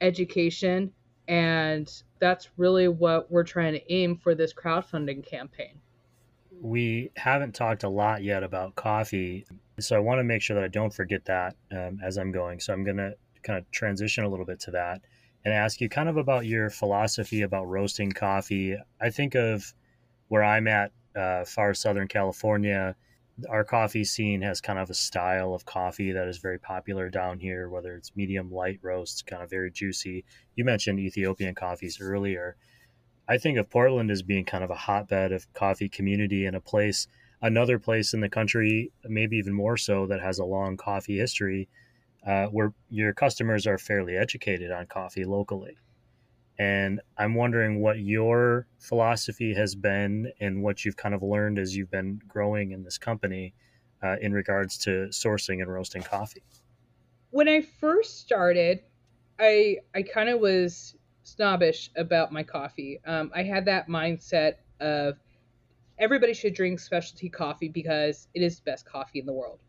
education, 0.00 0.92
and 1.26 2.02
that's 2.20 2.48
really 2.56 2.88
what 2.88 3.30
we're 3.30 3.44
trying 3.44 3.74
to 3.74 3.92
aim 3.92 4.16
for 4.16 4.34
this 4.34 4.54
crowdfunding 4.54 5.26
campaign. 5.26 5.78
We 6.60 7.10
haven't 7.16 7.54
talked 7.54 7.84
a 7.84 7.88
lot 7.88 8.22
yet 8.22 8.42
about 8.42 8.74
coffee, 8.74 9.46
so 9.78 9.94
I 9.94 10.00
want 10.00 10.18
to 10.18 10.24
make 10.24 10.42
sure 10.42 10.54
that 10.56 10.64
I 10.64 10.68
don't 10.68 10.92
forget 10.92 11.24
that 11.26 11.54
um, 11.70 12.00
as 12.02 12.16
I'm 12.16 12.32
going. 12.32 12.60
So 12.60 12.72
I'm 12.72 12.82
going 12.82 12.96
to 12.96 13.14
kind 13.42 13.58
of 13.58 13.70
transition 13.70 14.24
a 14.24 14.28
little 14.28 14.46
bit 14.46 14.58
to 14.60 14.70
that 14.72 15.02
and 15.44 15.54
ask 15.54 15.80
you 15.80 15.88
kind 15.88 16.08
of 16.08 16.16
about 16.16 16.46
your 16.46 16.70
philosophy 16.70 17.42
about 17.42 17.68
roasting 17.68 18.10
coffee. 18.10 18.76
I 19.00 19.10
think 19.10 19.34
of 19.34 19.72
where 20.28 20.44
I'm 20.44 20.68
at, 20.68 20.92
uh, 21.16 21.44
far 21.44 21.74
Southern 21.74 22.08
California 22.08 22.94
our 23.48 23.64
coffee 23.64 24.04
scene 24.04 24.42
has 24.42 24.60
kind 24.60 24.78
of 24.78 24.90
a 24.90 24.94
style 24.94 25.54
of 25.54 25.64
coffee 25.64 26.12
that 26.12 26.26
is 26.28 26.38
very 26.38 26.58
popular 26.58 27.08
down 27.08 27.38
here, 27.38 27.68
whether 27.68 27.94
it's 27.94 28.16
medium 28.16 28.50
light 28.50 28.80
roasts, 28.82 29.22
kind 29.22 29.42
of 29.42 29.50
very 29.50 29.70
juicy. 29.70 30.24
You 30.56 30.64
mentioned 30.64 30.98
Ethiopian 30.98 31.54
coffees 31.54 32.00
earlier. 32.00 32.56
I 33.28 33.38
think 33.38 33.58
of 33.58 33.70
Portland 33.70 34.10
as 34.10 34.22
being 34.22 34.44
kind 34.44 34.64
of 34.64 34.70
a 34.70 34.74
hotbed 34.74 35.32
of 35.32 35.52
coffee 35.52 35.88
community 35.88 36.46
and 36.46 36.56
a 36.56 36.60
place, 36.60 37.06
another 37.40 37.78
place 37.78 38.14
in 38.14 38.20
the 38.20 38.28
country, 38.28 38.90
maybe 39.04 39.36
even 39.36 39.52
more 39.52 39.76
so, 39.76 40.06
that 40.06 40.20
has 40.20 40.38
a 40.38 40.44
long 40.44 40.76
coffee 40.76 41.18
history, 41.18 41.68
uh, 42.26 42.46
where 42.46 42.72
your 42.88 43.12
customers 43.12 43.66
are 43.66 43.78
fairly 43.78 44.16
educated 44.16 44.72
on 44.72 44.86
coffee 44.86 45.24
locally. 45.24 45.76
And 46.58 47.00
I'm 47.16 47.34
wondering 47.34 47.80
what 47.80 48.00
your 48.00 48.66
philosophy 48.80 49.54
has 49.54 49.74
been 49.76 50.32
and 50.40 50.62
what 50.62 50.84
you've 50.84 50.96
kind 50.96 51.14
of 51.14 51.22
learned 51.22 51.58
as 51.58 51.76
you've 51.76 51.90
been 51.90 52.20
growing 52.26 52.72
in 52.72 52.82
this 52.82 52.98
company 52.98 53.54
uh, 54.02 54.16
in 54.20 54.32
regards 54.32 54.76
to 54.78 55.08
sourcing 55.10 55.62
and 55.62 55.72
roasting 55.72 56.02
coffee. 56.02 56.42
When 57.30 57.48
I 57.48 57.60
first 57.60 58.20
started, 58.20 58.80
I 59.38 59.78
I 59.94 60.02
kind 60.02 60.28
of 60.28 60.40
was 60.40 60.96
snobbish 61.22 61.90
about 61.96 62.32
my 62.32 62.42
coffee. 62.42 63.00
Um, 63.06 63.30
I 63.34 63.42
had 63.42 63.66
that 63.66 63.88
mindset 63.88 64.54
of 64.80 65.18
everybody 65.98 66.34
should 66.34 66.54
drink 66.54 66.80
specialty 66.80 67.28
coffee 67.28 67.68
because 67.68 68.28
it 68.34 68.42
is 68.42 68.56
the 68.56 68.62
best 68.70 68.86
coffee 68.86 69.20
in 69.20 69.26
the 69.26 69.32
world. 69.32 69.60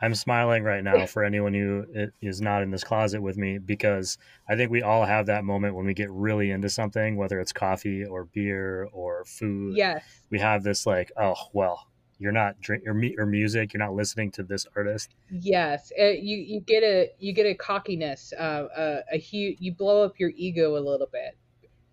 I'm 0.00 0.14
smiling 0.14 0.62
right 0.62 0.84
now 0.84 1.06
for 1.06 1.24
anyone 1.24 1.54
who 1.54 1.86
is 2.20 2.40
not 2.40 2.62
in 2.62 2.70
this 2.70 2.84
closet 2.84 3.22
with 3.22 3.36
me 3.38 3.58
because 3.58 4.18
I 4.48 4.54
think 4.54 4.70
we 4.70 4.82
all 4.82 5.04
have 5.04 5.26
that 5.26 5.44
moment 5.44 5.74
when 5.74 5.86
we 5.86 5.94
get 5.94 6.10
really 6.10 6.50
into 6.50 6.68
something, 6.68 7.16
whether 7.16 7.40
it's 7.40 7.52
coffee 7.52 8.04
or 8.04 8.24
beer 8.24 8.88
or 8.92 9.24
food. 9.24 9.76
Yes. 9.76 10.04
We 10.30 10.38
have 10.38 10.62
this 10.62 10.86
like, 10.86 11.12
oh 11.16 11.36
well, 11.54 11.86
you're 12.18 12.32
not 12.32 12.60
drink 12.60 12.84
or, 12.86 12.98
or 13.18 13.26
music, 13.26 13.72
you're 13.72 13.82
not 13.82 13.94
listening 13.94 14.30
to 14.32 14.42
this 14.42 14.66
artist. 14.76 15.14
Yes, 15.30 15.92
uh, 15.98 16.04
you 16.04 16.36
you 16.38 16.60
get 16.60 16.82
a 16.82 17.10
you 17.18 17.32
get 17.32 17.46
a 17.46 17.54
cockiness, 17.54 18.32
uh, 18.38 18.66
a, 18.76 19.14
a 19.14 19.18
huge 19.18 19.58
you 19.60 19.74
blow 19.74 20.02
up 20.02 20.18
your 20.18 20.30
ego 20.36 20.76
a 20.76 20.80
little 20.80 21.08
bit, 21.10 21.36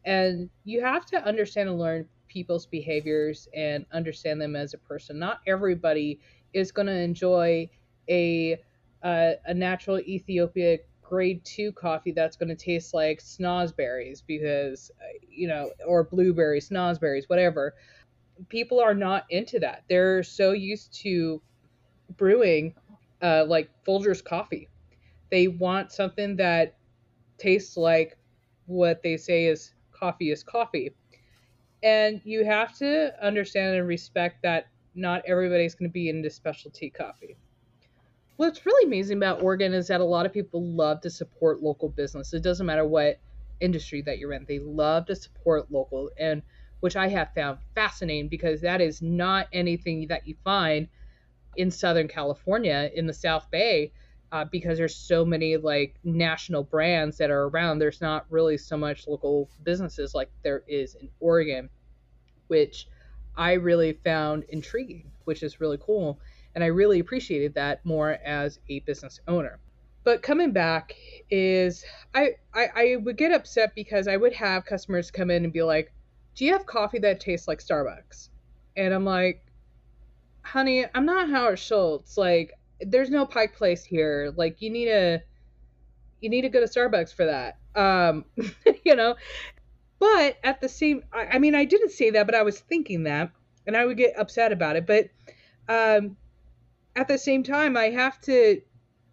and 0.06 0.50
you 0.64 0.82
have 0.82 1.06
to 1.08 1.26
understand 1.26 1.70
and 1.70 1.80
learn 1.80 2.08
people's 2.28 2.66
behaviors 2.66 3.48
and 3.56 3.86
understand 3.92 4.42
them 4.42 4.56
as 4.56 4.74
a 4.74 4.78
person. 4.78 5.20
Not 5.20 5.40
everybody 5.46 6.20
is 6.54 6.72
going 6.72 6.88
to 6.88 6.94
enjoy 6.94 7.70
a 8.10 8.62
uh, 9.04 9.32
a 9.46 9.54
natural 9.54 10.00
Ethiopia 10.00 10.78
grade 11.02 11.44
two 11.44 11.72
coffee 11.74 12.12
that's 12.12 12.38
going 12.38 12.50
to 12.50 12.56
taste 12.56 12.94
like 12.94 13.20
snozzberries 13.20 14.24
because 14.26 14.90
uh, 15.02 15.20
you 15.30 15.48
know 15.48 15.70
or 15.86 16.04
blueberries, 16.04 16.70
snozzberries, 16.70 17.26
whatever. 17.28 17.76
People 18.50 18.80
are 18.80 18.96
not 18.96 19.26
into 19.30 19.60
that. 19.60 19.84
They're 19.88 20.24
so 20.24 20.52
used 20.54 20.94
to 21.02 21.42
brewing 22.18 22.74
uh, 23.22 23.46
like 23.48 23.70
Folgers 23.86 24.24
coffee. 24.24 24.70
They 25.30 25.48
want 25.48 25.92
something 25.92 26.36
that 26.38 26.76
tastes 27.38 27.78
like 27.78 28.18
what 28.66 29.04
they 29.04 29.18
say 29.18 29.46
is 29.46 29.74
coffee 29.92 30.32
is 30.32 30.44
coffee. 30.44 30.94
And 31.84 32.22
you 32.24 32.46
have 32.46 32.76
to 32.78 33.12
understand 33.24 33.76
and 33.76 33.88
respect 33.88 34.42
that 34.44 34.68
not 34.96 35.22
everybody's 35.28 35.76
going 35.76 35.90
to 35.90 35.94
be 35.94 36.10
into 36.10 36.30
specialty 36.30 36.90
coffee 36.90 37.36
what's 38.44 38.66
really 38.66 38.86
amazing 38.86 39.18
about 39.18 39.42
Oregon 39.42 39.74
is 39.74 39.88
that 39.88 40.02
a 40.02 40.06
lot 40.06 40.26
of 40.26 40.34
people 40.34 40.62
love 40.62 41.00
to 41.02 41.10
support 41.10 41.64
local 41.64 41.88
business. 41.88 42.34
It 42.34 42.44
doesn't 42.44 42.66
matter 42.66 42.86
what 42.86 43.20
industry 43.62 44.02
that 44.02 44.18
you're 44.18 44.34
in, 44.34 44.46
they 44.46 44.60
love 44.60 45.06
to 45.06 45.16
support 45.16 45.72
local, 45.72 46.10
and 46.18 46.42
which 46.82 46.98
I 46.98 47.08
have 47.08 47.34
found 47.34 47.60
fascinating 47.74 48.28
because 48.28 48.60
that 48.60 48.82
is 48.82 49.02
not 49.02 49.48
anything 49.54 50.08
that 50.10 50.28
you 50.28 50.36
find 50.44 50.90
in 51.56 51.72
Southern 51.72 52.10
California 52.10 52.92
in 52.94 53.08
the 53.08 53.14
South 53.14 53.50
Bay. 53.50 53.94
Uh, 54.34 54.44
because 54.46 54.80
there's 54.80 54.96
so 54.96 55.24
many 55.24 55.58
like 55.58 55.94
national 56.04 56.64
brands 56.64 57.20
that 57.20 57.30
are 57.30 57.44
around, 57.50 57.78
there's 57.78 58.02
not 58.02 58.26
really 58.32 58.58
so 58.58 58.76
much 58.76 59.08
local 59.08 59.48
businesses 59.62 60.16
like 60.16 60.28
there 60.44 60.64
is 60.68 60.96
in 60.96 61.08
Oregon, 61.20 61.70
which 62.48 62.88
I 63.38 63.54
really 63.54 63.94
found 63.94 64.46
intriguing, 64.50 65.12
which 65.26 65.44
is 65.44 65.62
really 65.62 65.78
cool. 65.80 66.20
And 66.56 66.64
I 66.64 66.68
really 66.68 67.00
appreciated 67.00 67.56
that 67.56 67.86
more 67.86 68.12
as 68.26 68.60
a 68.70 68.80
business 68.82 69.20
owner. 69.28 69.60
But 70.04 70.22
coming 70.22 70.52
back 70.52 70.96
is 71.30 71.86
I, 72.14 72.32
I, 72.54 72.68
I 72.76 72.96
would 72.98 73.18
get 73.18 73.32
upset 73.32 73.74
because 73.76 74.08
I 74.08 74.18
would 74.18 74.34
have 74.34 74.66
customers 74.66 75.12
come 75.12 75.32
in 75.32 75.44
and 75.46 75.54
be 75.54 75.64
like, 75.64 75.94
Do 76.36 76.46
you 76.46 76.54
have 76.54 76.66
coffee 76.66 77.00
that 77.00 77.20
tastes 77.22 77.48
like 77.48 77.60
Starbucks? 77.60 78.30
And 78.76 78.94
I'm 78.94 79.06
like, 79.06 79.46
honey, 80.42 80.86
I'm 80.94 81.06
not 81.06 81.30
Howard 81.30 81.60
Schultz. 81.60 82.18
Like, 82.18 82.54
there's 82.82 83.10
no 83.10 83.26
Pike 83.26 83.56
Place 83.56 83.84
here. 83.86 84.34
Like, 84.36 84.62
you 84.62 84.70
need 84.70 84.86
to, 84.86 85.22
you 86.22 86.30
need 86.30 86.42
to 86.42 86.50
go 86.50 86.60
to 86.60 86.66
Starbucks 86.68 87.14
for 87.14 87.26
that. 87.26 87.58
Um, 87.76 88.26
you 88.86 88.96
know, 88.96 89.16
But 90.00 90.38
at 90.44 90.60
the 90.60 90.68
same, 90.70 91.04
I, 91.14 91.26
I 91.26 91.40
mean, 91.40 91.56
I 91.56 91.66
didn't 91.66 91.92
say 91.92 92.10
that, 92.12 92.26
but 92.26 92.36
I 92.36 92.44
was 92.44 92.60
thinking 92.60 93.04
that, 93.04 93.32
and 93.66 93.78
I 93.78 93.86
would 93.86 93.98
get 93.98 94.20
upset 94.20 94.52
about 94.52 94.76
it. 94.76 94.86
But 94.86 95.10
um, 95.70 96.18
at 96.96 97.08
the 97.08 97.18
same 97.18 97.44
time, 97.44 97.76
I 97.76 97.90
have 97.90 98.20
to, 98.22 98.62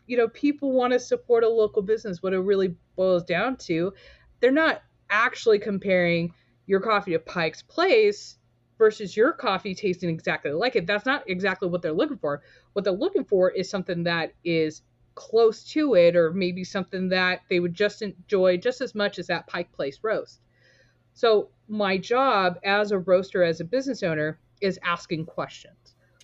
you 0.07 0.16
know, 0.16 0.28
people 0.28 0.72
want 0.72 0.93
to 0.93 0.99
support 0.99 1.45
a 1.45 1.49
local 1.49 1.83
business. 1.83 2.22
What 2.22 2.33
it 2.33 2.39
really 2.39 2.76
boils 2.97 3.24
down 3.24 3.57
to, 3.68 3.93
they're 4.41 4.51
not 4.51 4.83
actually 5.09 5.59
comparing 5.59 6.33
your 6.66 6.81
coffee 6.81 7.12
to 7.12 7.18
Pike's 7.18 7.62
Place 7.62 8.37
versus 8.78 9.16
your 9.16 9.33
coffee 9.33 9.74
tasting 9.74 10.09
exactly 10.09 10.53
like 10.53 10.76
it. 10.76 10.87
That's 10.87 11.07
not 11.07 11.28
exactly 11.28 11.68
what 11.68 11.83
they're 11.83 11.93
looking 11.93 12.18
for. 12.18 12.43
What 12.72 12.85
they're 12.85 12.93
looking 12.93 13.24
for 13.24 13.51
is 13.51 13.68
something 13.68 14.05
that 14.05 14.33
is 14.45 14.83
close 15.14 15.64
to 15.64 15.95
it, 15.95 16.16
or 16.16 16.33
maybe 16.33 16.64
something 16.64 17.09
that 17.11 17.41
they 17.51 17.61
would 17.61 17.74
just 17.74 18.01
enjoy 18.01 18.57
just 18.57 18.81
as 18.81 18.95
much 18.95 19.18
as 19.18 19.26
that 19.26 19.47
Pike 19.47 19.70
Place 19.72 19.99
roast. 20.03 20.41
So, 21.12 21.51
my 21.68 21.99
job 21.99 22.59
as 22.64 22.91
a 22.91 22.99
roaster, 22.99 23.43
as 23.43 23.61
a 23.61 23.64
business 23.64 24.03
owner, 24.03 24.39
is 24.61 24.78
asking 24.83 25.26
questions. 25.26 25.80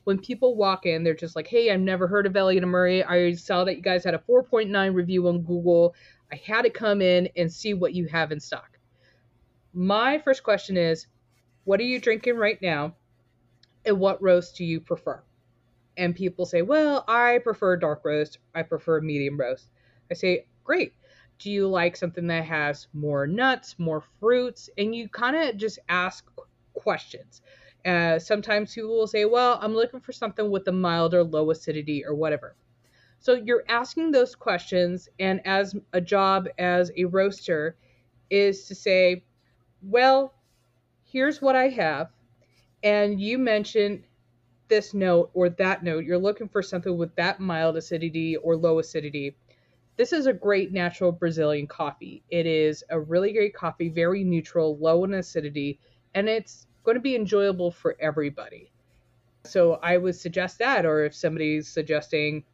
When 0.07 0.21
people 0.21 0.55
walk 0.55 0.87
in, 0.87 1.03
they're 1.03 1.17
just 1.17 1.35
like, 1.35 1.49
hey, 1.49 1.69
I've 1.69 1.81
never 1.81 2.07
heard 2.07 2.27
of 2.27 2.37
Elliott 2.37 2.63
and 2.63 2.71
Murray. 2.71 3.03
I 3.03 3.33
saw 3.33 3.65
that 3.65 3.75
you 3.75 3.83
guys 3.83 4.05
had 4.05 4.15
a 4.15 4.19
4.9 4.19 4.95
review 4.95 5.27
on 5.27 5.43
Google. 5.43 5.97
I 6.31 6.37
had 6.37 6.63
to 6.63 6.71
come 6.71 7.03
in 7.03 7.29
and 7.37 7.53
see 7.53 7.75
what 7.75 7.93
you 7.93 8.07
have 8.07 8.31
in 8.31 8.39
stock. 8.39 8.79
My 9.75 10.19
first 10.21 10.45
question 10.45 10.77
is, 10.77 11.09
what 11.65 11.81
are 11.81 11.83
you 11.83 12.01
drinking 12.01 12.37
right 12.37 12.63
now? 12.63 12.95
And 13.85 13.99
what 13.99 14.23
roast 14.23 14.55
do 14.55 14.65
you 14.65 14.81
prefer? 14.81 15.25
And 15.97 16.15
people 16.15 16.47
say, 16.47 16.63
well, 16.63 17.05
I 17.09 17.41
prefer 17.43 17.77
dark 17.77 18.05
roast. 18.05 18.39
I 18.55 18.63
prefer 18.63 19.01
medium 19.01 19.37
roast. 19.37 19.71
I 20.09 20.15
say, 20.15 20.47
great. 20.63 20.93
Do 21.41 21.51
you 21.51 21.67
like 21.67 21.97
something 21.97 22.29
that 22.29 22.45
has 22.45 22.87
more 22.95 23.27
nuts, 23.27 23.75
more 23.77 24.05
fruits? 24.21 24.71
And 24.79 24.95
you 24.95 25.09
kind 25.09 25.35
of 25.35 25.57
just 25.57 25.81
ask 25.89 26.25
questions. 26.75 27.43
Uh, 27.87 28.19
sometimes 28.19 28.75
people 28.75 28.97
will 28.97 29.07
say, 29.07 29.25
well, 29.25 29.59
I'm 29.63 29.75
looking 29.75 30.01
for 30.01 30.13
something 30.13 30.51
with 30.51 30.67
a 30.67 30.73
mild 30.73 31.15
or 31.15 31.23
low 31.23 31.51
acidity 31.51 32.05
or 32.05 32.15
whatever. 32.15 32.57
So 33.21 33.35
you're 33.35 33.65
asking 33.69 34.11
those 34.11 34.35
questions, 34.35 35.09
and 35.19 35.41
as 35.47 35.75
a 35.93 36.01
job 36.01 36.49
as 36.59 36.91
a 36.97 37.05
roaster 37.05 37.77
is 38.29 38.67
to 38.67 38.75
say, 38.75 39.25
well, 39.83 40.35
here's 41.05 41.41
what 41.41 41.57
I 41.57 41.69
have, 41.69 42.11
and 42.83 43.21
you 43.21 43.39
mentioned 43.39 44.03
this 44.69 44.93
note 44.93 45.31
or 45.33 45.49
that 45.49 45.85
note, 45.85 46.05
you're 46.05 46.19
looking 46.19 46.49
for 46.49 46.63
something 46.63 46.97
with 46.97 47.15
that 47.17 47.41
mild 47.41 47.77
acidity 47.77 48.37
or 48.37 48.57
low 48.57 48.81
acidity. 48.81 49.37
This 49.97 50.13
is 50.13 50.27
a 50.27 50.33
great 50.33 50.73
natural 50.73 51.13
Brazilian 51.13 51.67
coffee. 51.67 52.23
It 52.29 52.47
is 52.47 52.85
a 52.91 53.01
really 53.01 53.33
great 53.33 53.55
coffee, 53.55 53.89
very 53.89 54.25
neutral, 54.25 54.77
low 54.77 55.05
in 55.05 55.15
acidity, 55.15 55.79
and 56.15 56.29
it's 56.29 56.67
going 56.87 56.95
to 56.97 57.03
be 57.03 57.17
enjoyable 57.17 57.71
for 57.71 57.97
everybody. 58.01 58.73
So 59.45 59.75
I 59.83 59.99
would 59.99 60.17
suggest 60.17 60.59
that, 60.61 60.87
or 60.87 61.05
if 61.05 61.15
somebody's 61.15 61.69
suggesting, 61.69 62.45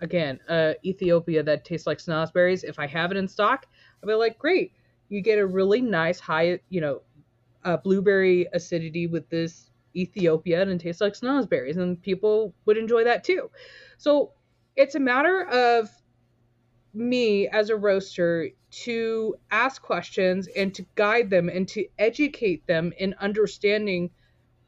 again, 0.00 0.40
uh, 0.48 0.72
Ethiopia 0.84 1.42
that 1.42 1.64
tastes 1.64 1.86
like 1.86 1.98
snozzberries, 1.98 2.64
if 2.64 2.78
I 2.78 2.86
have 2.86 3.10
it 3.10 3.18
in 3.18 3.28
stock, 3.28 3.66
I'll 4.02 4.08
be 4.08 4.14
like, 4.14 4.38
great. 4.38 4.72
You 5.08 5.20
get 5.20 5.38
a 5.38 5.46
really 5.46 5.80
nice 5.82 6.18
high, 6.18 6.60
you 6.70 6.80
know, 6.80 7.02
uh, 7.64 7.76
blueberry 7.76 8.46
acidity 8.54 9.06
with 9.06 9.28
this 9.28 9.70
Ethiopia 9.94 10.62
and 10.62 10.80
tastes 10.80 11.00
like 11.00 11.14
snozzberries, 11.14 11.76
and 11.76 12.00
people 12.00 12.54
would 12.64 12.78
enjoy 12.78 13.04
that 13.04 13.24
too. 13.24 13.50
So 13.98 14.32
it's 14.76 14.94
a 14.94 15.00
matter 15.00 15.46
of 15.48 15.90
me 16.92 17.48
as 17.48 17.70
a 17.70 17.76
roaster 17.76 18.48
to 18.70 19.34
ask 19.50 19.82
questions 19.82 20.48
and 20.56 20.74
to 20.74 20.84
guide 20.94 21.30
them 21.30 21.48
and 21.48 21.68
to 21.68 21.86
educate 21.98 22.66
them 22.66 22.92
in 22.98 23.14
understanding 23.20 24.10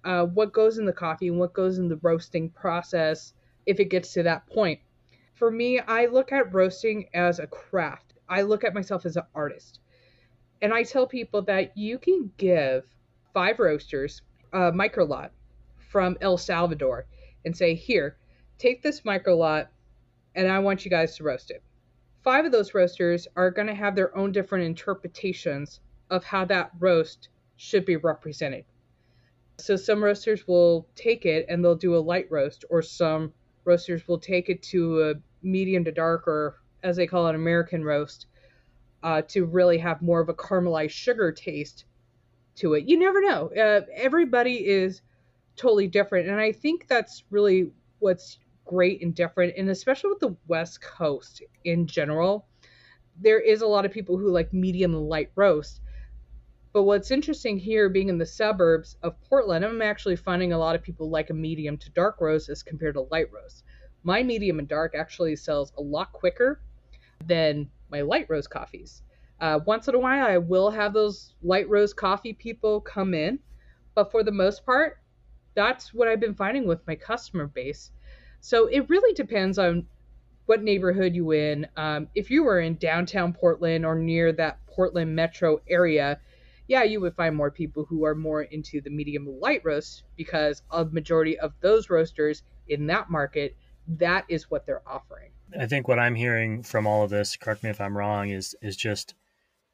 uh, 0.05 0.25
what 0.25 0.53
goes 0.53 0.79
in 0.79 0.85
the 0.85 0.93
coffee 0.93 1.29
and 1.29 1.39
what 1.39 1.53
goes 1.53 1.79
in 1.79 1.89
the 1.89 1.99
roasting 2.03 2.51
process 2.51 3.35
if 3.67 3.79
it 3.81 3.87
gets 3.87 4.13
to 4.13 4.23
that 4.23 4.47
point. 4.47 4.81
For 5.35 5.51
me, 5.51 5.79
I 5.81 6.07
look 6.07 6.33
at 6.33 6.53
roasting 6.53 7.09
as 7.15 7.39
a 7.39 7.47
craft. 7.47 8.15
I 8.29 8.43
look 8.43 8.65
at 8.65 8.75
myself 8.75 9.07
as 9.07 9.17
an 9.17 9.25
artist. 9.35 9.81
And 10.61 10.73
I 10.73 10.85
tell 10.85 11.07
people 11.07 11.43
that 11.43 11.77
you 11.77 11.99
can 11.99 12.31
give 12.37 12.85
five 13.35 13.59
roasters 13.59 14.23
a 14.53 14.71
micro 14.73 15.05
lot 15.05 15.33
from 15.91 16.17
El 16.21 16.39
Salvador 16.39 17.07
and 17.45 17.57
say, 17.57 17.75
here, 17.75 18.17
take 18.59 18.83
this 18.83 19.05
micro 19.05 19.37
lot 19.37 19.71
and 20.35 20.49
I 20.49 20.61
want 20.61 20.85
you 20.85 20.91
guys 20.91 21.17
to 21.17 21.25
roast 21.25 21.51
it. 21.51 21.63
Five 22.23 22.45
of 22.45 22.53
those 22.53 22.75
roasters 22.75 23.27
are 23.35 23.51
going 23.51 23.67
to 23.67 23.75
have 23.75 23.97
their 23.97 24.17
own 24.17 24.31
different 24.33 24.65
interpretations 24.65 25.81
of 26.11 26.25
how 26.25 26.45
that 26.45 26.71
roast 26.79 27.29
should 27.57 27.85
be 27.85 27.97
represented. 27.97 28.65
So 29.59 29.77
some 29.77 30.03
roasters 30.03 30.47
will 30.47 30.87
take 30.95 31.27
it 31.27 31.47
and 31.49 31.65
they'll 31.65 31.75
do 31.75 31.97
a 31.97 31.99
light 31.99 32.31
roast, 32.31 32.65
or 32.71 32.83
some 32.83 33.33
roasters 33.65 34.07
will 34.07 34.19
take 34.19 34.49
it 34.49 34.63
to 34.65 35.11
a 35.11 35.15
medium 35.43 35.85
to 35.85 35.93
dark, 35.93 36.27
or 36.29 36.61
as 36.83 36.97
they 36.97 37.07
call 37.07 37.27
it, 37.29 37.35
American 37.35 37.85
roast, 37.85 38.27
uh, 39.03 39.23
to 39.23 39.45
really 39.45 39.79
have 39.79 40.01
more 40.03 40.21
of 40.21 40.29
a 40.29 40.35
caramelized 40.35 40.91
sugar 40.91 41.33
taste 41.33 41.85
to 42.57 42.75
it. 42.75 42.89
You 42.89 42.99
never 42.99 43.21
know. 43.21 43.51
Uh, 43.51 43.81
everybody 43.95 44.67
is 44.67 45.03
totally 45.57 45.89
different, 45.89 46.29
and 46.29 46.41
I 46.41 46.53
think 46.53 46.87
that's 46.87 47.25
really 47.31 47.73
what's 47.99 48.39
great 48.65 49.03
and 49.03 49.15
different, 49.15 49.55
and 49.57 49.69
especially 49.71 50.11
with 50.11 50.21
the 50.21 50.37
West 50.47 50.81
Coast 50.81 51.43
in 51.65 51.87
general, 51.87 52.47
there 53.21 53.41
is 53.41 53.63
a 53.63 53.67
lot 53.67 53.85
of 53.85 53.93
people 53.93 54.17
who 54.17 54.31
like 54.31 54.53
medium 54.53 54.95
light 54.95 55.31
roast. 55.35 55.81
But 56.73 56.85
what's 56.85 57.11
interesting 57.11 57.59
here, 57.59 57.91
being 57.91 58.09
in 58.09 58.17
the 58.17 58.25
suburbs 58.25 58.97
of 59.03 59.21
Portland, 59.29 59.65
I'm 59.65 59.83
actually 59.83 60.17
finding 60.17 60.53
a 60.53 60.59
lot 60.59 60.75
of 60.75 60.83
people 60.83 61.11
like 61.11 61.29
a 61.29 61.35
medium 61.35 61.77
to 61.77 61.91
dark 61.91 62.21
roast 62.21 62.49
as 62.49 62.63
compared 62.63 62.95
to 62.95 63.03
light 63.11 63.31
roast. 63.31 63.65
My 64.05 64.23
medium 64.23 64.59
and 64.59 64.67
dark 64.67 64.95
actually 64.95 65.37
sells 65.37 65.73
a 65.77 65.83
lot 65.83 66.13
quicker 66.13 66.63
than 67.27 67.69
my 67.91 68.01
light 68.01 68.27
roast 68.31 68.51
coffees. 68.51 69.03
Uh, 69.41 69.61
once 69.67 69.89
in 69.89 69.95
a 69.95 69.99
while, 69.99 70.27
I 70.27 70.39
will 70.39 70.71
have 70.71 70.95
those 70.95 71.35
light 71.43 71.69
roast 71.69 71.97
coffee 71.97 72.33
people 72.33 72.81
come 72.81 73.13
in, 73.13 73.39
but 73.95 74.11
for 74.11 74.23
the 74.23 74.33
most 74.33 74.65
part, 74.65 74.99
that's 75.55 75.93
what 75.93 76.09
I've 76.09 76.21
been 76.21 76.35
finding 76.35 76.67
with 76.67 76.87
my 76.87 76.95
customer 76.95 77.47
base. 77.47 77.91
So 78.43 78.67
it 78.67 78.89
really 78.91 79.15
depends 79.15 79.57
on 79.57 79.87
what 80.47 80.65
neighborhood 80.65 81.15
you're 81.15 81.35
in. 81.35 81.67
Um, 81.77 82.09
if 82.17 82.29
you 82.29 82.43
were 82.43 82.59
in 82.61 82.75
downtown 82.75 83.33
Portland 83.33 83.87
or 83.87 83.95
near 83.95 84.33
that 84.33 84.59
Portland 84.67 85.15
metro 85.15 85.61
area, 85.69 86.19
yeah, 86.67 86.83
you 86.83 87.01
would 87.01 87.15
find 87.15 87.37
more 87.37 87.53
people 87.53 87.85
who 87.85 88.05
are 88.05 88.17
more 88.17 88.43
into 88.43 88.81
the 88.81 88.91
medium 88.91 89.29
light 89.41 89.63
roast 89.65 90.03
because 90.17 90.61
a 90.73 90.85
majority 90.85 91.39
of 91.39 91.53
those 91.61 91.89
roasters 91.89 92.43
in 92.67 92.87
that 92.89 93.09
market, 93.09 93.57
that 93.87 94.25
is 94.29 94.51
what 94.51 94.67
they're 94.67 94.83
offering. 94.89 95.31
I 95.59 95.67
think 95.67 95.87
what 95.87 96.01
I'm 96.01 96.17
hearing 96.17 96.65
from 96.65 96.85
all 96.85 97.05
of 97.05 97.11
this, 97.11 97.37
correct 97.37 97.63
me 97.63 97.71
if 97.71 97.81
I'm 97.81 97.97
wrong, 97.97 98.31
is 98.31 98.57
is 98.61 98.77
just 98.77 99.15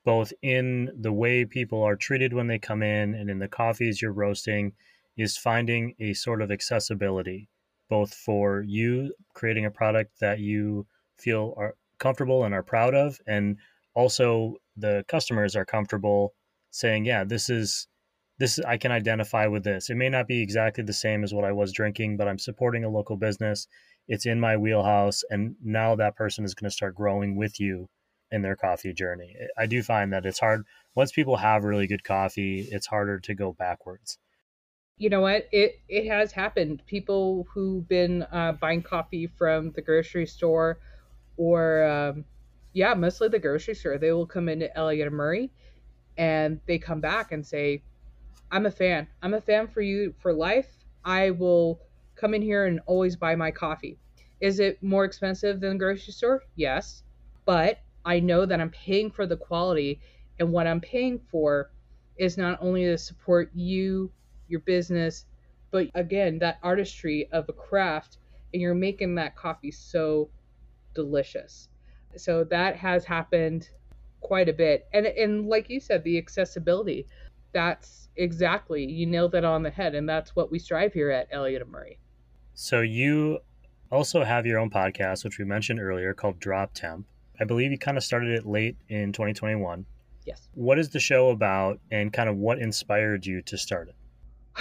both 0.05 0.35
in 0.43 0.91
the 0.95 1.13
way 1.13 1.47
people 1.47 1.83
are 1.83 1.97
treated 1.97 2.35
when 2.35 2.49
they 2.49 2.59
come 2.59 2.83
in 2.83 3.15
and 3.15 3.31
in 3.31 3.39
the 3.39 3.49
coffees 3.49 4.03
you're 4.03 4.13
roasting, 4.13 4.75
is 5.17 5.39
finding 5.39 5.95
a 5.99 6.13
sort 6.13 6.43
of 6.43 6.51
accessibility 6.51 7.49
both 7.89 8.15
for 8.15 8.63
you 8.67 9.13
creating 9.35 9.65
a 9.65 9.71
product 9.71 10.21
that 10.21 10.39
you 10.39 10.87
feel 11.17 11.55
are 11.57 11.75
comfortable 11.99 12.45
and 12.45 12.55
are 12.55 12.63
proud 12.63 12.95
of 12.95 13.19
and 13.27 13.57
also 13.95 14.55
the 14.77 15.05
customers 15.09 15.57
are 15.57 15.65
comfortable 15.65 16.33
saying 16.71 17.05
yeah 17.05 17.25
this 17.25 17.51
is 17.51 17.89
this 18.39 18.61
i 18.61 18.77
can 18.77 18.93
identify 18.93 19.47
with 19.47 19.65
this. 19.65 19.91
It 19.91 19.97
may 19.97 20.09
not 20.09 20.29
be 20.29 20.41
exactly 20.41 20.85
the 20.85 20.93
same 20.93 21.25
as 21.25 21.35
what 21.35 21.45
i 21.45 21.53
was 21.53 21.73
drinking 21.73 22.17
but 22.17 22.29
i'm 22.29 22.39
supporting 22.39 22.85
a 22.85 22.89
local 22.91 23.17
business. 23.17 23.67
It's 24.07 24.27
in 24.27 24.41
my 24.41 24.57
wheelhouse 24.57 25.23
and 25.31 25.57
now 25.63 25.97
that 25.97 26.17
person 26.17 26.45
is 26.45 26.55
going 26.55 26.71
to 26.71 26.75
start 26.75 26.95
growing 26.95 27.37
with 27.37 27.61
you 27.61 27.89
in 28.31 28.43
their 28.43 28.57
coffee 28.57 28.93
journey. 28.93 29.35
I 29.57 29.67
do 29.67 29.83
find 29.83 30.13
that 30.13 30.27
it's 30.27 30.39
hard. 30.39 30.65
Once 30.95 31.13
people 31.13 31.37
have 31.37 31.65
really 31.65 31.87
good 31.87 32.05
coffee 32.05 32.69
it's 32.71 32.87
harder 32.87 33.19
to 33.21 33.35
go 33.35 33.53
backwards 33.53 34.19
you 34.99 35.11
know 35.11 35.21
what? 35.21 35.49
It 35.53 35.81
it 35.89 36.07
has 36.09 36.33
happened. 36.33 36.83
People 36.87 37.47
who've 37.53 37.87
been 37.89 38.23
uh, 38.33 38.53
buying 38.53 38.83
coffee 38.83 39.27
from 39.27 39.73
the 39.73 39.83
grocery 39.83 40.27
store 40.27 40.81
or 41.37 41.85
um, 41.85 42.25
yeah 42.73 42.95
mostly 42.95 43.29
the 43.29 43.39
grocery 43.39 43.75
store 43.75 43.99
they 43.99 44.13
will 44.13 44.27
come 44.27 44.49
into 44.49 44.75
elliott 44.77 45.07
and 45.07 45.17
murray 45.17 45.51
and 46.19 46.61
they 46.67 46.79
come 46.79 47.01
back 47.01 47.33
and 47.33 47.47
say 47.47 47.83
i'm 48.51 48.67
a 48.67 48.71
fan. 48.71 49.07
I'm 49.23 49.35
a 49.35 49.41
fan 49.41 49.69
for 49.69 49.81
you 49.81 50.15
for 50.19 50.33
life. 50.33 50.85
I 51.05 51.31
will 51.31 51.81
come 52.17 52.35
in 52.35 52.43
here 52.43 52.67
and 52.67 52.81
always 52.87 53.17
buy 53.17 53.35
my 53.37 53.51
coffee. 53.51 53.99
Is 54.41 54.61
it 54.61 54.83
more 54.83 55.05
expensive 55.05 55.61
than 55.61 55.71
the 55.73 55.79
grocery 55.79 56.13
store? 56.13 56.43
Yes. 56.57 57.03
But 57.45 57.79
i 58.05 58.21
know 58.21 58.47
that 58.47 58.61
i'm 58.61 58.71
paying 58.71 59.11
for 59.11 59.27
the 59.27 59.37
quality 59.37 60.01
and 60.39 60.53
what 60.53 60.67
i'm 60.67 60.81
paying 60.81 61.19
for 61.19 61.71
is 62.17 62.39
not 62.39 62.59
only 62.63 62.85
to 62.85 62.97
support 62.97 63.51
you 63.55 64.11
your 64.49 64.61
business, 64.61 65.27
but 65.71 65.89
again, 65.95 66.39
that 66.39 66.59
artistry 66.63 67.29
of 67.33 67.49
a 67.49 67.53
craft, 67.53 68.19
and 68.53 68.63
you're 68.63 68.75
making 68.75 69.15
that 69.17 69.37
coffee 69.37 69.71
so 69.71 70.31
delicious. 70.95 71.69
So 72.17 72.45
that 72.45 72.77
has 72.77 73.05
happened 73.05 73.69
quite 74.21 74.49
a 74.49 74.53
bit. 74.53 74.87
And 74.93 75.07
and 75.07 75.49
like 75.49 75.71
you 75.71 75.81
said, 75.81 76.05
the 76.05 76.19
accessibility. 76.19 77.07
That's 77.53 78.09
exactly 78.17 78.85
you 78.85 79.07
nailed 79.07 79.35
it 79.35 79.45
on 79.45 79.63
the 79.63 79.71
head, 79.71 79.95
and 79.95 80.09
that's 80.09 80.37
what 80.37 80.51
we 80.51 80.59
strive 80.59 80.93
here 80.93 81.11
at 81.11 81.29
Elliott 81.31 81.63
and 81.63 81.71
Murray. 81.71 81.99
So 82.55 82.81
you 82.81 83.39
also 83.91 84.25
have 84.25 84.45
your 84.45 84.59
own 84.59 84.71
podcast, 84.71 85.25
which 85.25 85.39
we 85.39 85.45
mentioned 85.45 85.81
earlier, 85.81 86.13
called 86.13 86.39
Drop 86.41 86.75
Temp. 86.75 87.07
I 87.41 87.45
believe 87.45 87.71
you 87.71 87.79
kind 87.79 87.97
of 87.97 88.05
started 88.05 88.31
it 88.31 88.47
late 88.47 88.77
in 88.89 89.13
2021. 89.13 89.87
Yes. 90.27 90.49
What 90.55 90.79
is 90.79 90.91
the 90.91 91.01
show 91.01 91.31
about, 91.31 91.81
and 91.91 92.13
kind 92.13 92.29
of 92.29 92.37
what 92.37 92.59
inspired 92.59 93.25
you 93.25 93.41
to 93.43 93.57
start 93.57 93.89
it? 93.89 93.95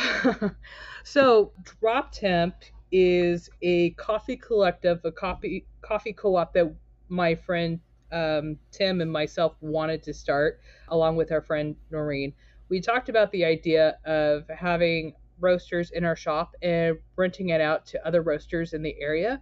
so 1.03 1.51
Drop 1.79 2.11
Temp 2.11 2.55
is 2.91 3.49
a 3.61 3.91
coffee 3.91 4.37
collective, 4.37 4.99
a 5.03 5.11
coffee 5.11 5.65
coffee 5.81 6.13
co-op 6.13 6.53
that 6.53 6.73
my 7.09 7.35
friend 7.35 7.79
um, 8.11 8.57
Tim 8.71 9.01
and 9.01 9.11
myself 9.11 9.55
wanted 9.61 10.03
to 10.03 10.13
start, 10.13 10.59
along 10.89 11.15
with 11.15 11.31
our 11.31 11.41
friend 11.41 11.75
Noreen. 11.91 12.33
We 12.69 12.81
talked 12.81 13.09
about 13.09 13.31
the 13.31 13.45
idea 13.45 13.97
of 14.05 14.43
having 14.49 15.13
roasters 15.39 15.91
in 15.91 16.03
our 16.03 16.15
shop 16.15 16.55
and 16.61 16.97
renting 17.15 17.49
it 17.49 17.61
out 17.61 17.85
to 17.87 18.07
other 18.07 18.21
roasters 18.21 18.73
in 18.73 18.81
the 18.81 18.95
area 18.99 19.41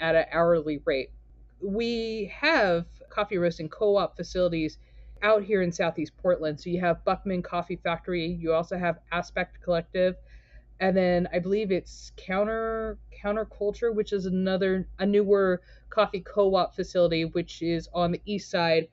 at 0.00 0.14
an 0.14 0.24
hourly 0.32 0.80
rate. 0.84 1.10
We 1.60 2.30
have 2.34 2.86
coffee 3.08 3.38
roasting 3.38 3.68
co 3.68 3.96
op 3.96 4.16
facilities 4.16 4.78
out 5.22 5.42
here 5.42 5.62
in 5.62 5.72
Southeast 5.72 6.12
Portland. 6.16 6.60
So 6.60 6.70
you 6.70 6.80
have 6.80 7.04
Buckman 7.04 7.42
Coffee 7.42 7.76
Factory, 7.76 8.26
you 8.26 8.52
also 8.52 8.78
have 8.78 8.98
Aspect 9.12 9.60
Collective, 9.62 10.16
and 10.80 10.96
then 10.96 11.28
I 11.32 11.38
believe 11.38 11.70
it's 11.70 12.12
Counter 12.16 12.98
Counterculture, 13.22 13.94
which 13.94 14.12
is 14.12 14.26
another 14.26 14.86
a 14.98 15.06
newer 15.06 15.62
coffee 15.88 16.20
co-op 16.20 16.74
facility, 16.74 17.24
which 17.24 17.62
is 17.62 17.88
on 17.94 18.12
the 18.12 18.20
east 18.26 18.50
side 18.50 18.88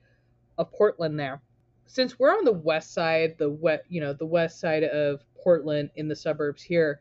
of 0.56 0.72
Portland. 0.72 1.18
There, 1.18 1.42
since 1.86 2.18
we're 2.18 2.32
on 2.32 2.44
the 2.44 2.52
west 2.52 2.94
side, 2.94 3.36
the 3.38 3.50
wet 3.50 3.84
you 3.88 4.00
know 4.00 4.12
the 4.12 4.26
west 4.26 4.60
side 4.60 4.84
of 4.84 5.20
Portland 5.34 5.90
in 5.96 6.08
the 6.08 6.16
suburbs 6.16 6.62
here, 6.62 7.00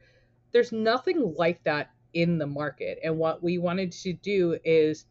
there's 0.52 0.72
nothing 0.72 1.34
like 1.38 1.64
that 1.64 1.92
in 2.14 2.38
the 2.38 2.48
market. 2.48 3.00
And 3.04 3.18
what 3.18 3.42
we 3.42 3.58
wanted 3.58 3.92
to 3.94 4.14
do 4.14 4.58
is 4.64 5.06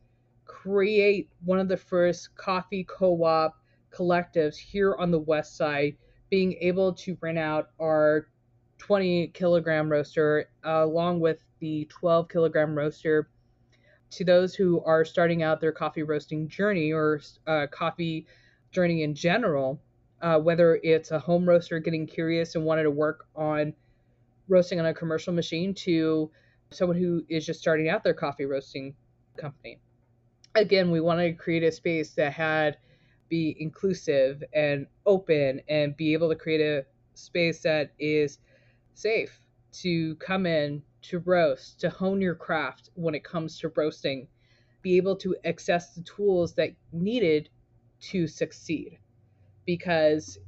create 0.44 1.30
one 1.44 1.58
of 1.58 1.68
the 1.68 1.76
first 1.76 2.34
coffee 2.36 2.84
co-op 2.84 3.56
collectives 3.94 4.56
here 4.56 4.94
on 4.96 5.10
the 5.10 5.18
west 5.18 5.56
side, 5.56 5.96
being 6.30 6.54
able 6.60 6.92
to 6.94 7.16
rent 7.20 7.38
out 7.38 7.70
our 7.80 8.26
20 8.78 9.28
kilogram 9.28 9.90
roaster 9.90 10.48
uh, 10.66 10.84
along 10.84 11.20
with 11.20 11.44
the 11.60 11.86
12 11.90 12.28
kilogram 12.28 12.76
roaster 12.76 13.28
to 14.10 14.24
those 14.24 14.54
who 14.54 14.82
are 14.84 15.04
starting 15.04 15.42
out 15.42 15.60
their 15.60 15.72
coffee 15.72 16.02
roasting 16.02 16.48
journey 16.48 16.92
or 16.92 17.20
uh, 17.46 17.66
coffee 17.70 18.26
journey 18.72 19.02
in 19.02 19.14
general, 19.14 19.80
uh, 20.20 20.38
whether 20.38 20.80
it's 20.82 21.10
a 21.12 21.18
home 21.18 21.48
roaster 21.48 21.78
getting 21.78 22.06
curious 22.06 22.54
and 22.54 22.64
wanted 22.64 22.82
to 22.82 22.90
work 22.90 23.26
on 23.34 23.72
roasting 24.48 24.80
on 24.80 24.86
a 24.86 24.94
commercial 24.94 25.32
machine 25.32 25.72
to 25.72 26.30
someone 26.70 26.96
who 26.96 27.24
is 27.28 27.46
just 27.46 27.60
starting 27.60 27.88
out 27.88 28.02
their 28.02 28.14
coffee 28.14 28.44
roasting 28.44 28.94
company. 29.36 29.78
Again, 30.54 30.90
we 30.90 31.00
wanted 31.00 31.28
to 31.28 31.34
create 31.34 31.62
a 31.62 31.72
space 31.72 32.10
that 32.14 32.32
had 32.32 32.76
be 33.32 33.56
inclusive 33.58 34.44
and 34.52 34.86
open 35.06 35.58
and 35.66 35.96
be 35.96 36.12
able 36.12 36.28
to 36.28 36.36
create 36.36 36.60
a 36.60 36.84
space 37.14 37.62
that 37.62 37.90
is 37.98 38.38
safe 38.92 39.40
to 39.72 40.14
come 40.16 40.44
in 40.44 40.82
to 41.00 41.18
roast, 41.20 41.80
to 41.80 41.88
hone 41.88 42.20
your 42.20 42.34
craft 42.34 42.90
when 42.92 43.14
it 43.14 43.24
comes 43.24 43.58
to 43.58 43.72
roasting, 43.74 44.28
be 44.82 44.98
able 44.98 45.16
to 45.16 45.34
access 45.46 45.94
the 45.94 46.02
tools 46.02 46.52
that 46.52 46.72
needed 46.92 47.48
to 48.00 48.26
succeed. 48.26 48.98
Because 49.64 50.38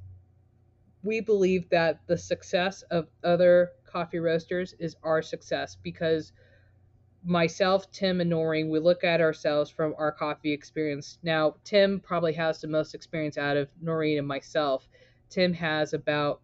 we 1.03 1.23
believe 1.23 1.67
that 1.71 2.07
the 2.07 2.19
success 2.19 2.83
of 2.91 3.09
other 3.25 3.71
coffee 3.87 4.19
roasters 4.19 4.75
is 4.79 4.95
our 5.03 5.23
success 5.23 5.75
because 5.83 6.33
myself, 7.25 7.91
Tim, 7.91 8.21
and 8.21 8.31
Noreen, 8.31 8.69
we 8.69 8.79
look 8.79 9.03
at 9.03 9.21
ourselves 9.21 9.71
from 9.71 9.95
our 9.99 10.13
coffee 10.13 10.53
experience. 10.53 11.19
Now, 11.23 11.57
Tim 11.65 12.01
probably 12.01 12.35
has 12.35 12.61
the 12.61 12.69
most 12.69 12.95
experience 12.95 13.39
out 13.39 13.57
of 13.57 13.69
Noreen 13.81 14.19
and 14.19 14.27
myself. 14.29 14.89
Tim 15.31 15.53
has 15.55 15.95
about 15.95 16.43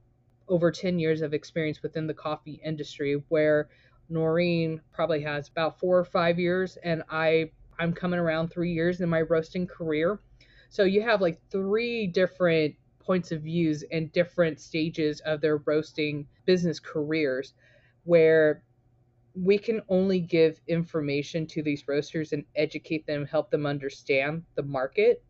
over 0.49 0.70
10 0.70 0.99
years 0.99 1.22
of 1.22 1.35
experience 1.35 1.83
within 1.83 2.07
the 2.07 2.14
coffee 2.14 2.61
industry 2.64 3.22
where 3.28 3.68
Noreen 4.09 4.81
probably 4.93 5.22
has 5.22 5.49
about 5.49 5.78
four 5.78 5.99
or 5.99 6.05
five 6.05 6.39
years 6.39 6.76
and 6.83 7.03
I 7.09 7.51
I'm 7.78 7.93
coming 7.95 8.18
around 8.18 8.49
three 8.49 8.72
years 8.72 9.01
in 9.01 9.09
my 9.09 9.22
roasting 9.22 9.66
career. 9.66 10.20
So 10.68 10.83
you 10.83 11.01
have 11.03 11.22
like 11.22 11.41
three 11.51 12.07
different 12.07 12.74
points 12.99 13.33
of 13.33 13.43
views 13.43 13.85
and 13.91 14.12
different 14.12 14.61
stages 14.61 15.20
of 15.20 15.41
their 15.41 15.59
roasting 15.59 16.26
business 16.45 16.78
careers 16.78 17.55
where 18.05 18.62
we 19.35 19.59
can 19.59 19.81
only 19.89 20.20
give 20.20 20.61
information 20.68 21.47
to 21.47 21.62
these 21.62 21.87
roasters 21.87 22.33
and 22.33 22.45
educate 22.57 23.07
them, 23.07 23.26
help 23.26 23.51
them 23.51 23.66
understand 23.66 24.43
the 24.55 24.62
market 24.62 25.22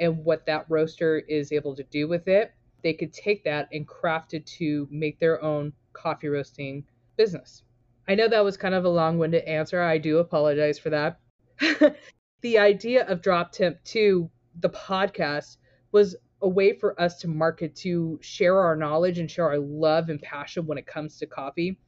and 0.00 0.24
what 0.24 0.46
that 0.46 0.66
roaster 0.68 1.18
is 1.18 1.52
able 1.52 1.74
to 1.76 1.82
do 1.84 2.08
with 2.08 2.28
it 2.28 2.52
they 2.82 2.92
could 2.92 3.12
take 3.12 3.44
that 3.44 3.68
and 3.72 3.86
craft 3.86 4.34
it 4.34 4.44
to 4.46 4.86
make 4.90 5.18
their 5.18 5.42
own 5.42 5.72
coffee 5.92 6.28
roasting 6.28 6.84
business. 7.16 7.62
I 8.08 8.14
know 8.14 8.28
that 8.28 8.44
was 8.44 8.56
kind 8.56 8.74
of 8.74 8.84
a 8.84 8.88
long 8.88 9.18
winded 9.18 9.44
answer. 9.44 9.80
I 9.80 9.98
do 9.98 10.18
apologize 10.18 10.78
for 10.78 10.90
that. 10.90 11.20
the 12.40 12.58
idea 12.58 13.06
of 13.06 13.22
Drop 13.22 13.52
Temp 13.52 13.82
2, 13.84 14.28
the 14.60 14.70
podcast, 14.70 15.58
was 15.92 16.16
a 16.40 16.48
way 16.48 16.72
for 16.72 17.00
us 17.00 17.20
to 17.20 17.28
market 17.28 17.76
to 17.76 18.18
share 18.20 18.58
our 18.58 18.74
knowledge 18.74 19.18
and 19.18 19.30
share 19.30 19.46
our 19.46 19.58
love 19.58 20.08
and 20.08 20.20
passion 20.20 20.66
when 20.66 20.78
it 20.78 20.86
comes 20.86 21.18
to 21.18 21.26
coffee. 21.26 21.78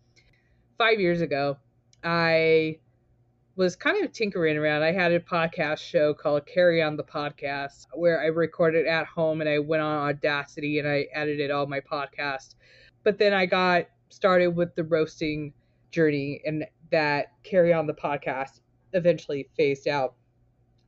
Five 0.77 0.99
years 1.01 1.21
ago, 1.21 1.57
I 2.03 2.79
was 3.57 3.77
kind 3.77 4.05
of 4.05 4.13
tinkering 4.13 4.57
around. 4.57 4.83
I 4.83 4.91
had 4.91 5.13
a 5.13 5.21
podcast 5.21 5.79
show 5.79 6.13
called 6.13 6.47
Carry 6.47 6.83
On 6.83 6.97
the 6.97 7.05
Podcast 7.05 7.87
where 7.95 8.21
I 8.21 8.27
recorded 8.27 8.87
at 8.87 9.07
home 9.07 9.41
and 9.41 9.49
I 9.49 9.61
went 9.61 9.83
on 9.83 10.09
Audacity 10.09 10.81
and 10.81 10.89
I 10.89 11.07
edited 11.15 11.53
all 11.53 11.67
my 11.67 11.79
podcasts. 11.81 12.57
But 13.05 13.19
then 13.19 13.33
I 13.33 13.47
got 13.47 13.87
started 14.09 14.49
with 14.49 14.75
the 14.75 14.83
roasting 14.83 15.53
journey 15.93 16.41
and 16.45 16.65
that 16.91 17.27
Carry 17.45 17.73
On 17.73 17.87
the 17.87 17.95
Podcast 17.95 18.61
eventually 18.93 19.49
phased 19.57 19.87
out. 19.87 20.15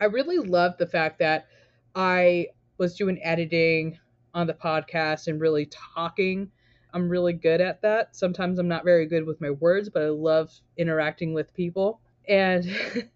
I 0.01 0.07
really 0.07 0.39
loved 0.39 0.79
the 0.79 0.87
fact 0.89 1.21
that 1.21 1.47
I 1.95 2.49
was 2.79 2.97
doing 2.97 3.23
editing 3.23 3.99
on 4.35 4.49
the 4.49 4.55
podcast 4.55 5.29
and 5.29 5.41
really 5.41 5.67
talking. 5.95 6.51
I'm 6.95 7.09
really 7.09 7.33
good 7.33 7.61
at 7.61 7.83
that. 7.83 8.17
Sometimes 8.17 8.59
I'm 8.59 8.69
not 8.69 8.85
very 8.85 9.07
good 9.07 9.27
with 9.27 9.41
my 9.41 9.51
words, 9.51 9.89
but 9.89 10.03
I 10.03 10.09
love 10.09 10.53
interacting 10.77 11.35
with 11.35 11.53
people 11.55 12.01
and 12.29 12.67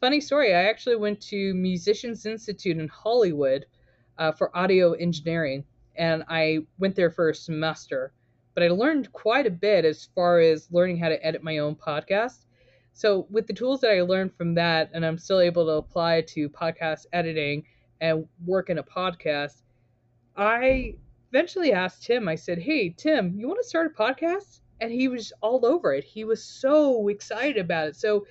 funny 0.00 0.20
story, 0.20 0.54
I 0.54 0.64
actually 0.64 0.96
went 0.96 1.20
to 1.22 1.54
Musicians 1.54 2.26
Institute 2.26 2.78
in 2.78 2.88
Hollywood 2.88 3.66
uh, 4.18 4.32
for 4.32 4.56
audio 4.56 4.92
engineering, 4.92 5.64
and 5.96 6.24
I 6.28 6.60
went 6.78 6.94
there 6.96 7.10
for 7.10 7.30
a 7.30 7.34
semester. 7.34 8.12
But 8.54 8.64
I 8.64 8.68
learned 8.68 9.12
quite 9.12 9.46
a 9.46 9.50
bit 9.50 9.84
as 9.84 10.08
far 10.14 10.40
as 10.40 10.70
learning 10.70 10.98
how 10.98 11.08
to 11.08 11.24
edit 11.24 11.42
my 11.42 11.58
own 11.58 11.76
podcast. 11.76 12.46
So, 12.92 13.26
with 13.30 13.46
the 13.46 13.52
tools 13.52 13.80
that 13.82 13.92
I 13.92 14.02
learned 14.02 14.34
from 14.34 14.54
that, 14.54 14.90
and 14.92 15.06
I'm 15.06 15.18
still 15.18 15.40
able 15.40 15.64
to 15.66 15.72
apply 15.72 16.22
to 16.22 16.48
podcast 16.48 17.06
editing 17.12 17.64
and 18.00 18.26
work 18.44 18.68
in 18.70 18.78
a 18.78 18.82
podcast, 18.82 19.62
I 20.36 20.96
eventually 21.30 21.72
asked 21.72 22.02
Tim, 22.02 22.28
I 22.28 22.34
said, 22.34 22.58
Hey, 22.58 22.90
Tim, 22.90 23.34
you 23.38 23.46
want 23.48 23.60
to 23.62 23.68
start 23.68 23.86
a 23.86 24.02
podcast? 24.02 24.60
And 24.80 24.92
he 24.92 25.08
was 25.08 25.32
all 25.40 25.64
over 25.64 25.92
it. 25.92 26.04
He 26.04 26.24
was 26.24 26.42
so 26.42 27.08
excited 27.08 27.58
about 27.58 27.88
it. 27.88 27.96
So, 27.96 28.26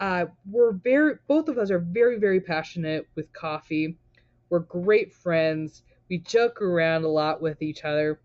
uh, 0.00 0.26
we're 0.50 0.72
very, 0.72 1.14
both 1.28 1.48
of 1.48 1.58
us 1.58 1.70
are 1.70 1.78
very, 1.78 2.18
very 2.18 2.40
passionate 2.40 3.06
with 3.14 3.32
coffee. 3.32 3.96
We're 4.50 4.60
great 4.60 5.12
friends. 5.12 5.84
We 6.08 6.18
joke 6.18 6.60
around 6.60 7.04
a 7.04 7.08
lot 7.08 7.40
with 7.40 7.62
each 7.62 7.84
other. 7.84 8.20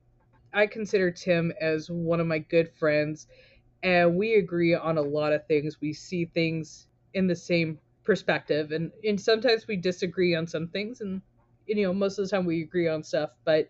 I 0.53 0.65
consider 0.65 1.11
Tim 1.11 1.53
as 1.61 1.89
one 1.89 2.19
of 2.19 2.27
my 2.27 2.39
good 2.39 2.71
friends, 2.73 3.27
and 3.83 4.15
we 4.15 4.35
agree 4.35 4.73
on 4.73 4.97
a 4.97 5.01
lot 5.01 5.33
of 5.33 5.45
things. 5.45 5.79
We 5.79 5.93
see 5.93 6.25
things 6.25 6.87
in 7.13 7.27
the 7.27 7.35
same 7.35 7.79
perspective, 8.03 8.71
and, 8.71 8.91
and 9.03 9.19
sometimes 9.19 9.67
we 9.67 9.75
disagree 9.75 10.33
on 10.35 10.47
some 10.47 10.67
things, 10.69 11.01
and 11.01 11.21
you 11.67 11.83
know, 11.83 11.93
most 11.93 12.17
of 12.17 12.25
the 12.25 12.31
time 12.31 12.45
we 12.45 12.63
agree 12.63 12.87
on 12.87 13.03
stuff, 13.03 13.31
but 13.45 13.69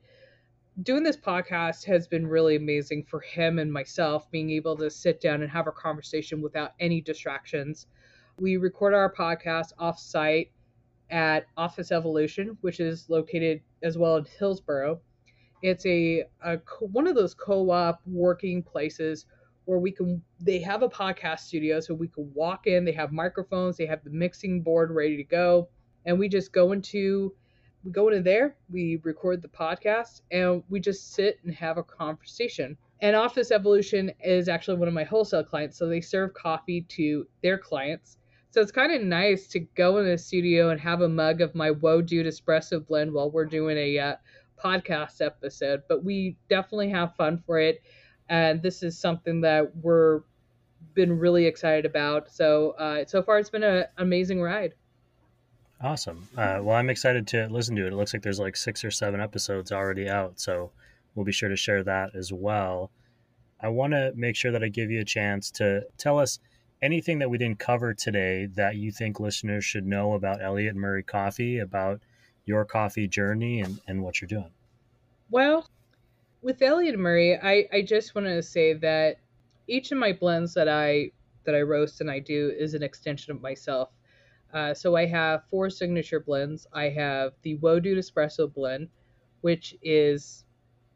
doing 0.84 1.04
this 1.04 1.18
podcast 1.18 1.86
has 1.86 2.08
been 2.08 2.28
really 2.28 2.56
amazing 2.56 3.04
for 3.04 3.20
him 3.20 3.60
and 3.60 3.72
myself 3.72 4.30
being 4.32 4.50
able 4.52 4.76
to 4.78 4.90
sit 4.90 5.20
down 5.20 5.42
and 5.42 5.52
have 5.52 5.68
a 5.68 5.72
conversation 5.72 6.42
without 6.42 6.74
any 6.80 7.02
distractions 7.02 7.88
we 8.40 8.58
record 8.58 8.94
our 8.94 9.12
podcast 9.12 9.74
off 9.80 10.00
site 10.00 10.52
at 11.10 11.46
Office 11.56 11.92
Evolution, 11.92 12.58
which 12.62 12.80
is 12.80 13.10
located 13.10 13.62
as 13.82 13.98
well 13.98 14.18
in 14.18 14.26
Hillsboro. 14.38 15.00
It's 15.64 15.86
a, 15.86 16.26
a 16.44 16.58
one 16.80 17.08
of 17.08 17.16
those 17.16 17.34
co-op 17.34 18.00
working 18.06 18.62
places 18.62 19.26
where 19.66 19.80
we 19.80 19.92
can 19.92 20.22
they 20.40 20.60
have 20.60 20.84
a 20.84 20.90
podcast 20.90 21.40
studio 21.40 21.80
so 21.80 21.94
we 21.94 22.08
can 22.08 22.32
walk 22.34 22.68
in, 22.68 22.86
they 22.86 22.92
have 22.92 23.12
microphones, 23.12 23.76
they 23.76 23.88
have 23.88 24.04
the 24.04 24.12
mixing 24.12 24.62
board 24.62 24.92
ready 24.92 25.18
to 25.18 25.24
go, 25.24 25.68
and 26.06 26.18
we 26.20 26.30
just 26.30 26.54
go 26.54 26.72
into 26.74 27.34
we 27.84 27.92
go 27.92 28.08
into 28.10 28.22
there, 28.22 28.56
we 28.70 29.00
record 29.04 29.42
the 29.42 29.48
podcast, 29.48 30.22
and 30.32 30.64
we 30.70 30.80
just 30.80 31.14
sit 31.14 31.40
and 31.44 31.54
have 31.54 31.78
a 31.78 31.84
conversation. 31.84 32.78
And 33.02 33.16
Office 33.16 33.52
Evolution 33.52 34.12
is 34.24 34.50
actually 34.50 34.78
one 34.78 34.88
of 34.88 34.94
my 34.94 35.04
wholesale 35.04 35.44
clients, 35.44 35.78
so 35.78 35.88
they 35.88 36.02
serve 36.02 36.34
coffee 36.34 36.82
to 36.82 37.28
their 37.44 37.58
clients. 37.58 38.18
So 38.50 38.62
it's 38.62 38.72
kind 38.72 38.92
of 38.92 39.02
nice 39.04 39.48
to 39.50 39.60
go 39.60 39.98
in 39.98 40.06
the 40.06 40.18
studio 40.18 40.70
and 40.70 40.80
have 40.80 41.02
a 41.02 41.10
mug 41.10 41.42
of 41.42 41.54
my 41.54 41.70
Whoa 41.70 42.02
Dude 42.02 42.26
espresso 42.26 42.86
blend 42.86 43.14
while 43.14 43.30
we're 43.30 43.46
doing 43.46 43.78
a 43.78 44.00
uh, 44.00 44.16
podcast 44.62 45.24
episode. 45.24 45.84
But 45.88 46.04
we 46.04 46.38
definitely 46.50 46.90
have 46.90 47.16
fun 47.16 47.44
for 47.46 47.60
it, 47.60 47.82
and 48.30 48.62
this 48.62 48.82
is 48.82 48.98
something 48.98 49.42
that 49.42 49.76
we're 49.76 50.22
been 50.94 51.20
really 51.20 51.46
excited 51.46 51.86
about. 51.86 52.32
So 52.32 52.72
uh, 52.72 53.06
so 53.06 53.22
far, 53.22 53.38
it's 53.38 53.52
been 53.52 53.64
an 53.64 53.86
amazing 53.98 54.42
ride. 54.42 54.74
Awesome. 55.80 56.28
Uh, 56.36 56.60
well, 56.62 56.76
I'm 56.76 56.90
excited 56.90 57.28
to 57.28 57.48
listen 57.48 57.76
to 57.76 57.86
it. 57.86 57.94
It 57.94 57.96
looks 57.96 58.14
like 58.14 58.24
there's 58.24 58.40
like 58.40 58.56
six 58.56 58.84
or 58.84 58.90
seven 58.90 59.22
episodes 59.22 59.72
already 59.72 60.10
out, 60.10 60.40
so 60.40 60.72
we'll 61.14 61.26
be 61.26 61.32
sure 61.32 61.50
to 61.50 61.56
share 61.56 61.84
that 61.84 62.16
as 62.16 62.34
well. 62.34 62.92
I 63.62 63.70
want 63.70 63.94
to 63.94 64.12
make 64.16 64.36
sure 64.36 64.52
that 64.52 64.64
I 64.64 64.70
give 64.70 64.90
you 64.90 65.02
a 65.02 65.06
chance 65.06 65.52
to 65.52 65.82
tell 65.98 66.20
us 66.20 66.40
anything 66.82 67.20
that 67.20 67.30
we 67.30 67.38
didn't 67.38 67.60
cover 67.60 67.94
today 67.94 68.48
that 68.56 68.76
you 68.76 68.92
think 68.92 69.20
listeners 69.20 69.66
should 69.66 69.86
know 69.86 70.14
about 70.14 70.42
Elliott 70.42 70.76
Murray 70.76 71.04
Coffee, 71.04 71.60
about 71.60 72.00
your 72.46 72.66
coffee 72.66 73.08
journey, 73.08 73.62
and, 73.62 73.80
and 73.88 74.04
what 74.04 74.22
you're 74.22 74.28
doing. 74.28 74.52
Well, 75.30 75.70
with 76.42 76.62
Elliott 76.62 76.98
Murray, 76.98 77.38
I, 77.38 77.66
I 77.74 77.82
just 77.82 78.16
want 78.16 78.28
to 78.28 78.42
say 78.42 78.74
that 78.74 79.18
each 79.68 79.92
of 79.92 79.98
my 79.98 80.14
blends 80.14 80.54
that 80.54 80.70
I 80.70 81.12
that 81.46 81.56
I 81.56 81.62
roast 81.62 82.02
and 82.02 82.12
I 82.12 82.20
do 82.20 82.54
is 82.58 82.74
an 82.74 82.84
extension 82.84 83.32
of 83.32 83.42
myself. 83.42 83.90
Uh, 84.58 84.74
so 84.74 84.96
I 84.96 85.06
have 85.06 85.44
four 85.52 85.70
signature 85.70 86.20
blends. 86.20 86.66
I 86.74 86.90
have 86.90 87.34
the 87.44 87.58
Whoa 87.58 87.80
Dude 87.80 88.00
Espresso 88.00 88.52
blend, 88.52 88.90
which 89.42 89.76
is 89.84 90.46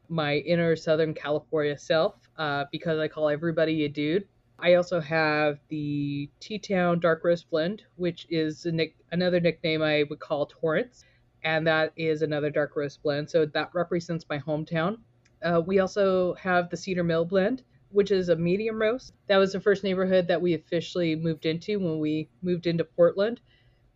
my 0.10 0.38
inner 0.38 0.76
Southern 0.76 1.14
California 1.14 1.78
self, 1.78 2.16
uh, 2.40 2.66
because 2.72 2.98
I 2.98 3.08
call 3.08 3.30
everybody 3.30 3.86
a 3.86 3.88
dude. 3.88 4.28
I 4.58 4.74
also 4.74 5.00
have 5.00 5.60
the 5.70 6.28
T 6.40 6.58
Town 6.58 7.00
Dark 7.00 7.24
Roast 7.24 7.52
blend, 7.52 7.84
which 7.98 8.26
is 8.32 8.66
nick- 8.66 8.96
another 9.12 9.40
nickname 9.40 9.84
I 9.84 10.06
would 10.10 10.20
call 10.20 10.48
Torrance, 10.48 11.06
and 11.44 11.68
that 11.68 11.94
is 11.96 12.24
another 12.24 12.50
dark 12.50 12.76
roast 12.76 13.04
blend. 13.04 13.30
So 13.30 13.46
that 13.46 13.70
represents 13.74 14.26
my 14.28 14.40
hometown. 14.40 14.98
Uh, 15.44 15.62
we 15.64 15.78
also 15.78 16.34
have 16.34 16.72
the 16.72 16.78
Cedar 16.78 17.04
Mill 17.04 17.26
blend, 17.26 17.62
which 17.92 18.12
is 18.12 18.30
a 18.30 18.36
medium 18.36 18.82
roast. 18.82 19.14
That 19.28 19.38
was 19.38 19.54
the 19.54 19.60
first 19.60 19.84
neighborhood 19.84 20.28
that 20.28 20.42
we 20.42 20.54
officially 20.54 21.16
moved 21.16 21.46
into 21.46 21.80
when 21.80 22.00
we 22.00 22.30
moved 22.42 22.68
into 22.68 22.84
Portland. 22.84 23.42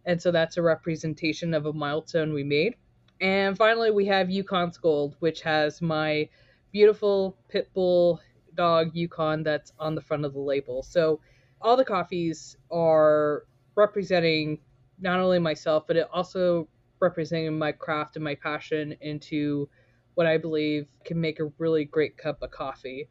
And 0.06 0.22
so 0.22 0.32
that's 0.32 0.58
a 0.58 0.62
representation 0.62 1.54
of 1.54 1.66
a 1.66 1.74
milestone 1.74 2.34
we 2.34 2.44
made. 2.44 2.76
And 3.22 3.58
finally, 3.58 3.92
we 3.92 4.06
have 4.06 4.30
Yukon's 4.30 4.78
Gold, 4.78 5.16
which 5.20 5.42
has 5.42 5.82
my 5.82 6.30
beautiful 6.72 7.38
pit 7.50 7.70
bull 7.74 8.20
dog 8.56 8.92
Yukon 8.94 9.44
that's 9.44 9.72
on 9.80 9.96
the 9.96 10.02
front 10.02 10.26
of 10.26 10.34
the 10.34 10.40
label. 10.40 10.84
So 10.84 11.20
all 11.62 11.78
the 11.78 11.86
coffees 11.86 12.58
are 12.72 13.44
representing 13.76 14.60
not 15.00 15.20
only 15.20 15.40
myself, 15.40 15.86
but 15.88 15.98
it 15.98 16.08
also 16.14 16.68
representing 17.00 17.58
my 17.58 17.72
craft 17.72 18.16
and 18.16 18.24
my 18.24 18.36
passion 18.36 18.96
into 19.02 19.70
what 20.16 20.28
I 20.28 20.38
believe 20.38 20.88
can 21.04 21.20
make 21.20 21.40
a 21.40 21.52
really 21.58 21.86
great 21.86 22.18
cup 22.18 22.42
of 22.42 22.52
coffee 22.52 23.10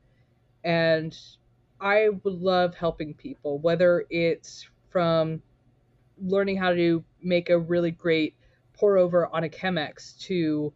and 0.65 1.17
I 1.81 2.09
would 2.09 2.41
love 2.41 2.75
helping 2.75 3.15
people, 3.15 3.59
whether 3.59 4.07
it's 4.09 4.67
from 4.91 5.43
learning 6.19 6.57
how 6.57 6.73
to 6.73 7.05
make 7.23 7.51
a 7.51 7.59
really 7.59 7.91
great 7.91 8.35
pour 8.73 8.97
over 8.97 9.27
on 9.35 9.45
a 9.45 9.49
Chemex 9.49 10.19
to 10.21 10.73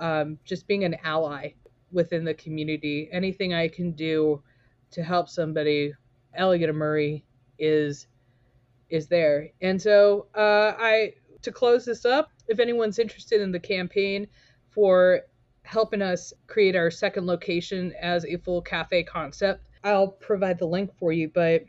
um, 0.00 0.38
just 0.44 0.66
being 0.66 0.84
an 0.84 0.96
ally 1.04 1.52
within 1.92 2.24
the 2.24 2.34
community. 2.34 3.08
Anything 3.12 3.54
I 3.54 3.68
can 3.68 3.92
do 3.92 4.42
to 4.90 5.02
help 5.02 5.28
somebody, 5.28 5.94
Elliott 6.34 6.74
Murray 6.74 7.24
is 7.58 8.06
is 8.90 9.06
there. 9.06 9.48
And 9.60 9.80
so 9.80 10.26
uh, 10.34 10.74
I 10.78 11.14
to 11.42 11.52
close 11.52 11.84
this 11.84 12.04
up, 12.04 12.30
if 12.48 12.58
anyone's 12.58 12.98
interested 12.98 13.40
in 13.40 13.52
the 13.52 13.60
campaign 13.60 14.26
for 14.70 15.22
helping 15.62 16.02
us 16.02 16.32
create 16.46 16.76
our 16.76 16.90
second 16.90 17.26
location 17.26 17.92
as 18.00 18.24
a 18.24 18.36
full 18.38 18.62
cafe 18.62 19.02
concept. 19.02 19.64
I'll 19.84 20.08
provide 20.08 20.58
the 20.58 20.66
link 20.66 20.90
for 20.98 21.12
you, 21.12 21.30
but 21.32 21.64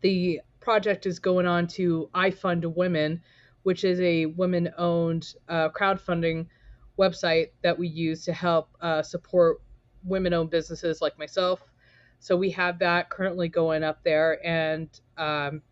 the 0.00 0.40
project 0.60 1.06
is 1.06 1.18
going 1.18 1.46
on 1.46 1.66
to 1.66 2.08
iFund 2.14 2.74
Women, 2.74 3.22
which 3.62 3.84
is 3.84 4.00
a 4.00 4.26
women 4.26 4.70
owned 4.78 5.34
uh, 5.48 5.68
crowdfunding 5.70 6.46
website 6.98 7.48
that 7.62 7.78
we 7.78 7.88
use 7.88 8.24
to 8.24 8.32
help 8.32 8.68
uh, 8.80 9.02
support 9.02 9.58
women 10.04 10.32
owned 10.32 10.50
businesses 10.50 11.00
like 11.00 11.18
myself. 11.18 11.60
So 12.18 12.36
we 12.36 12.50
have 12.50 12.78
that 12.80 13.10
currently 13.10 13.48
going 13.48 13.82
up 13.82 14.02
there. 14.04 14.44
And 14.46 14.88
um, 15.16 15.62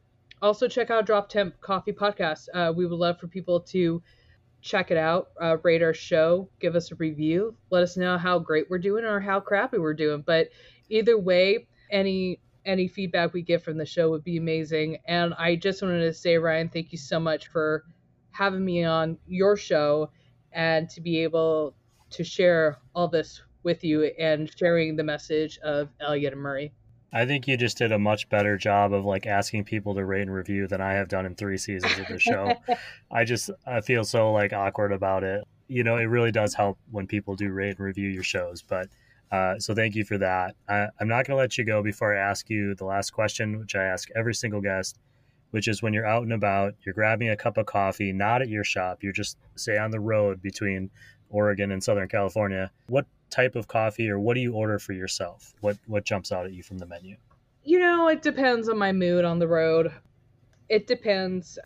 also 0.43 0.69
check 0.69 0.91
out 0.91 1.07
Drop 1.07 1.29
Temp 1.29 1.61
Coffee 1.61 1.93
Podcast. 1.93 2.49
Uh, 2.53 2.73
we 2.75 2.87
would 2.87 2.99
love 2.99 3.19
for 3.19 3.29
people 3.29 3.61
to 3.61 4.03
check 4.61 4.91
it 4.91 4.97
out, 4.97 5.29
uh, 5.41 5.57
rate 5.63 5.83
our 5.83 5.95
show, 5.95 6.49
give 6.61 6.77
us 6.77 6.93
a 6.93 6.95
review, 6.97 7.55
let 7.71 7.83
us 7.83 7.97
know 7.97 8.19
how 8.19 8.39
great 8.39 8.69
we're 8.71 8.79
doing 8.79 9.05
or 9.05 9.21
how 9.21 9.41
crappy 9.41 9.79
we're 9.79 9.95
doing. 9.95 10.23
But 10.25 10.49
either 10.89 11.19
way, 11.19 11.67
any 11.91 12.41
any 12.67 12.89
feedback 12.89 13.33
we 13.33 13.43
get 13.43 13.63
from 13.63 13.79
the 13.79 13.87
show 13.87 14.11
would 14.11 14.23
be 14.23 14.37
amazing. 14.37 14.99
And 15.07 15.33
I 15.35 15.57
just 15.57 15.81
wanted 15.81 16.01
to 16.01 16.13
say, 16.13 16.37
Ryan, 16.37 16.69
thank 16.69 16.93
you 16.93 16.99
so 16.99 17.19
much 17.19 17.49
for 17.49 17.85
having 18.33 18.65
me 18.65 18.85
on 18.85 19.17
your 19.27 19.57
show 19.57 20.11
and 20.53 20.89
to 20.91 21.01
be 21.01 21.23
able 21.23 21.75
to 22.11 22.23
share 22.23 22.79
all 22.95 23.09
this 23.09 23.41
with 23.63 23.83
you 23.83 24.05
and 24.19 24.51
sharing 24.57 24.97
the 24.97 25.05
message 25.05 25.59
of 25.59 25.89
Elliott 26.01 26.35
and 26.35 26.43
Murray. 26.43 26.73
I 27.13 27.27
think 27.27 27.49
you 27.49 27.57
just 27.57 27.79
did 27.79 27.93
a 27.93 27.99
much 27.99 28.29
better 28.29 28.57
job 28.57 28.93
of 28.93 29.05
like 29.05 29.27
asking 29.27 29.65
people 29.65 29.95
to 29.95 30.05
rate 30.05 30.23
and 30.23 30.33
review 30.33 30.67
than 30.69 30.81
I 30.81 30.93
have 30.93 31.09
done 31.09 31.27
in 31.27 31.35
three 31.35 31.59
seasons 31.59 31.99
of 31.99 32.07
the 32.07 32.19
show. 32.21 32.55
I 33.11 33.25
just 33.25 33.51
I 33.67 33.81
feel 33.81 34.05
so 34.05 34.33
like 34.33 34.53
awkward 34.53 34.93
about 34.93 35.25
it. 35.25 35.45
You 35.69 35.85
know, 35.85 35.97
it 35.97 36.05
really 36.05 36.33
does 36.33 36.55
help 36.55 36.79
when 36.91 37.07
people 37.07 37.37
do 37.37 37.51
rate 37.53 37.77
and 37.77 37.81
review 37.81 38.09
your 38.09 38.23
shows. 38.23 38.63
But 38.63 38.89
uh, 39.31 39.59
so 39.59 39.75
thank 39.75 39.95
you 39.95 40.05
for 40.05 40.19
that. 40.19 40.57
I, 40.69 40.89
I'm 41.01 41.09
not 41.09 41.27
going 41.27 41.37
to 41.37 41.41
let 41.41 41.57
you 41.57 41.65
go 41.65 41.83
before 41.83 42.17
I 42.17 42.21
ask 42.21 42.51
you 42.51 42.75
the 42.75 42.85
last 42.85 43.11
question, 43.11 43.59
which 43.59 43.77
I 43.77 43.85
ask 43.85 44.09
every 44.17 44.35
single 44.35 44.61
guest, 44.61 44.99
which 45.51 45.69
is 45.69 45.83
when 45.83 45.93
you're 45.93 46.07
out 46.07 46.25
and 46.25 46.33
about, 46.33 46.75
you're 46.85 46.95
grabbing 46.95 47.31
a 47.31 47.37
cup 47.37 47.57
of 47.57 47.67
coffee, 47.67 48.13
not 48.13 48.43
at 48.43 48.49
your 48.49 48.65
shop, 48.65 49.03
you're 49.03 49.13
just 49.13 49.37
say 49.55 49.79
on 49.79 49.93
the 49.93 50.01
road 50.01 50.43
between 50.43 50.91
Oregon 51.29 51.71
and 51.71 51.83
Southern 51.83 52.09
California. 52.09 52.71
What 52.89 53.07
type 53.31 53.57
of 53.57 53.69
coffee 53.69 54.09
or 54.11 54.19
what 54.19 54.35
do 54.35 54.41
you 54.41 54.53
order 54.53 54.79
for 54.79 54.93
yourself? 54.93 55.55
What 55.61 55.79
what 55.87 56.05
jumps 56.05 56.33
out 56.33 56.47
at 56.47 56.53
you 56.53 56.63
from 56.63 56.79
the 56.79 56.87
menu? 56.87 57.17
You 57.65 57.79
know, 57.79 58.09
it 58.09 58.23
depends 58.23 58.69
on 58.69 58.79
my 58.79 58.93
mood 58.93 59.25
on 59.25 59.39
the 59.39 59.49
road. 59.49 59.93
It 60.69 60.87
depends. 60.87 61.59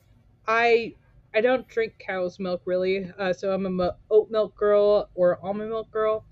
I 0.47 0.95
I 1.35 1.41
don't 1.41 1.67
drink 1.69 1.95
cow's 1.99 2.39
milk 2.39 2.63
really, 2.65 3.11
uh, 3.19 3.33
so 3.33 3.53
I'm 3.53 3.81
a 3.81 3.97
oat 4.11 4.31
milk 4.31 4.57
girl 4.57 5.11
or 5.15 5.39
almond 5.45 5.71
milk 5.71 5.91
girl. 5.91 6.25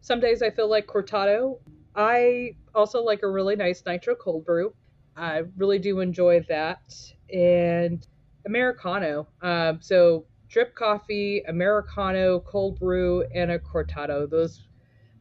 Some 0.00 0.20
days 0.20 0.42
I 0.42 0.50
feel 0.50 0.70
like 0.70 0.86
cortado. 0.86 1.58
I 1.94 2.54
also 2.74 3.02
like 3.02 3.22
a 3.22 3.28
really 3.28 3.56
nice 3.56 3.82
nitro 3.84 4.14
cold 4.14 4.44
brew. 4.44 4.72
I 5.16 5.42
really 5.56 5.78
do 5.78 6.00
enjoy 6.00 6.44
that. 6.48 6.94
And 7.32 8.06
Americano. 8.46 9.26
Um, 9.42 9.80
so 9.82 10.24
drip 10.48 10.74
coffee, 10.74 11.42
Americano, 11.46 12.40
cold 12.40 12.78
brew, 12.78 13.24
and 13.34 13.50
a 13.50 13.58
cortado. 13.58 14.28
Those 14.28 14.64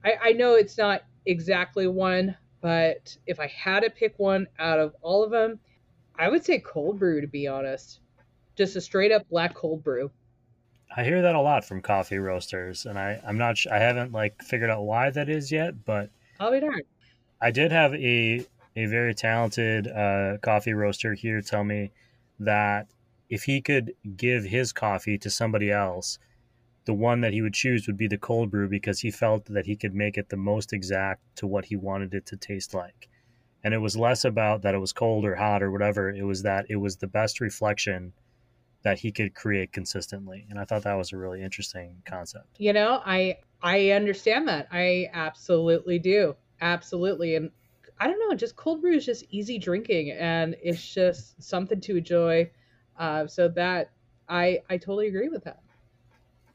I, 0.07 0.29
I 0.29 0.31
know 0.31 0.53
it's 0.53 0.77
not 0.77 1.03
exactly 1.25 1.87
one, 1.87 2.35
but 2.61 3.17
if 3.25 3.39
I 3.41 3.47
had 3.47 3.81
to 3.81 3.89
pick 3.89 4.17
one 4.17 4.47
out 4.57 4.79
of 4.79 4.95
all 5.01 5.21
of 5.23 5.31
them, 5.31 5.59
I 6.17 6.29
would 6.29 6.45
say 6.45 6.59
cold 6.59 6.97
brew 6.97 7.19
to 7.19 7.27
be 7.27 7.47
honest. 7.47 7.99
Just 8.55 8.77
a 8.77 8.81
straight 8.81 9.11
up 9.11 9.27
black 9.29 9.53
cold 9.53 9.83
brew. 9.83 10.09
I 10.95 11.03
hear 11.03 11.21
that 11.21 11.35
a 11.35 11.41
lot 11.41 11.65
from 11.65 11.81
coffee 11.81 12.17
roasters, 12.17 12.85
and 12.85 12.97
I 12.97 13.21
I'm 13.27 13.37
not 13.37 13.57
I 13.69 13.79
haven't 13.79 14.13
like 14.13 14.41
figured 14.41 14.69
out 14.69 14.83
why 14.83 15.09
that 15.09 15.27
is 15.27 15.51
yet, 15.51 15.83
but 15.83 16.09
I'll 16.39 16.51
be 16.51 16.61
darned. 16.61 16.83
I 17.41 17.51
did 17.51 17.73
have 17.73 17.93
a 17.93 18.45
a 18.77 18.85
very 18.85 19.13
talented 19.13 19.87
uh, 19.87 20.37
coffee 20.41 20.73
roaster 20.73 21.13
here 21.15 21.41
tell 21.41 21.65
me 21.65 21.91
that 22.39 22.87
if 23.29 23.43
he 23.43 23.59
could 23.59 23.93
give 24.15 24.45
his 24.45 24.71
coffee 24.71 25.17
to 25.17 25.29
somebody 25.29 25.69
else, 25.69 26.17
the 26.87 26.93
one 26.93 27.21
that 27.21 27.33
he 27.33 27.41
would 27.41 27.53
choose 27.53 27.85
would 27.85 27.97
be 27.97 28.07
the 28.07 28.17
cold 28.17 28.49
brew 28.49 28.69
because 28.69 29.01
he 29.01 29.11
felt 29.11 29.45
that 29.45 29.65
he 29.67 29.75
could 29.75 29.93
make 29.93 30.17
it 30.17 30.29
the 30.29 30.37
most 30.37 30.73
exact 30.73 31.21
to 31.35 31.45
what 31.45 31.65
he 31.65 31.75
wanted 31.75 32.13
it 32.13 32.25
to 32.27 32.37
taste 32.37 32.73
like. 32.73 33.09
And 33.61 33.73
it 33.73 33.79
was 33.79 33.97
less 33.97 34.23
about 34.23 34.61
that 34.61 34.73
it 34.73 34.79
was 34.79 34.93
cold 34.93 35.25
or 35.25 35.35
hot 35.35 35.61
or 35.61 35.69
whatever. 35.69 36.09
It 36.09 36.23
was 36.23 36.43
that 36.43 36.65
it 36.69 36.77
was 36.77 36.95
the 36.97 37.07
best 37.07 37.41
reflection 37.41 38.13
that 38.83 38.99
he 38.99 39.11
could 39.11 39.35
create 39.35 39.73
consistently. 39.73 40.47
And 40.49 40.57
I 40.57 40.63
thought 40.63 40.83
that 40.83 40.93
was 40.93 41.11
a 41.11 41.17
really 41.17 41.43
interesting 41.43 42.01
concept. 42.05 42.47
You 42.57 42.71
know, 42.71 43.01
I 43.05 43.39
I 43.61 43.89
understand 43.91 44.47
that. 44.47 44.69
I 44.71 45.09
absolutely 45.11 45.99
do. 45.99 46.37
Absolutely. 46.61 47.35
And 47.35 47.51
I 47.99 48.07
don't 48.07 48.19
know, 48.19 48.33
just 48.33 48.55
cold 48.55 48.79
brew 48.81 48.95
is 48.95 49.05
just 49.05 49.25
easy 49.29 49.59
drinking 49.59 50.11
and 50.11 50.55
it's 50.63 50.93
just 50.93 51.43
something 51.43 51.81
to 51.81 51.97
enjoy. 51.97 52.49
Uh, 52.97 53.27
so 53.27 53.49
that 53.49 53.91
I 54.29 54.61
I 54.69 54.77
totally 54.77 55.07
agree 55.07 55.27
with 55.27 55.43
that. 55.43 55.59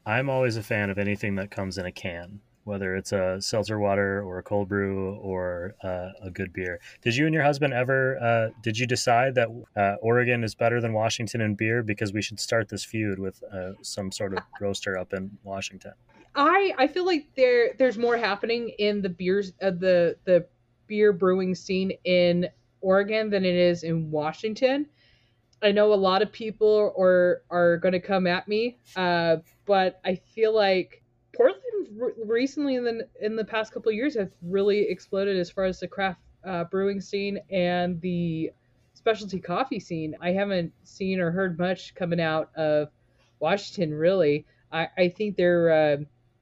I'm 0.05 0.29
always 0.29 0.57
a 0.57 0.63
fan 0.63 0.89
of 0.89 0.97
anything 0.97 1.35
that 1.35 1.49
comes 1.49 1.77
in 1.77 1.85
a 1.85 1.91
can, 1.91 2.41
whether 2.65 2.95
it's 2.95 3.13
a 3.13 3.41
seltzer 3.41 3.79
water 3.79 4.21
or 4.21 4.37
a 4.37 4.43
cold 4.43 4.67
brew 4.67 5.15
or 5.15 5.75
uh, 5.83 6.09
a 6.21 6.29
good 6.29 6.51
beer. 6.51 6.79
Did 7.01 7.15
you 7.15 7.25
and 7.25 7.33
your 7.33 7.43
husband 7.43 7.73
ever? 7.73 8.17
Uh, 8.21 8.49
did 8.61 8.77
you 8.77 8.85
decide 8.85 9.35
that 9.35 9.47
uh, 9.77 9.95
Oregon 10.01 10.43
is 10.43 10.55
better 10.55 10.81
than 10.81 10.93
Washington 10.93 11.39
in 11.41 11.55
beer 11.55 11.83
because 11.83 12.11
we 12.11 12.21
should 12.21 12.39
start 12.39 12.67
this 12.67 12.83
feud 12.83 13.17
with 13.17 13.41
uh, 13.53 13.71
some 13.81 14.11
sort 14.11 14.33
of 14.33 14.43
roaster 14.59 14.97
up 14.97 15.13
in 15.13 15.31
Washington? 15.43 15.93
I 16.35 16.73
I 16.77 16.87
feel 16.87 17.05
like 17.05 17.27
there 17.35 17.73
there's 17.77 17.97
more 17.97 18.17
happening 18.17 18.69
in 18.79 19.01
the 19.01 19.09
beers 19.09 19.53
uh, 19.61 19.69
the 19.71 20.17
the 20.25 20.45
beer 20.87 21.13
brewing 21.13 21.55
scene 21.55 21.93
in 22.03 22.49
Oregon 22.81 23.29
than 23.29 23.45
it 23.45 23.55
is 23.55 23.83
in 23.83 24.11
Washington. 24.11 24.87
I 25.61 25.71
know 25.71 25.93
a 25.93 25.95
lot 25.95 26.21
of 26.21 26.31
people 26.31 26.93
are 26.97 27.43
are 27.49 27.77
going 27.77 27.93
to 27.93 27.99
come 27.99 28.27
at 28.27 28.47
me, 28.47 28.79
uh, 28.95 29.37
but 29.65 29.99
I 30.05 30.15
feel 30.15 30.53
like 30.53 31.03
Portland 31.35 31.87
re- 31.95 32.13
recently 32.25 32.75
in 32.75 32.83
the 32.83 33.07
in 33.21 33.35
the 33.35 33.45
past 33.45 33.73
couple 33.73 33.91
years 33.91 34.15
have 34.15 34.31
really 34.41 34.89
exploded 34.89 35.37
as 35.37 35.49
far 35.49 35.65
as 35.65 35.79
the 35.79 35.87
craft 35.87 36.21
uh, 36.45 36.65
brewing 36.65 37.01
scene 37.01 37.39
and 37.49 37.99
the 38.01 38.51
specialty 38.93 39.39
coffee 39.39 39.79
scene. 39.79 40.15
I 40.21 40.31
haven't 40.31 40.71
seen 40.83 41.19
or 41.19 41.31
heard 41.31 41.57
much 41.57 41.95
coming 41.95 42.21
out 42.21 42.49
of 42.55 42.89
Washington 43.39 43.93
really. 43.93 44.45
I, 44.71 44.87
I 44.97 45.09
think 45.09 45.35
they're 45.35 45.71
uh, 45.71 45.97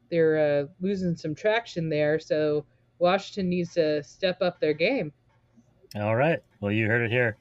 they're 0.09 0.63
uh, 0.63 0.67
losing 0.81 1.15
some 1.15 1.35
traction 1.35 1.89
there, 1.89 2.19
so 2.19 2.65
Washington 2.99 3.49
needs 3.49 3.73
to 3.75 4.03
step 4.03 4.41
up 4.41 4.59
their 4.59 4.73
game. 4.73 5.13
All 5.95 6.15
right. 6.15 6.39
Well, 6.59 6.71
you 6.71 6.87
heard 6.87 7.01
it 7.01 7.11
here 7.11 7.37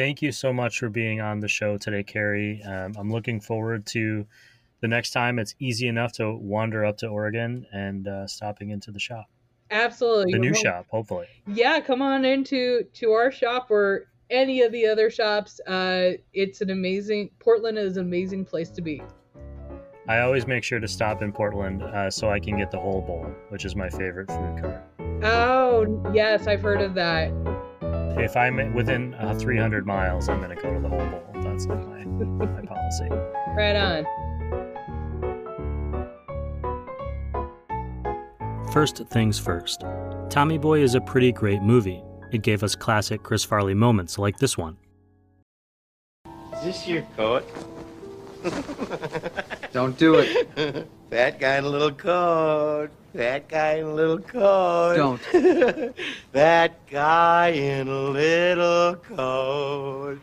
thank 0.00 0.22
you 0.22 0.32
so 0.32 0.50
much 0.50 0.78
for 0.78 0.88
being 0.88 1.20
on 1.20 1.40
the 1.40 1.48
show 1.48 1.76
today, 1.76 2.02
Carrie. 2.02 2.62
Um, 2.62 2.94
I'm 2.96 3.10
looking 3.10 3.38
forward 3.38 3.84
to 3.88 4.26
the 4.80 4.88
next 4.88 5.10
time 5.10 5.38
it's 5.38 5.54
easy 5.58 5.88
enough 5.88 6.12
to 6.12 6.34
wander 6.34 6.84
up 6.84 6.98
to 6.98 7.06
Oregon 7.06 7.66
and 7.72 8.06
uh, 8.08 8.26
stopping 8.26 8.70
into 8.70 8.90
the 8.90 8.98
shop. 8.98 9.26
Absolutely, 9.70 10.32
the 10.32 10.38
new 10.38 10.54
shop, 10.54 10.86
hopefully. 10.90 11.26
Yeah, 11.46 11.80
come 11.80 12.02
on 12.02 12.24
into 12.24 12.84
to 12.94 13.12
our 13.12 13.30
shop 13.30 13.70
or 13.70 14.06
any 14.28 14.62
of 14.62 14.72
the 14.72 14.86
other 14.86 15.10
shops. 15.10 15.60
Uh, 15.66 16.12
it's 16.32 16.60
an 16.60 16.70
amazing 16.70 17.30
Portland 17.38 17.78
is 17.78 17.96
an 17.96 18.04
amazing 18.04 18.44
place 18.44 18.70
to 18.70 18.82
be. 18.82 19.02
I 20.08 20.20
always 20.20 20.46
make 20.46 20.64
sure 20.64 20.80
to 20.80 20.88
stop 20.88 21.22
in 21.22 21.32
Portland 21.32 21.82
uh, 21.82 22.10
so 22.10 22.30
I 22.30 22.40
can 22.40 22.58
get 22.58 22.72
the 22.72 22.80
whole 22.80 23.00
bowl, 23.00 23.30
which 23.50 23.64
is 23.64 23.76
my 23.76 23.88
favorite 23.88 24.28
food 24.28 24.60
cart. 24.60 24.82
Oh 25.22 26.10
yes, 26.12 26.48
I've 26.48 26.62
heard 26.62 26.80
of 26.80 26.94
that 26.94 27.30
if 28.18 28.36
I'm 28.36 28.74
within 28.74 29.14
uh, 29.14 29.34
300 29.34 29.86
miles, 29.86 30.28
I'm 30.28 30.40
going 30.40 30.54
to 30.56 30.62
go 30.62 30.72
to 30.74 30.80
the 30.80 30.88
whole 30.88 30.98
bowl. 30.98 31.42
That's 31.42 31.66
my, 31.66 31.74
my 31.76 32.62
policy. 32.62 33.08
Right 33.56 33.74
on. 33.74 34.06
First 38.72 38.98
things 39.08 39.36
first. 39.36 39.82
Tommy 40.28 40.56
Boy 40.56 40.80
is 40.80 40.94
a 40.94 41.00
pretty 41.00 41.32
great 41.32 41.60
movie. 41.60 42.04
It 42.30 42.42
gave 42.42 42.62
us 42.62 42.76
classic 42.76 43.24
Chris 43.24 43.42
Farley 43.42 43.74
moments 43.74 44.16
like 44.16 44.38
this 44.38 44.56
one. 44.56 44.76
Is 46.54 46.62
this 46.62 46.86
your 46.86 47.02
coat? 47.16 47.44
Don't 49.72 49.98
do 49.98 50.16
it. 50.16 50.88
That 51.10 51.40
guy 51.40 51.58
in 51.58 51.64
a 51.64 51.68
little 51.68 51.90
coat. 51.90 52.90
That 53.14 53.48
guy 53.48 53.78
in 53.78 53.86
a 53.86 53.92
little 53.92 54.20
coat. 54.20 54.94
Don't. 54.94 55.94
that 56.32 56.86
guy 56.88 57.48
in 57.48 57.88
a 57.88 58.02
little 58.10 58.94
coat. 58.94 60.20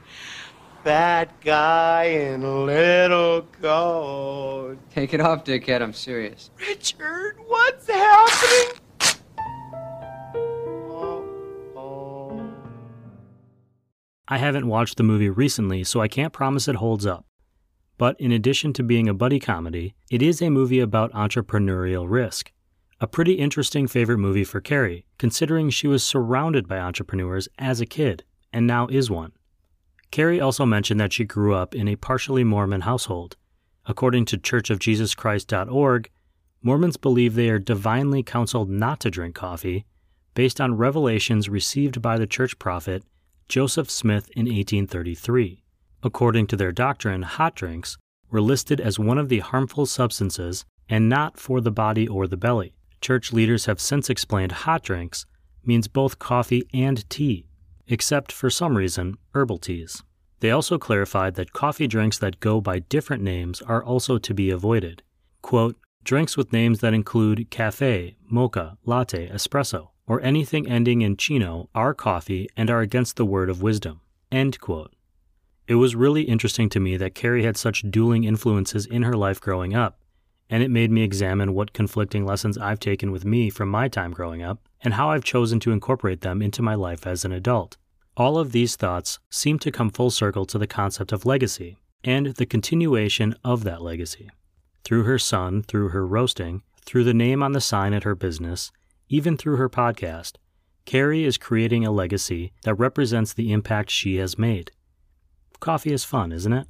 That 0.88 1.42
guy 1.42 2.06
in 2.06 2.44
a 2.44 2.64
little 2.64 3.42
coat. 3.62 4.78
Take 4.90 5.14
it 5.14 5.20
off, 5.20 5.44
dickhead. 5.44 5.82
I'm 5.82 5.92
serious. 5.92 6.50
Richard, 6.58 7.36
what's 7.46 7.90
happening? 7.90 8.80
I 14.30 14.38
haven't 14.38 14.68
watched 14.68 14.96
the 14.96 15.04
movie 15.04 15.30
recently, 15.30 15.84
so 15.84 16.00
I 16.00 16.08
can't 16.08 16.32
promise 16.32 16.70
it 16.70 16.76
holds 16.76 17.06
up. 17.06 17.26
But 17.98 18.18
in 18.18 18.32
addition 18.32 18.72
to 18.72 18.82
being 18.82 19.10
a 19.10 19.14
buddy 19.14 19.42
comedy, 19.42 19.94
it 20.10 20.22
is 20.22 20.42
a 20.42 20.50
movie 20.50 20.80
about 20.80 21.12
entrepreneurial 21.12 22.10
risk. 22.10 22.54
A 23.02 23.08
pretty 23.08 23.34
interesting 23.34 23.88
favorite 23.88 24.20
movie 24.20 24.46
for 24.46 24.62
Carrie, 24.62 25.04
considering 25.18 25.70
she 25.70 25.90
was 25.90 26.02
surrounded 26.02 26.66
by 26.66 26.80
entrepreneurs 26.80 27.50
as 27.60 27.82
a 27.82 27.86
kid, 27.86 28.24
and 28.54 28.66
now 28.66 28.88
is 28.88 29.12
one. 29.12 29.34
Carrie 30.12 30.42
also 30.42 30.66
mentioned 30.66 31.00
that 31.00 31.14
she 31.14 31.26
grew 31.26 31.54
up 31.54 31.76
in 31.76 31.88
a 31.88 31.96
partially 31.96 32.44
Mormon 32.44 32.82
household. 32.82 33.36
According 33.86 34.26
to 34.26 34.38
churchofjesuschrist.org, 34.38 36.10
Mormons 36.62 36.98
believe 36.98 37.36
they 37.36 37.50
are 37.50 37.60
divinely 37.60 38.24
counseled 38.24 38.70
not 38.70 39.00
to 39.02 39.12
drink 39.12 39.36
coffee 39.36 39.86
based 40.34 40.62
on 40.62 40.78
revelations 40.78 41.50
received 41.50 42.02
by 42.02 42.18
the 42.18 42.28
church 42.28 42.60
prophet 42.60 43.04
Joseph 43.50 43.90
Smith 43.90 44.30
in 44.36 44.46
1833. 44.46 45.64
According 46.04 46.48
to 46.48 46.56
their 46.56 46.72
doctrine, 46.72 47.24
hot 47.24 47.56
drinks 47.56 47.98
were 48.30 48.42
listed 48.42 48.82
as 48.82 49.00
one 49.00 49.18
of 49.18 49.30
the 49.30 49.40
harmful 49.40 49.86
substances 49.86 50.66
and 50.90 51.10
not 51.10 51.40
for 51.40 51.62
the 51.62 51.72
body 51.72 52.08
or 52.08 52.28
the 52.28 52.38
belly. 52.38 52.74
Church 53.02 53.32
leaders 53.32 53.66
have 53.66 53.80
since 53.80 54.10
explained 54.10 54.52
hot 54.52 54.84
drinks 54.84 55.26
means 55.64 55.88
both 55.88 56.20
coffee 56.20 56.68
and 56.74 57.10
tea, 57.10 57.48
except 57.88 58.32
for 58.32 58.50
some 58.50 58.78
reason, 58.78 59.18
herbal 59.34 59.58
teas. 59.58 60.04
They 60.40 60.52
also 60.52 60.78
clarified 60.78 61.36
that 61.36 61.54
coffee 61.54 61.88
drinks 61.88 62.18
that 62.20 62.40
go 62.40 62.62
by 62.62 62.80
different 62.80 63.24
names 63.24 63.62
are 63.62 63.84
also 63.84 64.18
to 64.18 64.34
be 64.34 64.50
avoided. 64.52 65.02
Quote, 65.42 65.76
drinks 66.04 66.38
with 66.38 66.54
names 66.54 66.80
that 66.80 66.94
include 66.94 67.50
cafe, 67.50 68.16
mocha, 68.30 68.78
latte, 68.86 69.30
espresso, 69.30 69.90
or 70.06 70.22
anything 70.22 70.68
ending 70.68 71.02
in 71.02 71.18
chino 71.18 71.70
are 71.74 71.94
coffee 71.94 72.48
and 72.56 72.70
are 72.70 72.82
against 72.82 73.16
the 73.16 73.26
word 73.26 73.50
of 73.50 73.62
wisdom. 73.62 74.02
End 74.32 74.60
quote. 74.60 74.94
It 75.68 75.76
was 75.76 75.96
really 75.96 76.22
interesting 76.22 76.70
to 76.70 76.80
me 76.80 76.96
that 76.98 77.16
Carrie 77.16 77.44
had 77.44 77.58
such 77.58 77.90
dueling 77.90 78.24
influences 78.24 78.86
in 78.86 79.04
her 79.04 79.18
life 79.18 79.42
growing 79.42 79.76
up, 79.76 80.00
and 80.50 80.64
it 80.64 80.72
made 80.72 80.92
me 80.92 81.04
examine 81.04 81.54
what 81.54 81.74
conflicting 81.74 82.26
lessons 82.26 82.58
I've 82.58 82.80
taken 82.80 83.12
with 83.12 83.26
me 83.26 83.50
from 83.50 83.70
my 83.70 83.88
time 83.88 84.12
growing 84.12 84.42
up 84.42 84.60
and 84.82 84.94
how 84.94 85.12
I've 85.12 85.24
chosen 85.24 85.60
to 85.62 85.72
incorporate 85.72 86.22
them 86.22 86.42
into 86.42 86.62
my 86.62 86.76
life 86.76 87.06
as 87.06 87.26
an 87.26 87.32
adult. 87.32 87.78
All 88.16 88.38
of 88.38 88.52
these 88.52 88.76
thoughts 88.76 89.20
seem 89.30 89.60
to 89.60 89.72
come 89.72 89.90
full 89.90 90.10
circle 90.10 90.46
to 90.46 90.58
the 90.58 90.68
concept 90.68 91.12
of 91.12 91.26
legacy 91.26 91.78
and 92.04 92.28
the 92.28 92.46
continuation 92.46 93.36
of 93.44 93.64
that 93.64 93.82
legacy. 93.82 94.30
Through 94.84 95.04
her 95.04 95.20
son, 95.20 95.64
through 95.64 95.90
her 95.90 96.06
roasting, 96.06 96.64
through 96.86 97.04
the 97.04 97.14
name 97.14 97.44
on 97.44 97.52
the 97.52 97.62
sign 97.62 97.94
at 97.94 98.04
her 98.04 98.16
business, 98.16 98.72
even 99.10 99.38
through 99.38 99.58
her 99.58 99.70
podcast, 99.70 100.34
Carrie 100.86 101.26
is 101.26 101.38
creating 101.38 101.86
a 101.86 101.92
legacy 101.92 102.54
that 102.64 102.76
represents 102.76 103.34
the 103.34 103.52
impact 103.52 103.92
she 103.92 104.16
has 104.16 104.38
made. 104.38 104.72
Coffee 105.60 105.92
is 105.92 106.06
fun, 106.06 106.32
isn't 106.32 106.54
it? 106.54 106.68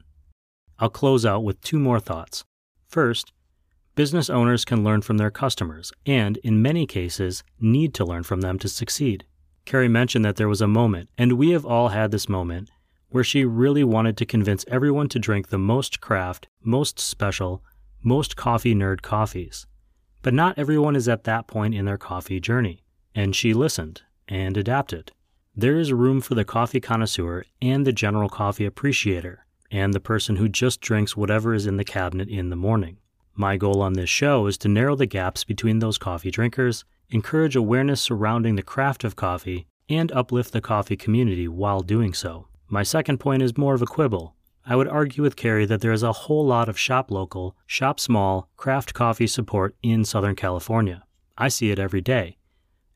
I'll 0.79 0.89
close 0.89 1.25
out 1.25 1.43
with 1.43 1.61
two 1.61 1.77
more 1.77 1.99
thoughts. 1.99 2.43
First, 2.87 3.31
business 3.97 4.29
owners 4.29 4.63
can 4.63 4.83
learn 4.83 5.01
from 5.01 5.17
their 5.17 5.31
customers 5.31 5.91
and, 6.05 6.37
in 6.37 6.61
many 6.61 6.85
cases, 6.85 7.43
need 7.59 7.95
to 7.95 8.05
learn 8.05 8.21
from 8.21 8.41
them 8.41 8.59
to 8.59 8.69
succeed. 8.69 9.25
Carrie 9.65 9.89
mentioned 9.89 10.23
that 10.23 10.35
there 10.35 10.47
was 10.47 10.61
a 10.61 10.67
moment, 10.67 11.09
and 11.17 11.33
we 11.33 11.49
have 11.49 11.65
all 11.65 11.87
had 11.87 12.11
this 12.11 12.29
moment, 12.29 12.69
where 13.09 13.23
she 13.23 13.43
really 13.43 13.83
wanted 13.83 14.15
to 14.15 14.23
convince 14.23 14.63
everyone 14.67 15.09
to 15.09 15.17
drink 15.17 15.47
the 15.47 15.57
most 15.57 15.99
craft, 15.99 16.47
most 16.61 16.99
special, 16.99 17.63
most 18.03 18.35
coffee 18.35 18.75
nerd 18.75 19.01
coffees. 19.01 19.65
But 20.21 20.35
not 20.35 20.59
everyone 20.59 20.95
is 20.95 21.09
at 21.09 21.23
that 21.23 21.47
point 21.47 21.73
in 21.73 21.85
their 21.85 21.97
coffee 21.97 22.39
journey, 22.39 22.83
and 23.15 23.35
she 23.35 23.51
listened 23.51 24.03
and 24.27 24.57
adapted. 24.57 25.11
There 25.55 25.79
is 25.79 25.91
room 25.91 26.21
for 26.21 26.35
the 26.35 26.45
coffee 26.45 26.79
connoisseur 26.79 27.45
and 27.63 27.83
the 27.83 27.91
general 27.91 28.29
coffee 28.29 28.65
appreciator, 28.65 29.47
and 29.71 29.91
the 29.91 29.99
person 29.99 30.35
who 30.35 30.47
just 30.47 30.81
drinks 30.81 31.17
whatever 31.17 31.55
is 31.55 31.65
in 31.65 31.77
the 31.77 31.83
cabinet 31.83 32.29
in 32.29 32.51
the 32.51 32.55
morning. 32.55 32.97
My 33.37 33.55
goal 33.55 33.81
on 33.81 33.93
this 33.93 34.09
show 34.09 34.47
is 34.47 34.57
to 34.57 34.67
narrow 34.67 34.97
the 34.97 35.05
gaps 35.05 35.45
between 35.45 35.79
those 35.79 35.97
coffee 35.97 36.31
drinkers, 36.31 36.83
encourage 37.09 37.55
awareness 37.55 38.01
surrounding 38.01 38.55
the 38.55 38.63
craft 38.63 39.05
of 39.05 39.15
coffee, 39.15 39.67
and 39.87 40.11
uplift 40.11 40.51
the 40.51 40.59
coffee 40.59 40.97
community 40.97 41.47
while 41.47 41.79
doing 41.79 42.13
so. 42.13 42.47
My 42.67 42.83
second 42.83 43.19
point 43.19 43.41
is 43.41 43.57
more 43.57 43.75
of 43.75 43.81
a 43.81 43.85
quibble. 43.85 44.35
I 44.65 44.75
would 44.75 44.89
argue 44.89 45.23
with 45.23 45.37
Carrie 45.37 45.67
that 45.67 45.79
there 45.79 45.93
is 45.93 46.03
a 46.03 46.11
whole 46.11 46.45
lot 46.45 46.67
of 46.67 46.77
shop 46.77 47.09
local, 47.09 47.55
shop 47.65 48.01
small, 48.01 48.49
craft 48.57 48.93
coffee 48.93 49.27
support 49.27 49.77
in 49.81 50.03
Southern 50.03 50.35
California. 50.35 51.03
I 51.37 51.47
see 51.47 51.71
it 51.71 51.79
every 51.79 52.01
day 52.01 52.37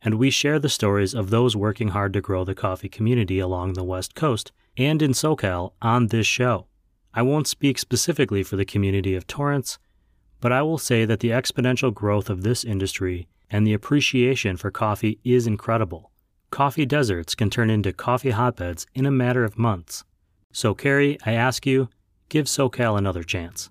and 0.01 0.15
we 0.15 0.29
share 0.29 0.59
the 0.59 0.69
stories 0.69 1.13
of 1.13 1.29
those 1.29 1.55
working 1.55 1.89
hard 1.89 2.13
to 2.13 2.21
grow 2.21 2.43
the 2.43 2.55
coffee 2.55 2.89
community 2.89 3.39
along 3.39 3.73
the 3.73 3.83
West 3.83 4.15
Coast 4.15 4.51
and 4.77 5.01
in 5.01 5.11
SoCal 5.11 5.73
on 5.81 6.07
this 6.07 6.25
show. 6.25 6.67
I 7.13 7.21
won't 7.21 7.47
speak 7.47 7.77
specifically 7.77 8.41
for 8.41 8.55
the 8.55 8.65
community 8.65 9.15
of 9.15 9.27
Torrance, 9.27 9.77
but 10.41 10.51
I 10.51 10.61
will 10.63 10.77
say 10.77 11.05
that 11.05 11.21
the 11.21 11.29
exponential 11.29 11.93
growth 11.93 12.29
of 12.29 12.43
this 12.43 12.63
industry 12.65 13.27
and 13.49 13.65
the 13.65 13.73
appreciation 13.73 14.57
for 14.57 14.71
coffee 14.71 15.19
is 15.23 15.47
incredible. 15.47 16.11
Coffee 16.49 16.85
deserts 16.85 17.35
can 17.35 17.49
turn 17.49 17.69
into 17.69 17.93
coffee 17.93 18.31
hotbeds 18.31 18.85
in 18.93 19.05
a 19.05 19.11
matter 19.11 19.45
of 19.45 19.57
months. 19.57 20.03
So, 20.51 20.73
Carrie, 20.73 21.17
I 21.25 21.31
ask 21.31 21.65
you, 21.65 21.87
give 22.27 22.47
SoCal 22.47 22.97
another 22.97 23.23
chance. 23.23 23.69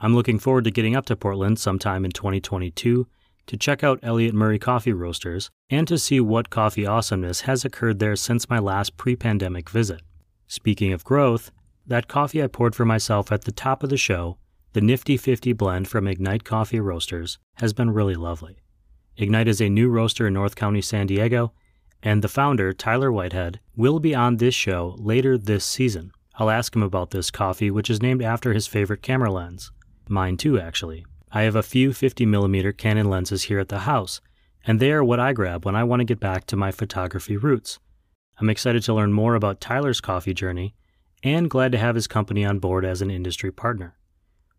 I'm 0.00 0.14
looking 0.14 0.38
forward 0.38 0.64
to 0.64 0.70
getting 0.70 0.94
up 0.94 1.06
to 1.06 1.16
Portland 1.16 1.58
sometime 1.58 2.04
in 2.04 2.10
2022 2.10 3.06
to 3.46 3.56
check 3.56 3.82
out 3.82 3.98
Elliott 4.02 4.34
Murray 4.34 4.58
Coffee 4.58 4.92
Roasters 4.92 5.50
and 5.70 5.88
to 5.88 5.98
see 5.98 6.20
what 6.20 6.50
coffee 6.50 6.86
awesomeness 6.86 7.42
has 7.42 7.64
occurred 7.64 7.98
there 7.98 8.14
since 8.14 8.50
my 8.50 8.58
last 8.58 8.96
pre 8.96 9.16
pandemic 9.16 9.70
visit. 9.70 10.02
Speaking 10.46 10.92
of 10.92 11.04
growth, 11.04 11.50
that 11.86 12.08
coffee 12.08 12.42
I 12.42 12.46
poured 12.46 12.74
for 12.74 12.84
myself 12.84 13.32
at 13.32 13.44
the 13.44 13.52
top 13.52 13.82
of 13.82 13.88
the 13.88 13.96
show, 13.96 14.36
the 14.78 14.84
Nifty 14.84 15.16
50 15.16 15.54
blend 15.54 15.88
from 15.88 16.06
Ignite 16.06 16.44
Coffee 16.44 16.78
Roasters, 16.78 17.40
has 17.54 17.72
been 17.72 17.90
really 17.90 18.14
lovely. 18.14 18.58
Ignite 19.16 19.48
is 19.48 19.60
a 19.60 19.68
new 19.68 19.88
roaster 19.88 20.28
in 20.28 20.34
North 20.34 20.54
County, 20.54 20.80
San 20.80 21.08
Diego, 21.08 21.52
and 22.00 22.22
the 22.22 22.28
founder, 22.28 22.72
Tyler 22.72 23.10
Whitehead, 23.10 23.58
will 23.74 23.98
be 23.98 24.14
on 24.14 24.36
this 24.36 24.54
show 24.54 24.94
later 25.00 25.36
this 25.36 25.64
season. 25.64 26.12
I'll 26.36 26.48
ask 26.48 26.76
him 26.76 26.84
about 26.84 27.10
this 27.10 27.32
coffee, 27.32 27.72
which 27.72 27.90
is 27.90 28.00
named 28.00 28.22
after 28.22 28.52
his 28.52 28.68
favorite 28.68 29.02
camera 29.02 29.32
lens. 29.32 29.72
Mine 30.08 30.36
too, 30.36 30.60
actually. 30.60 31.04
I 31.32 31.42
have 31.42 31.56
a 31.56 31.62
few 31.64 31.90
50mm 31.90 32.76
Canon 32.76 33.10
lenses 33.10 33.42
here 33.42 33.58
at 33.58 33.70
the 33.70 33.80
house, 33.80 34.20
and 34.64 34.78
they 34.78 34.92
are 34.92 35.02
what 35.02 35.18
I 35.18 35.32
grab 35.32 35.64
when 35.64 35.74
I 35.74 35.82
want 35.82 35.98
to 36.02 36.04
get 36.04 36.20
back 36.20 36.46
to 36.46 36.56
my 36.56 36.70
photography 36.70 37.36
roots. 37.36 37.80
I'm 38.38 38.48
excited 38.48 38.84
to 38.84 38.94
learn 38.94 39.12
more 39.12 39.34
about 39.34 39.60
Tyler's 39.60 40.00
coffee 40.00 40.34
journey 40.34 40.76
and 41.24 41.50
glad 41.50 41.72
to 41.72 41.78
have 41.78 41.96
his 41.96 42.06
company 42.06 42.44
on 42.44 42.60
board 42.60 42.84
as 42.84 43.02
an 43.02 43.10
industry 43.10 43.50
partner. 43.50 43.97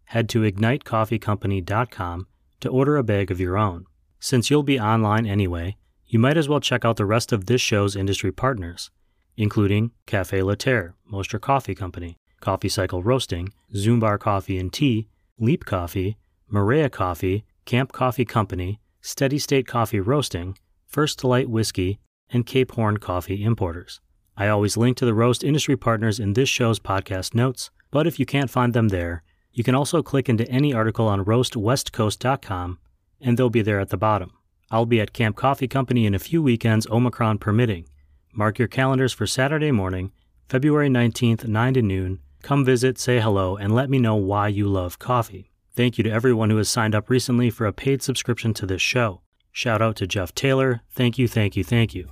Head 0.09 0.27
to 0.29 0.39
ignitecoffeecompany.com 0.41 2.27
to 2.61 2.69
order 2.69 2.97
a 2.97 3.03
bag 3.03 3.29
of 3.29 3.39
your 3.39 3.55
own. 3.59 3.85
Since 4.19 4.49
you'll 4.49 4.63
be 4.63 4.79
online 4.79 5.27
anyway, 5.27 5.77
you 6.07 6.17
might 6.17 6.35
as 6.35 6.49
well 6.49 6.59
check 6.59 6.83
out 6.83 6.97
the 6.97 7.05
rest 7.05 7.31
of 7.31 7.45
this 7.45 7.61
show's 7.61 7.95
industry 7.95 8.31
partners, 8.31 8.89
including 9.37 9.91
Cafe 10.07 10.41
La 10.41 10.55
Terre, 10.55 10.95
Mostra 11.13 11.39
Coffee 11.39 11.75
Company, 11.75 12.17
Coffee 12.39 12.69
Cycle 12.69 13.03
Roasting, 13.03 13.53
Zumbar 13.75 14.19
Coffee 14.19 14.57
and 14.57 14.73
Tea, 14.73 15.07
Leap 15.37 15.65
Coffee, 15.65 16.17
Maria 16.47 16.89
Coffee, 16.89 17.45
Camp 17.65 17.91
Coffee 17.91 18.25
Company, 18.25 18.79
Steady 19.01 19.37
State 19.37 19.67
Coffee 19.67 19.99
Roasting, 19.99 20.57
First 20.87 21.23
Light 21.23 21.51
Whiskey, 21.51 21.99
and 22.31 22.47
Cape 22.47 22.71
Horn 22.71 22.97
Coffee 22.97 23.43
Importers. 23.43 24.01
I 24.35 24.47
always 24.47 24.75
link 24.75 24.97
to 24.97 25.05
the 25.05 25.13
roast 25.13 25.43
industry 25.43 25.77
partners 25.77 26.19
in 26.19 26.33
this 26.33 26.49
show's 26.49 26.79
podcast 26.79 27.35
notes, 27.35 27.69
but 27.91 28.07
if 28.07 28.19
you 28.19 28.25
can't 28.25 28.49
find 28.49 28.73
them 28.73 28.87
there, 28.87 29.21
you 29.51 29.63
can 29.63 29.75
also 29.75 30.01
click 30.01 30.29
into 30.29 30.49
any 30.49 30.73
article 30.73 31.07
on 31.07 31.25
roastwestcoast.com 31.25 32.79
and 33.21 33.37
they'll 33.37 33.49
be 33.49 33.61
there 33.61 33.79
at 33.79 33.89
the 33.89 33.97
bottom. 33.97 34.31
I'll 34.71 34.85
be 34.85 35.01
at 35.01 35.13
Camp 35.13 35.35
Coffee 35.35 35.67
Company 35.67 36.05
in 36.05 36.13
a 36.13 36.19
few 36.19 36.41
weekends, 36.43 36.87
Omicron 36.87 37.39
permitting. 37.39 37.87
Mark 38.33 38.59
your 38.59 38.67
calendars 38.67 39.13
for 39.13 39.25
Saturday 39.25 39.71
morning, 39.71 40.11
February 40.47 40.89
19th, 40.89 41.47
9 41.47 41.73
to 41.73 41.81
noon. 41.81 42.19
Come 42.41 42.63
visit, 42.63 42.97
say 42.97 43.19
hello, 43.19 43.57
and 43.57 43.73
let 43.73 43.89
me 43.89 43.99
know 43.99 44.15
why 44.15 44.47
you 44.47 44.67
love 44.67 44.99
coffee. 44.99 45.51
Thank 45.75 45.97
you 45.97 46.03
to 46.03 46.11
everyone 46.11 46.49
who 46.49 46.57
has 46.57 46.69
signed 46.69 46.95
up 46.95 47.09
recently 47.09 47.49
for 47.49 47.65
a 47.65 47.73
paid 47.73 48.01
subscription 48.01 48.53
to 48.55 48.65
this 48.65 48.81
show. 48.81 49.21
Shout 49.51 49.81
out 49.81 49.95
to 49.97 50.07
Jeff 50.07 50.33
Taylor. 50.33 50.81
Thank 50.91 51.17
you, 51.17 51.27
thank 51.27 51.55
you, 51.55 51.63
thank 51.63 51.95
you. 51.95 52.09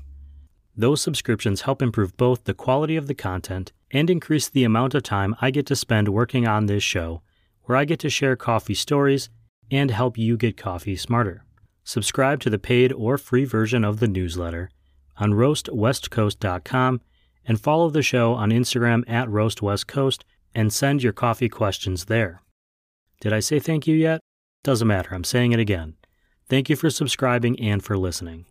Those 0.76 1.02
subscriptions 1.02 1.62
help 1.62 1.82
improve 1.82 2.18
both 2.18 2.44
the 2.44 2.54
quality 2.54 2.96
of 2.96 3.08
the 3.08 3.16
content 3.16 3.72
and 3.92 4.10
increase 4.10 4.50
the 4.50 4.64
amount 4.64 4.96
of 4.96 5.04
time 5.04 5.36
I 5.42 5.52
get 5.52 5.66
to 5.68 5.76
spend 5.76 6.10
working 6.10 6.48
on 6.48 6.66
this 6.66 6.84
show, 6.84 7.22
where 7.68 7.78
I 7.78 7.86
get 7.86 8.00
to 8.00 8.10
share 8.10 8.36
coffee 8.36 8.74
stories 8.74 9.30
and 9.70 9.92
help 9.92 10.18
you 10.18 10.36
get 10.36 10.58
coffee 10.58 10.96
smarter. 10.96 11.44
Subscribe 11.84 12.40
to 12.42 12.50
the 12.50 12.60
paid 12.60 12.92
or 12.92 13.18
free 13.18 13.46
version 13.46 13.86
of 13.86 14.00
the 14.00 14.08
newsletter 14.08 14.70
on 15.18 15.34
roastwestcoast.com 15.34 17.02
and 17.46 17.62
follow 17.62 17.90
the 17.90 18.02
show 18.02 18.34
on 18.34 18.50
Instagram 18.50 19.04
at 19.08 19.28
roastwestcoast 19.28 20.24
and 20.56 20.74
send 20.74 21.04
your 21.04 21.14
coffee 21.14 21.50
questions 21.50 22.06
there. 22.06 22.42
Did 23.22 23.34
I 23.34 23.40
say 23.40 23.60
thank 23.60 23.88
you 23.88 23.96
yet? 23.96 24.22
Doesn't 24.64 24.88
matter, 24.88 25.14
I'm 25.14 25.24
saying 25.24 25.52
it 25.54 25.60
again. 25.60 25.96
Thank 26.50 26.70
you 26.70 26.76
for 26.76 26.90
subscribing 26.90 27.60
and 27.60 27.84
for 27.84 27.98
listening. 27.98 28.46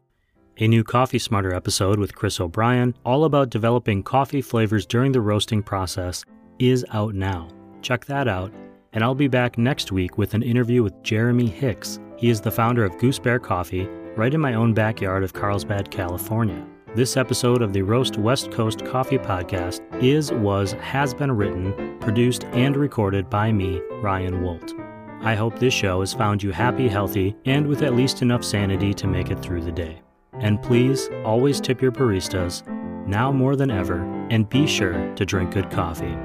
A 0.59 0.69
new 0.69 0.83
Coffee 0.83 1.19
Smarter 1.19 1.53
episode 1.53 1.99
with 1.99 2.15
Chris 2.15 2.41
O'Brien, 2.41 2.95
all 3.05 3.25
about 3.25 3.51
developing 3.51 4.03
coffee 4.03 4.41
flavors 4.41 4.87
during 4.87 5.13
the 5.13 5.21
roasting 5.21 5.63
process, 5.63 6.25
is 6.59 6.85
out 6.93 7.15
now. 7.15 7.49
Check 7.83 8.07
that 8.07 8.27
out, 8.27 8.51
and 8.97 9.05
I'll 9.05 9.15
be 9.15 9.29
back 9.29 9.59
next 9.59 9.93
week 9.93 10.17
with 10.17 10.33
an 10.33 10.43
interview 10.43 10.83
with 10.83 11.03
Jeremy 11.03 11.49
Hicks. 11.49 12.01
He 12.17 12.31
is 12.31 12.41
the 12.41 12.51
founder 12.51 12.83
of 12.83 12.97
Goose 12.97 13.19
Bear 13.19 13.39
Coffee, 13.39 13.85
right 14.17 14.33
in 14.33 14.41
my 14.41 14.55
own 14.55 14.73
backyard 14.73 15.23
of 15.23 15.35
Carlsbad, 15.35 15.91
California. 15.91 16.67
This 16.95 17.19
episode 17.19 17.61
of 17.61 17.75
the 17.75 17.83
Roast 17.83 18.17
West 18.17 18.51
Coast 18.51 18.87
Coffee 18.87 19.19
Podcast 19.19 19.83
is, 20.03 20.33
was, 20.33 20.73
has 20.81 21.13
been 21.13 21.31
written, 21.31 21.99
produced, 22.01 22.45
and 22.55 22.75
recorded 22.75 23.29
by 23.29 23.53
me, 23.53 23.83
Ryan 24.01 24.43
Wolt. 24.43 24.73
I 25.21 25.35
hope 25.35 25.59
this 25.59 25.75
show 25.75 26.01
has 26.01 26.15
found 26.15 26.43
you 26.43 26.51
happy, 26.51 26.89
healthy, 26.89 27.37
and 27.45 27.67
with 27.67 27.83
at 27.83 27.95
least 27.95 28.23
enough 28.23 28.43
sanity 28.43 28.95
to 28.95 29.07
make 29.07 29.31
it 29.31 29.43
through 29.43 29.61
the 29.61 29.73
day. 29.73 30.01
And 30.33 30.63
please 30.63 31.11
always 31.23 31.61
tip 31.61 31.83
your 31.83 31.93
baristas, 31.93 32.67
now 33.07 33.31
more 33.31 33.57
than 33.57 33.71
ever, 33.71 34.01
and 34.31 34.49
be 34.49 34.67
sure 34.67 35.15
to 35.17 35.27
drink 35.27 35.53
good 35.53 35.71
coffee. 35.71 36.17